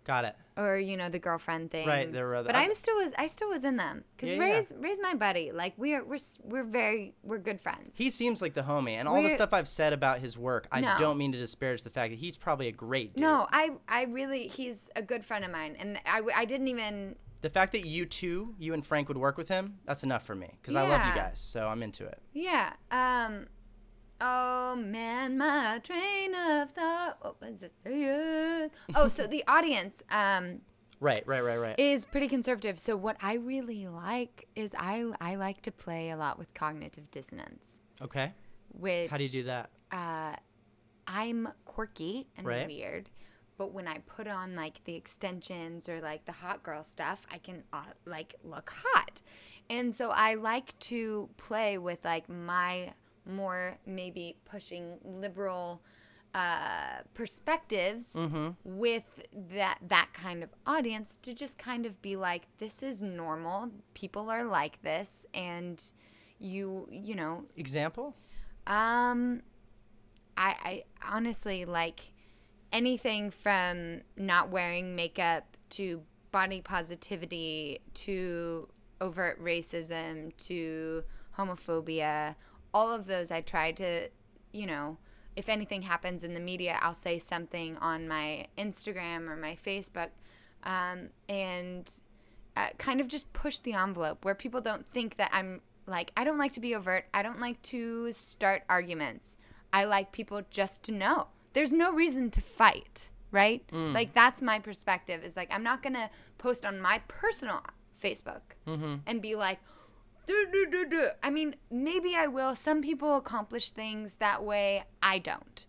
[0.07, 0.37] Got it.
[0.57, 1.87] Or you know the girlfriend thing.
[1.87, 4.31] Right, there were other- But I was still was I still was in them because
[4.31, 4.53] Yeah, yeah.
[4.55, 5.51] Ray's Ray's my buddy.
[5.53, 7.99] Like we're we're we're very we're good friends.
[7.99, 10.69] He seems like the homie, and all the We're- stuff I've said about his work,
[10.71, 10.95] I No.
[10.99, 13.23] don't mean to disparage the fact that he's probably a great dude.
[13.23, 17.17] No, I I really he's a good friend of mine, and I I didn't even
[17.43, 20.35] The fact that you two, you and Frank would work with him, that's enough for
[20.37, 20.57] me.
[20.63, 22.23] Because I love you guys, so I'm into it.
[22.33, 23.47] yeah um
[24.19, 27.73] oh man my train of thought what was it
[28.95, 30.61] oh so the audience um
[30.99, 31.79] Right, right, right, right.
[31.79, 36.17] is pretty conservative so what I really like is I I like to play a
[36.17, 38.33] lot with cognitive dissonance okay.
[38.73, 39.71] which How do you do that?
[39.93, 40.35] uh,
[41.07, 42.67] I'm quirky and Right.
[42.67, 43.11] weird,
[43.59, 47.39] but when I put on like the extensions or like the hot girl stuff, I
[47.39, 49.21] can uh, like look hot.
[49.71, 52.93] And so I like to play with like my
[53.25, 55.81] more maybe pushing liberal
[56.37, 58.49] uh, perspectives Mm-hmm.
[58.65, 59.09] with
[59.55, 64.29] that that kind of audience to just kind of be like this is normal people
[64.31, 65.83] are like this and
[66.39, 68.15] you you know Example?
[68.67, 69.21] um,
[70.37, 70.85] I, I
[71.17, 72.01] honestly like
[72.73, 78.69] anything from not wearing makeup to body positivity to
[79.01, 81.03] overt racism to
[81.39, 82.35] homophobia.
[82.75, 84.09] All of those I try to,
[84.53, 84.99] you know,
[85.37, 90.09] if anything happens in the media, I'll say something on my Instagram or my Facebook
[90.65, 91.91] um, and
[92.57, 96.25] uh, kind of just push the envelope where people don't think that I'm like, I
[96.25, 97.05] don't like to be overt.
[97.15, 99.37] I don't like to start arguments.
[99.73, 101.29] I like people just to know.
[101.53, 103.63] There's no reason to fight, right?
[103.93, 107.63] Like, that's my perspective is like, I'm not going to post on my personal
[108.03, 108.41] Facebook
[109.07, 109.59] and be like,
[110.27, 111.09] do, do, do, do.
[111.23, 112.55] I mean, maybe I will.
[112.55, 114.85] Some people accomplish things that way.
[115.03, 115.67] I don't.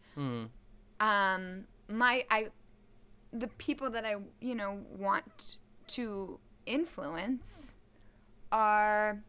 [1.00, 2.48] Um, my, I,
[3.32, 5.58] the people that I, you know, want
[5.88, 7.76] to influence
[8.52, 9.22] are,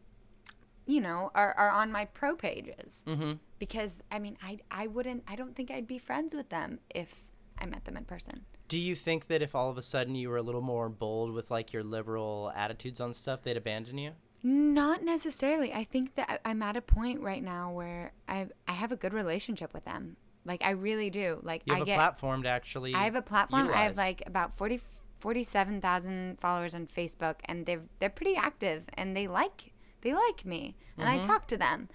[0.87, 3.05] you know, are, are on my pro pages.
[3.07, 3.33] Mm-hmm.
[3.59, 7.23] Because, I mean, I, I wouldn't, I don't think I'd be friends with them if
[7.59, 8.45] I met them in person.
[8.69, 11.33] Do you think that if all of a sudden you were a little more bold
[11.33, 14.13] with like your liberal attitudes on stuff, they'd abandon you?
[14.43, 15.73] Not necessarily.
[15.73, 19.13] I think that I'm at a point right now where I I have a good
[19.13, 20.17] relationship with them.
[20.45, 21.41] Like I really do.
[21.43, 22.95] Like You have I a get platform to actually.
[22.95, 23.69] I have a platform.
[23.73, 24.81] I have like about 40
[25.19, 30.77] 47,000 followers on Facebook and they're they're pretty active and they like they like me
[30.97, 31.89] and I talk to them.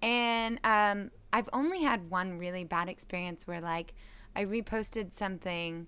[0.00, 3.92] And um I've only had one really bad experience where like
[4.34, 5.86] I reposted something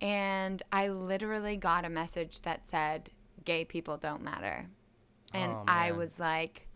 [0.00, 3.10] and I literally got a message that said
[3.44, 4.68] gay people don't matter.
[5.32, 6.68] And Oh, I was like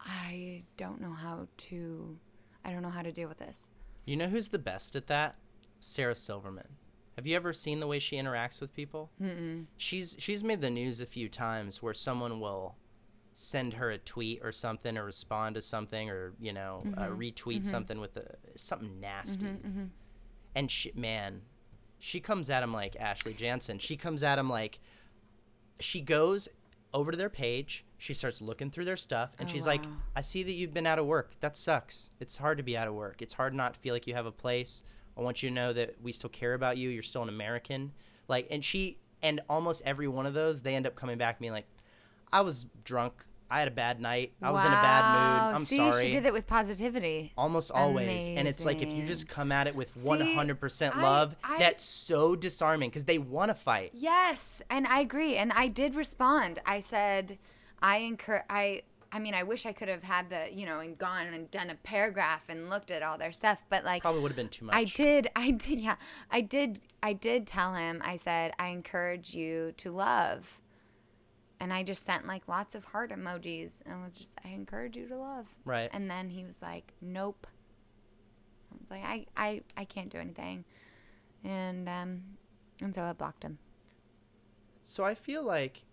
[0.00, 2.18] I don't know how to
[2.64, 3.68] I don't know how to deal with this.
[4.04, 5.36] You know who's the best at that?
[5.80, 6.68] Sarah Silverman.
[7.16, 9.10] Have you ever seen the way she interacts with people?
[9.20, 9.66] Mm-mm.
[9.76, 12.76] She's she's made the news a few times where someone will
[13.34, 17.18] send her a tweet or something or respond to something or you know uh, mm-hmm.
[17.18, 17.64] retweet mm-hmm.
[17.64, 19.46] something with a, something nasty.
[19.46, 19.84] Mm-hmm,
[20.54, 21.42] and she man,
[21.98, 23.78] she comes at him like Ashley Jansen.
[23.78, 24.78] She comes at him like
[25.80, 26.48] she goes
[26.94, 27.84] over to their page.
[27.98, 29.82] She starts looking through their stuff, and Oh, she's like,
[30.16, 31.38] "I see that you've been out of work.
[31.40, 32.10] That sucks.
[32.20, 33.22] It's hard to be out of work.
[33.22, 34.82] It's hard not to feel like you have a place.
[35.16, 36.88] I want you to know that we still care about you.
[36.90, 37.92] You're still an American."
[38.28, 41.40] Like, and she and almost every one of those, they end up coming back and
[41.42, 41.66] being like,
[42.32, 43.24] "I was drunk.
[43.52, 44.32] I had a bad night.
[44.40, 45.12] I was in a bad
[45.50, 45.56] mood.
[45.60, 47.32] I'm See, sorry." she did it with positivity.
[47.36, 48.26] Almost always.
[48.26, 51.84] And it's like if you just come at it with See, 100% love, I- that's
[51.84, 53.90] so disarming because they want to fight.
[53.92, 55.36] Yes, and I agree.
[55.36, 56.60] And I did respond.
[56.64, 57.38] I said,
[57.82, 58.44] I encourage.
[58.48, 58.82] I.
[59.14, 61.68] I mean, I wish I could have had the, you know, and gone and done
[61.68, 63.62] a paragraph and looked at all their stuff.
[63.68, 64.74] But like, Probably would have been too much.
[64.74, 65.28] I did.
[65.36, 65.78] I did.
[65.78, 65.96] Yeah,
[66.30, 66.80] I did.
[67.02, 68.00] I did tell him.
[68.02, 70.58] I said, I encourage you to love.
[71.62, 75.06] And I just sent like lots of heart emojis and was just, I encourage you
[75.06, 75.46] to love.
[75.64, 75.88] Right.
[75.92, 77.46] And then he was like, Nope.
[78.72, 80.64] I was like, I, I, I can't do anything.
[81.44, 82.22] And um,
[82.82, 83.58] and so I blocked him.
[84.82, 85.84] So I feel like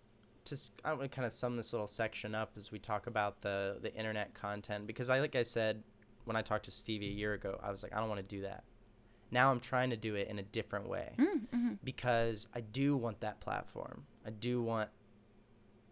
[0.46, 3.42] to s- I would kind of sum this little section up as we talk about
[3.42, 5.84] the the internet content because I like I said
[6.24, 8.36] when I talked to Stevie a year ago, I was like I don't want to
[8.36, 8.64] do that.
[9.30, 11.12] Now I'm trying to do it in a different way
[11.84, 14.04] because I do want that platform.
[14.26, 14.90] I do want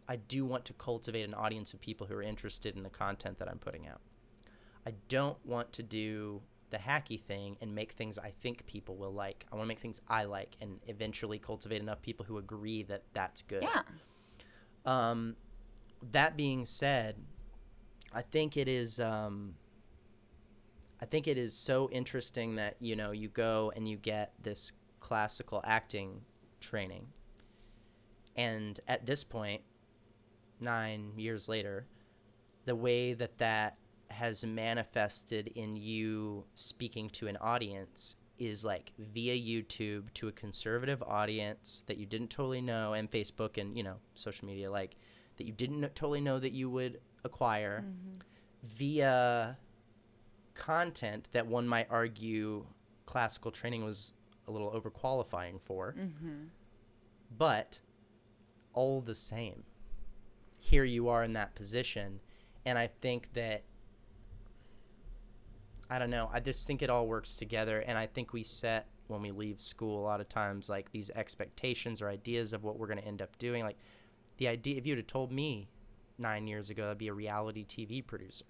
[0.09, 3.39] I do want to cultivate an audience of people who are interested in the content
[3.39, 4.01] that I'm putting out.
[4.87, 6.41] I don't want to do
[6.71, 9.47] the hacky thing and make things I think people will like.
[9.53, 13.03] I want to make things I like and eventually cultivate enough people who agree that
[13.13, 13.63] that's good.
[13.63, 13.83] Yeah.
[14.85, 15.37] Um,
[16.13, 17.17] that being said,
[18.13, 19.01] I think it is.
[19.01, 19.55] Um,
[21.01, 24.73] I think it is so interesting that you know you go and you get this
[25.01, 26.23] classical acting
[26.61, 27.09] training,
[28.37, 29.63] and at this point,
[30.61, 31.87] nine years later,
[32.65, 33.79] the way that that
[34.11, 41.03] has manifested in you speaking to an audience is like via YouTube to a conservative
[41.03, 44.97] audience that you didn't totally know and Facebook and you know social media like
[45.37, 48.19] that you didn't totally know that you would acquire mm-hmm.
[48.63, 49.57] via
[50.55, 52.65] content that one might argue
[53.07, 54.13] classical training was
[54.47, 55.95] a little overqualifying for.
[55.99, 56.45] Mm-hmm.
[57.37, 57.81] But
[58.73, 59.65] all the same
[60.59, 62.21] here you are in that position.
[62.67, 63.63] And i think that
[65.89, 67.81] i don't know i just think it all works together.
[67.81, 71.11] And i think we set when we leave school a lot of times like these
[71.11, 73.65] expectations or ideas of what we're going to end up doing.
[73.65, 73.79] Like
[74.37, 75.69] the idea if you have told me
[76.19, 78.45] nine years ago i'd be a reality tv producer.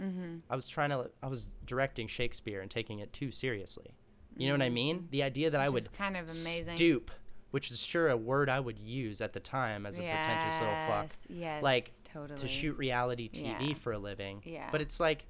[0.00, 0.36] Mm-hmm.
[0.50, 3.94] i was trying to i was directing shakespeare and taking it too seriously.
[4.34, 5.08] You know what i mean?
[5.10, 6.74] The idea that i would kind of amazing.
[6.76, 7.10] stoop
[7.52, 10.74] which is sure a word i would use at the time as a pretentious little
[10.88, 11.62] fuck Yes, Yes.
[11.62, 12.38] like, totally.
[12.40, 13.74] to shoot reality TV Yeah.
[13.74, 14.42] for a living.
[14.44, 14.68] Yeah.
[14.72, 15.24] But it's like,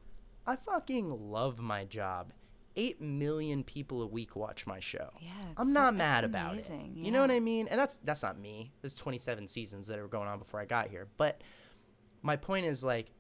[0.47, 2.33] I fucking love my job.
[2.75, 5.11] Eight million people a week watch my show.
[5.21, 7.05] Yeah, I'm not mad about amazing, it.
[7.05, 7.31] You know what.
[7.31, 7.69] I mean?
[7.69, 8.73] And that's that's not me.
[8.81, 11.07] There's 27 seasons that were going on before I got here.
[11.19, 11.43] But
[12.23, 13.11] my point is like,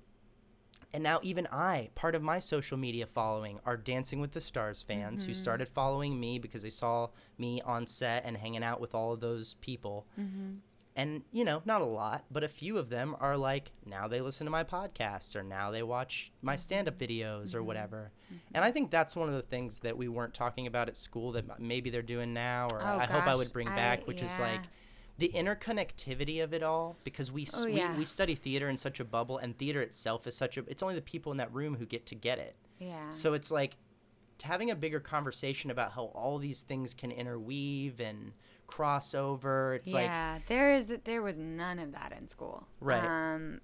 [0.94, 4.82] and now even I, part of my social media following, are Dancing with the Stars
[4.82, 5.30] fans Mm-hmm.
[5.30, 7.08] who started following me because they saw
[7.38, 10.54] me on set and hanging out with all of those people Mm-hmm.
[10.96, 14.20] and you know not a lot but a few of them are like now they
[14.20, 16.58] listen to my podcasts or now they watch my Mm-hmm.
[16.58, 18.10] stand-up videos or whatever
[18.54, 21.32] and i think that's one of the things that we weren't talking about at school
[21.32, 24.20] that maybe they're doing now or Oh, i hope i would bring I- back which
[24.22, 24.68] is like yeah.
[25.22, 27.96] The interconnectivity of it all because we, Oh, we yeah.
[27.96, 30.94] we study theater in such a bubble and theater itself is such a it's only
[30.94, 33.08] the people in that room who get to get it Yeah.
[33.10, 33.76] so it's like
[34.42, 38.32] having a bigger conversation about how all these things can interweave and
[38.66, 42.66] cross over it's like yeah, there is there was none of that in school.
[42.80, 43.04] Right.
[43.04, 43.60] Um,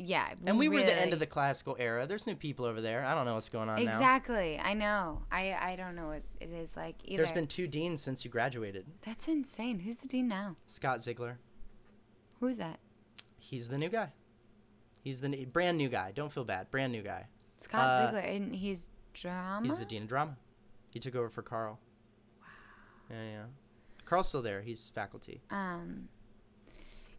[0.00, 0.34] yeah.
[0.46, 2.06] And we were the end of the classical era.
[2.06, 3.04] There's new people over there.
[3.04, 3.92] I don't know what's going on now.
[3.92, 4.58] Exactly.
[4.58, 5.22] I know.
[5.30, 7.18] I I don't know what it is like either.
[7.18, 8.86] There's been two deans since you graduated.
[9.04, 9.80] That's insane.
[9.80, 10.56] Who's the dean now?
[10.66, 11.36] Scott Zigler.
[12.40, 12.78] Who's that?
[13.38, 14.12] He's the new guy.
[15.02, 16.12] He's the n- brand new guy.
[16.12, 16.70] Don't feel bad.
[16.70, 17.26] Brand new guy.
[17.60, 19.66] Scott Uh, Zigler, and he's drama.
[19.66, 20.36] He's the dean of drama.
[20.90, 21.78] He took over for Carl.
[22.40, 22.46] Wow.
[23.10, 23.44] Yeah, yeah.
[24.04, 24.62] Carl's still there.
[24.62, 25.40] He's faculty.
[25.50, 26.08] Um,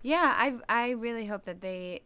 [0.02, 2.02] yeah, I I really hope that they.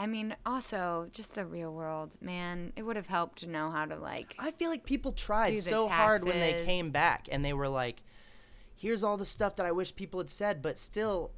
[0.00, 2.72] I mean, also just the real world, man.
[2.74, 4.34] It would have helped to know how to like.
[4.38, 8.02] I feel like people tried so hard when they came back and they were like,
[8.74, 11.32] here's all the stuff that I wish people had said, but still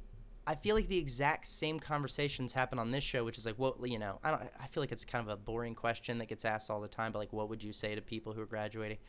[0.47, 3.85] I feel like the exact same conversations happen on this show, which is like, what
[3.85, 4.43] you know, I don't.
[4.57, 7.11] I feel like it's kind of a boring question that gets asked all the time,
[7.11, 8.99] but like, what would you say to people who are graduating?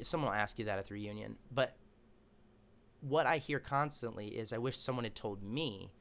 [0.00, 1.76] Someone will ask you that at the reunion, but
[3.00, 5.92] what I hear constantly is, I wish someone had told me,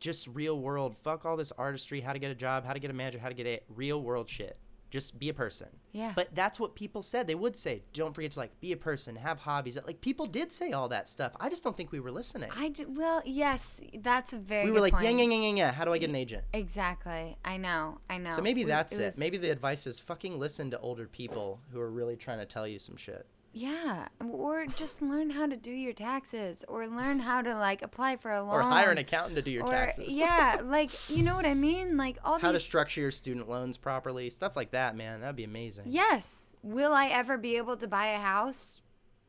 [0.00, 2.90] just real world, fuck all this artistry, how to get a job, how to get
[2.90, 4.56] a manager, how to get a real world shit.
[4.90, 5.68] Just be a person.
[5.92, 6.14] Yeah.
[6.16, 7.26] But that's what people said.
[7.26, 9.76] They would say, don't forget to like be a person, have hobbies.
[9.86, 11.32] Like people did say all that stuff.
[11.38, 12.48] I just don't think we were listening.
[12.56, 14.64] I d- well, yes, that's a very.
[14.64, 15.72] we were like, yeah, yeah, yeah, yeah, yeah.
[15.72, 16.44] How do I get an agent?
[16.54, 17.36] Exactly.
[17.44, 17.98] I know.
[18.08, 18.30] I know.
[18.30, 19.04] So maybe We- that's it.
[19.04, 22.46] was- Maybe the advice is fucking listen to older people who are really trying to
[22.46, 23.26] tell you some shit.
[23.58, 28.16] Yeah, or just learn how to do your taxes, or learn how to like apply
[28.16, 30.16] for a loan, Or hire an accountant to do your or- taxes.
[30.16, 31.96] yeah, like you know what I mean.
[31.96, 35.20] Like all How to structure your student loans properly, stuff like that, man.
[35.20, 35.86] That'd be amazing.
[35.88, 36.44] yes.
[36.62, 38.80] Will I ever be able to buy a house?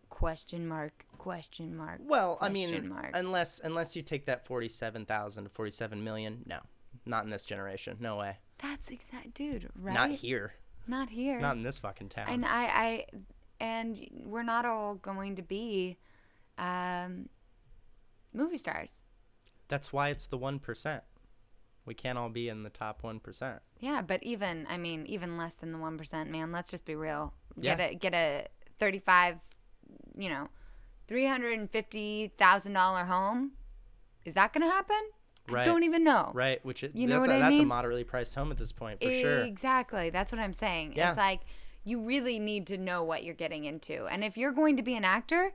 [0.09, 1.05] Question mark.
[1.19, 1.99] Question mark.
[2.03, 3.11] Well, I question mean, mark.
[3.13, 6.59] unless unless you take that forty-seven thousand to forty-seven million, no,
[7.05, 7.97] not in this generation.
[7.99, 8.37] No way.
[8.59, 9.69] That's exact, dude.
[9.75, 9.93] Right?
[9.93, 10.53] Not here.
[10.87, 11.39] Not here.
[11.39, 12.27] Not in this fucking town.
[12.29, 13.05] and I, I,
[13.59, 15.97] and we're not all going to be,
[16.57, 17.29] um,
[18.33, 19.01] movie stars.
[19.67, 21.03] That's why it's the one percent.
[21.85, 23.59] We can't all be in the top one percent.
[23.79, 26.51] Yeah, but even I mean, even less than the one percent, man.
[26.51, 27.33] Let's just be real.
[27.59, 27.75] Yeah.
[27.75, 28.47] Get a get a
[28.79, 29.37] thirty-five,
[30.17, 30.49] you know,
[31.07, 33.51] three hundred and fifty thousand dollar home.
[34.25, 34.99] Is that gonna happen?
[35.49, 35.63] Right.
[35.63, 36.31] I don't even know.
[36.35, 38.57] Right, which it, You know that's, what a, I that's a moderately priced home at
[38.57, 39.39] this point for sure.
[39.39, 40.11] Exactly.
[40.11, 40.93] That's what I'm saying.
[40.95, 41.09] Yeah.
[41.09, 41.41] It's like
[41.89, 44.05] you really need to know what you're getting into.
[44.07, 45.51] And if you're going to be an actor,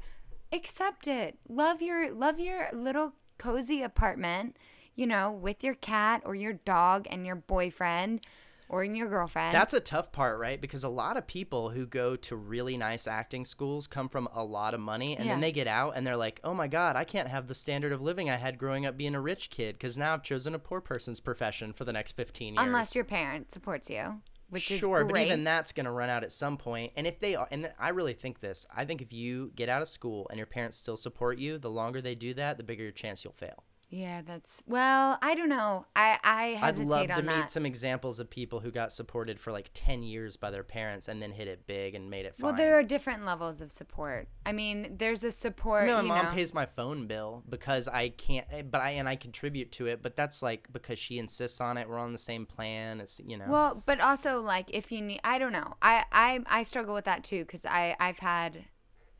[0.52, 1.38] accept it.
[1.48, 4.56] Love your love your little cozy apartment,
[4.94, 8.20] you know, with your cat or your dog and your boyfriend
[8.68, 9.54] or your girlfriend.
[9.54, 10.58] That's a tough part, right?
[10.58, 14.42] Because a lot of people who go to really nice acting schools come from a
[14.42, 15.32] lot of money and Yeah.
[15.32, 17.92] then they get out and they're like, oh my God, I can't have the standard
[17.92, 20.58] of living I had growing up being a rich kid because now I've chosen a
[20.58, 22.64] poor person's profession for the next 15 years.
[22.64, 26.22] unless your parent supports you, which is sure, but even that's going to run out
[26.22, 26.92] at some point.
[26.96, 29.82] And if they are, and I really think this, I think if you get out
[29.82, 32.82] of school and your parents still support you, the longer they do that, the bigger
[32.82, 33.64] your chance you'll fail.
[33.94, 35.86] Yeah, that's well, I don't know.
[35.94, 39.38] I I I'd hesitate love to on meet some examples of people who got supported
[39.38, 42.34] for like 10 years by their parents and then hit it big and made it
[42.36, 42.44] fine.
[42.44, 44.26] well, there are different levels of support.
[44.44, 45.86] I mean, there's a support.
[45.86, 49.08] No, my mom know, pays my phone bill because I can't, eh, but I and
[49.08, 50.02] I contribute to it.
[50.02, 51.88] But that's like because she insists on it.
[51.88, 53.00] We're on the same plan.
[53.00, 53.46] It's you know.
[53.46, 55.74] Well, but also like if you need, I don't know.
[55.80, 58.64] I I I struggle with that too because I I've had,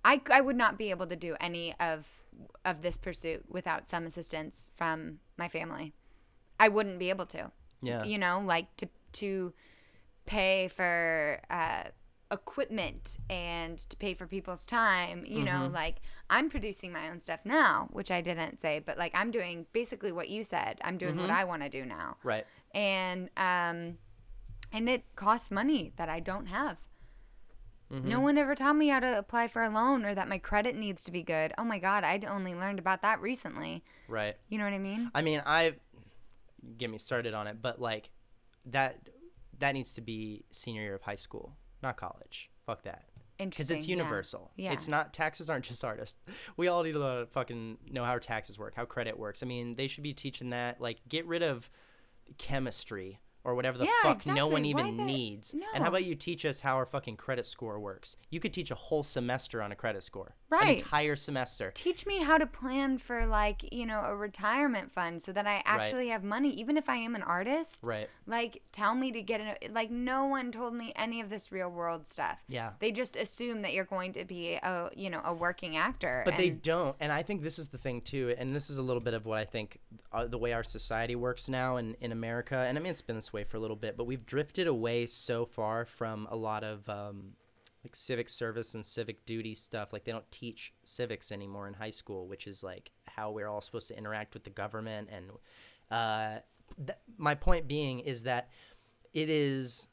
[0.04, 2.23] I I would not be able to do any of
[2.64, 5.92] of this pursuit without some assistance from my family.
[6.58, 7.50] I wouldn't be able to.
[7.82, 8.04] yeah.
[8.04, 9.52] You know, like to to
[10.26, 11.84] pay for uh,
[12.30, 15.24] equipment and to pay for people's time.
[15.26, 15.74] You know, Mm-hmm.
[15.74, 15.96] like
[16.30, 20.12] I'm producing my own stuff now, which I didn't say, but like I'm doing basically
[20.12, 20.78] what you said.
[20.82, 21.22] I'm doing Mm-hmm.
[21.22, 22.44] what I want to do now Right.
[22.74, 23.98] and um
[24.72, 26.78] and it costs money that I don't have.
[27.92, 28.08] Mm-hmm.
[28.08, 30.74] No one ever taught me how to apply for a loan or that my credit
[30.74, 31.52] needs to be good.
[31.58, 33.84] Oh my god, I'd only learned about that recently.
[34.08, 34.36] Right.
[34.48, 35.10] You know what I mean?
[35.14, 35.74] I mean, I
[36.78, 38.10] get me started on it, but like
[38.66, 38.98] that
[39.58, 42.50] that needs to be senior year of high school, not college.
[42.66, 43.04] Fuck that.
[43.38, 43.96] Because it's yeah.
[43.96, 44.52] universal.
[44.56, 44.72] Yeah.
[44.72, 46.20] It's not taxes aren't just artists.
[46.56, 49.42] We all need to fucking know how taxes work, how credit works.
[49.42, 50.80] I mean, they should be teaching that.
[50.80, 51.68] Like, get rid of
[52.38, 54.74] chemistry or whatever the Yeah, fuck no one exactly.
[54.74, 55.54] Why even needs.
[55.74, 58.16] And how about you teach us how our fucking credit score works?
[58.30, 60.34] You could teach a whole semester on a credit score.
[60.50, 61.72] An entire semester.
[61.74, 65.62] Teach me how to plan for like, you know, a retirement fund so that I
[65.64, 67.80] actually have money even if I am an artist.
[67.82, 68.08] Right.
[68.26, 71.70] Like tell me to get in like no one told me any of this real
[71.70, 72.38] world stuff.
[72.48, 72.70] Yeah.
[72.78, 76.22] They just assume that you're going to be a, you know, a working actor.
[76.24, 78.82] But they don't, and I think this is the thing too, and this is a
[78.82, 79.78] little bit of what I think
[80.12, 83.16] uh, the way our society works now in, in America, and I mean it's been
[83.16, 86.64] this way for a little bit, but we've drifted away so far from a lot
[86.64, 87.32] of um,
[87.84, 89.92] like civic service and civic duty stuff.
[89.92, 93.60] Like they don't teach civics anymore in high school, which is like how we're all
[93.60, 95.10] supposed to interact with the government.
[95.12, 95.30] And
[95.90, 96.38] uh,
[96.78, 98.48] th- my point being is that
[99.12, 99.88] it is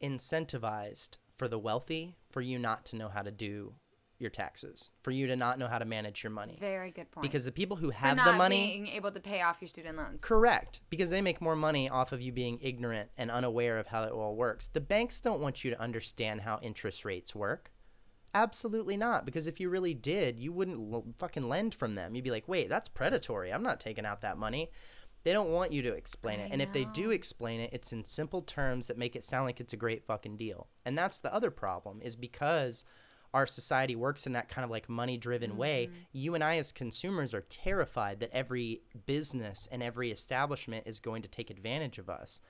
[0.00, 3.74] incentivized for the wealthy for you not to know how to do
[4.18, 6.56] your taxes, for you to not know how to manage your money.
[6.60, 7.22] Very good point.
[7.22, 10.22] Because the people who have the money, being able to pay off your student loans.
[10.22, 14.04] correct, because they make more money off of you being ignorant and unaware of how
[14.04, 14.68] it all works.
[14.68, 17.72] The banks don't want you to understand how interest rates work.
[18.34, 22.14] Absolutely not, because if you really did, you wouldn't l- fucking lend from them.
[22.14, 23.52] You'd be like, wait, that's predatory.
[23.52, 24.70] I'm not taking out that money.
[25.24, 26.44] They don't want you to explain it.
[26.44, 29.46] I And if they do explain it, it's in simple terms that make it sound
[29.46, 30.68] like it's a great fucking deal.
[30.84, 32.84] And that's the other problem is because
[33.36, 35.98] our society works in that kind of like money driven way, mm-hmm.
[36.14, 41.20] you and I as consumers are terrified that every business and every establishment is going
[41.20, 42.40] to take advantage of us.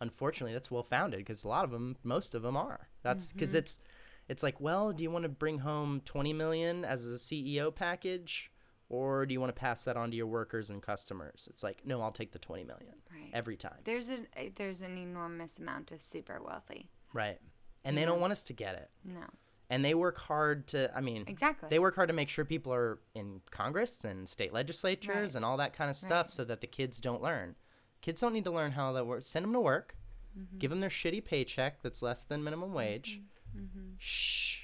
[0.00, 2.88] Unfortunately, that's well founded because a lot of them, most of them are.
[3.02, 3.38] That's mm-hmm.
[3.38, 3.80] because it's
[4.28, 8.52] it's like, well, do you want to bring home 20 million as a CEO package
[8.88, 11.48] or do you want to pass that on to your workers and customers?
[11.50, 13.30] It's like, no, I'll take the 20 million Right.
[13.32, 13.78] every time.
[13.82, 16.90] There's an uh, there's an enormous amount of super wealthy.
[17.12, 17.40] Right.
[17.84, 18.12] And they mm-hmm.
[18.12, 18.88] don't want us to get it.
[19.04, 19.26] No.
[19.70, 21.68] And they work hard to, I mean, Exactly.
[21.68, 25.34] they work hard to make sure people are in Congress and state legislatures Right.
[25.36, 26.30] and all that kind of stuff Right.
[26.30, 27.54] so that the kids don't learn.
[28.00, 29.28] Kids don't need to learn how that works.
[29.28, 29.94] Send them to work,
[30.38, 30.58] Mm-hmm.
[30.58, 33.20] give them their shitty paycheck that's less than minimum wage.
[33.56, 33.94] Mm-hmm.
[33.98, 34.62] Shh.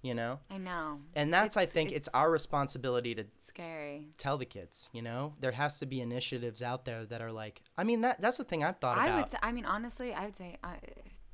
[0.00, 0.38] You know?
[0.48, 1.00] I know.
[1.14, 4.08] And that's, I think, it's, it's- our responsibility to Scary.
[4.16, 5.34] tell the kids, you know?
[5.40, 8.44] There has to be initiatives out there that are like, I mean, that that's the
[8.44, 9.20] thing I've thought I about.
[9.22, 10.74] would say, I mean honestly, I would say uh,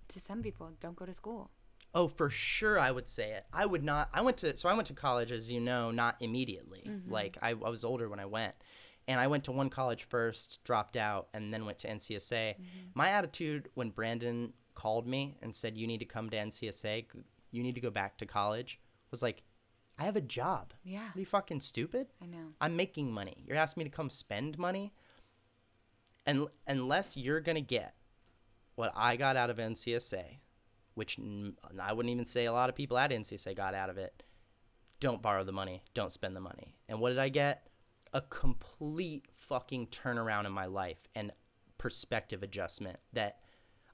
[0.08, 1.50] to some people don't go to school.
[1.94, 3.46] Oh, for sure, I would say it.
[3.52, 4.08] I would not.
[4.12, 6.82] I went to so I went to college, as you know, not immediately.
[6.86, 7.12] Mm-hmm.
[7.12, 8.54] Like I, I was older when I went,
[9.06, 12.32] and I went to one college first, dropped out, and then went to NCSA.
[12.32, 12.62] Mm-hmm.
[12.94, 17.06] My attitude when Brandon called me and said, "You need to come to NCSA.
[17.52, 18.80] You need to go back to college,"
[19.12, 19.42] was like,
[19.96, 20.72] "I have a job.
[20.82, 21.10] Yeah.
[21.14, 22.08] Are you fucking stupid?
[22.20, 22.54] I know.
[22.60, 23.44] I'm making money.
[23.46, 24.92] You're asking me to come spend money,
[26.26, 27.94] and unless you're gonna get
[28.74, 30.38] what I got out of NCSA,
[30.94, 31.18] which
[31.80, 34.22] I wouldn't even say a lot of people at NCSA got out of it,
[35.00, 36.74] don't borrow the money, don't spend the money.
[36.88, 37.66] And what did I get?
[38.12, 41.32] A complete fucking turnaround in my life and
[41.78, 43.38] perspective adjustment that,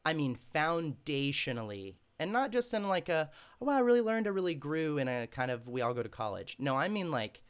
[0.04, 4.54] I mean, foundationally, and not just in like a, oh, I really learned, I really
[4.54, 6.56] grew in a kind of, we all go to college.
[6.58, 7.42] No, I mean like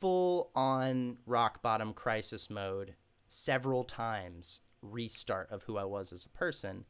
[0.00, 2.94] full on rock bottom crisis mode
[3.26, 6.84] several times restart of who I was as a person,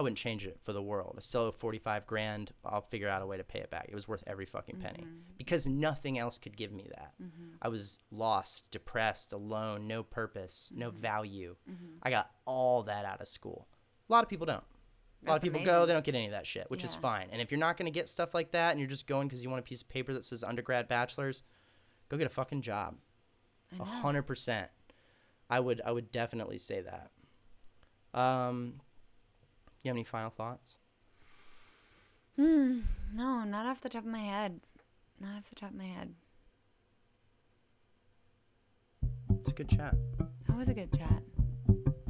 [0.00, 1.16] I wouldn't change it for the world.
[1.18, 2.52] I still have 45 grand.
[2.64, 3.84] I'll figure out a way to pay it back.
[3.86, 5.04] It was worth every fucking penny
[5.36, 7.12] because nothing else could give me that.
[7.60, 11.56] I was lost, depressed, alone, no purpose, no value.
[12.02, 13.68] I got all that out of school.
[14.08, 14.64] A lot of people don't.
[15.26, 16.94] A lot of That's people go, they don't get any of that shit, which is
[16.94, 17.28] fine.
[17.30, 19.44] And if you're not going to get stuff like that and you're just going because
[19.44, 21.42] you want a piece of paper that says undergrad bachelor's,
[22.08, 22.96] go get a fucking job.
[23.78, 24.70] A hundred percent.
[25.50, 27.10] I would I would definitely say that.
[28.18, 28.80] Um
[29.82, 30.78] you have any final thoughts?
[32.36, 32.80] Hmm.
[33.14, 34.60] No, not off the top of my head.
[35.20, 36.14] Not off the top of my head.
[39.38, 39.94] It's a good chat.
[40.46, 41.22] That was a good chat.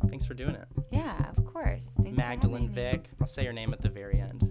[0.08, 0.66] Thanks for doing it.
[0.90, 1.94] Yeah, of course.
[1.96, 2.74] Thanks for Magdalene me.
[2.74, 3.08] Vick.
[3.20, 4.46] I'll say your name at the very end.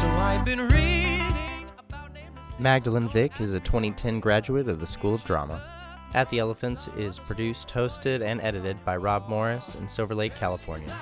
[0.00, 0.89] So I've been reading about nameless
[2.60, 5.62] Magdalene Vick is a 2010 graduate of the School of Drama.
[6.12, 10.94] At the Elephants is produced, hosted, and edited by Rob Morris in Silver Lake, California.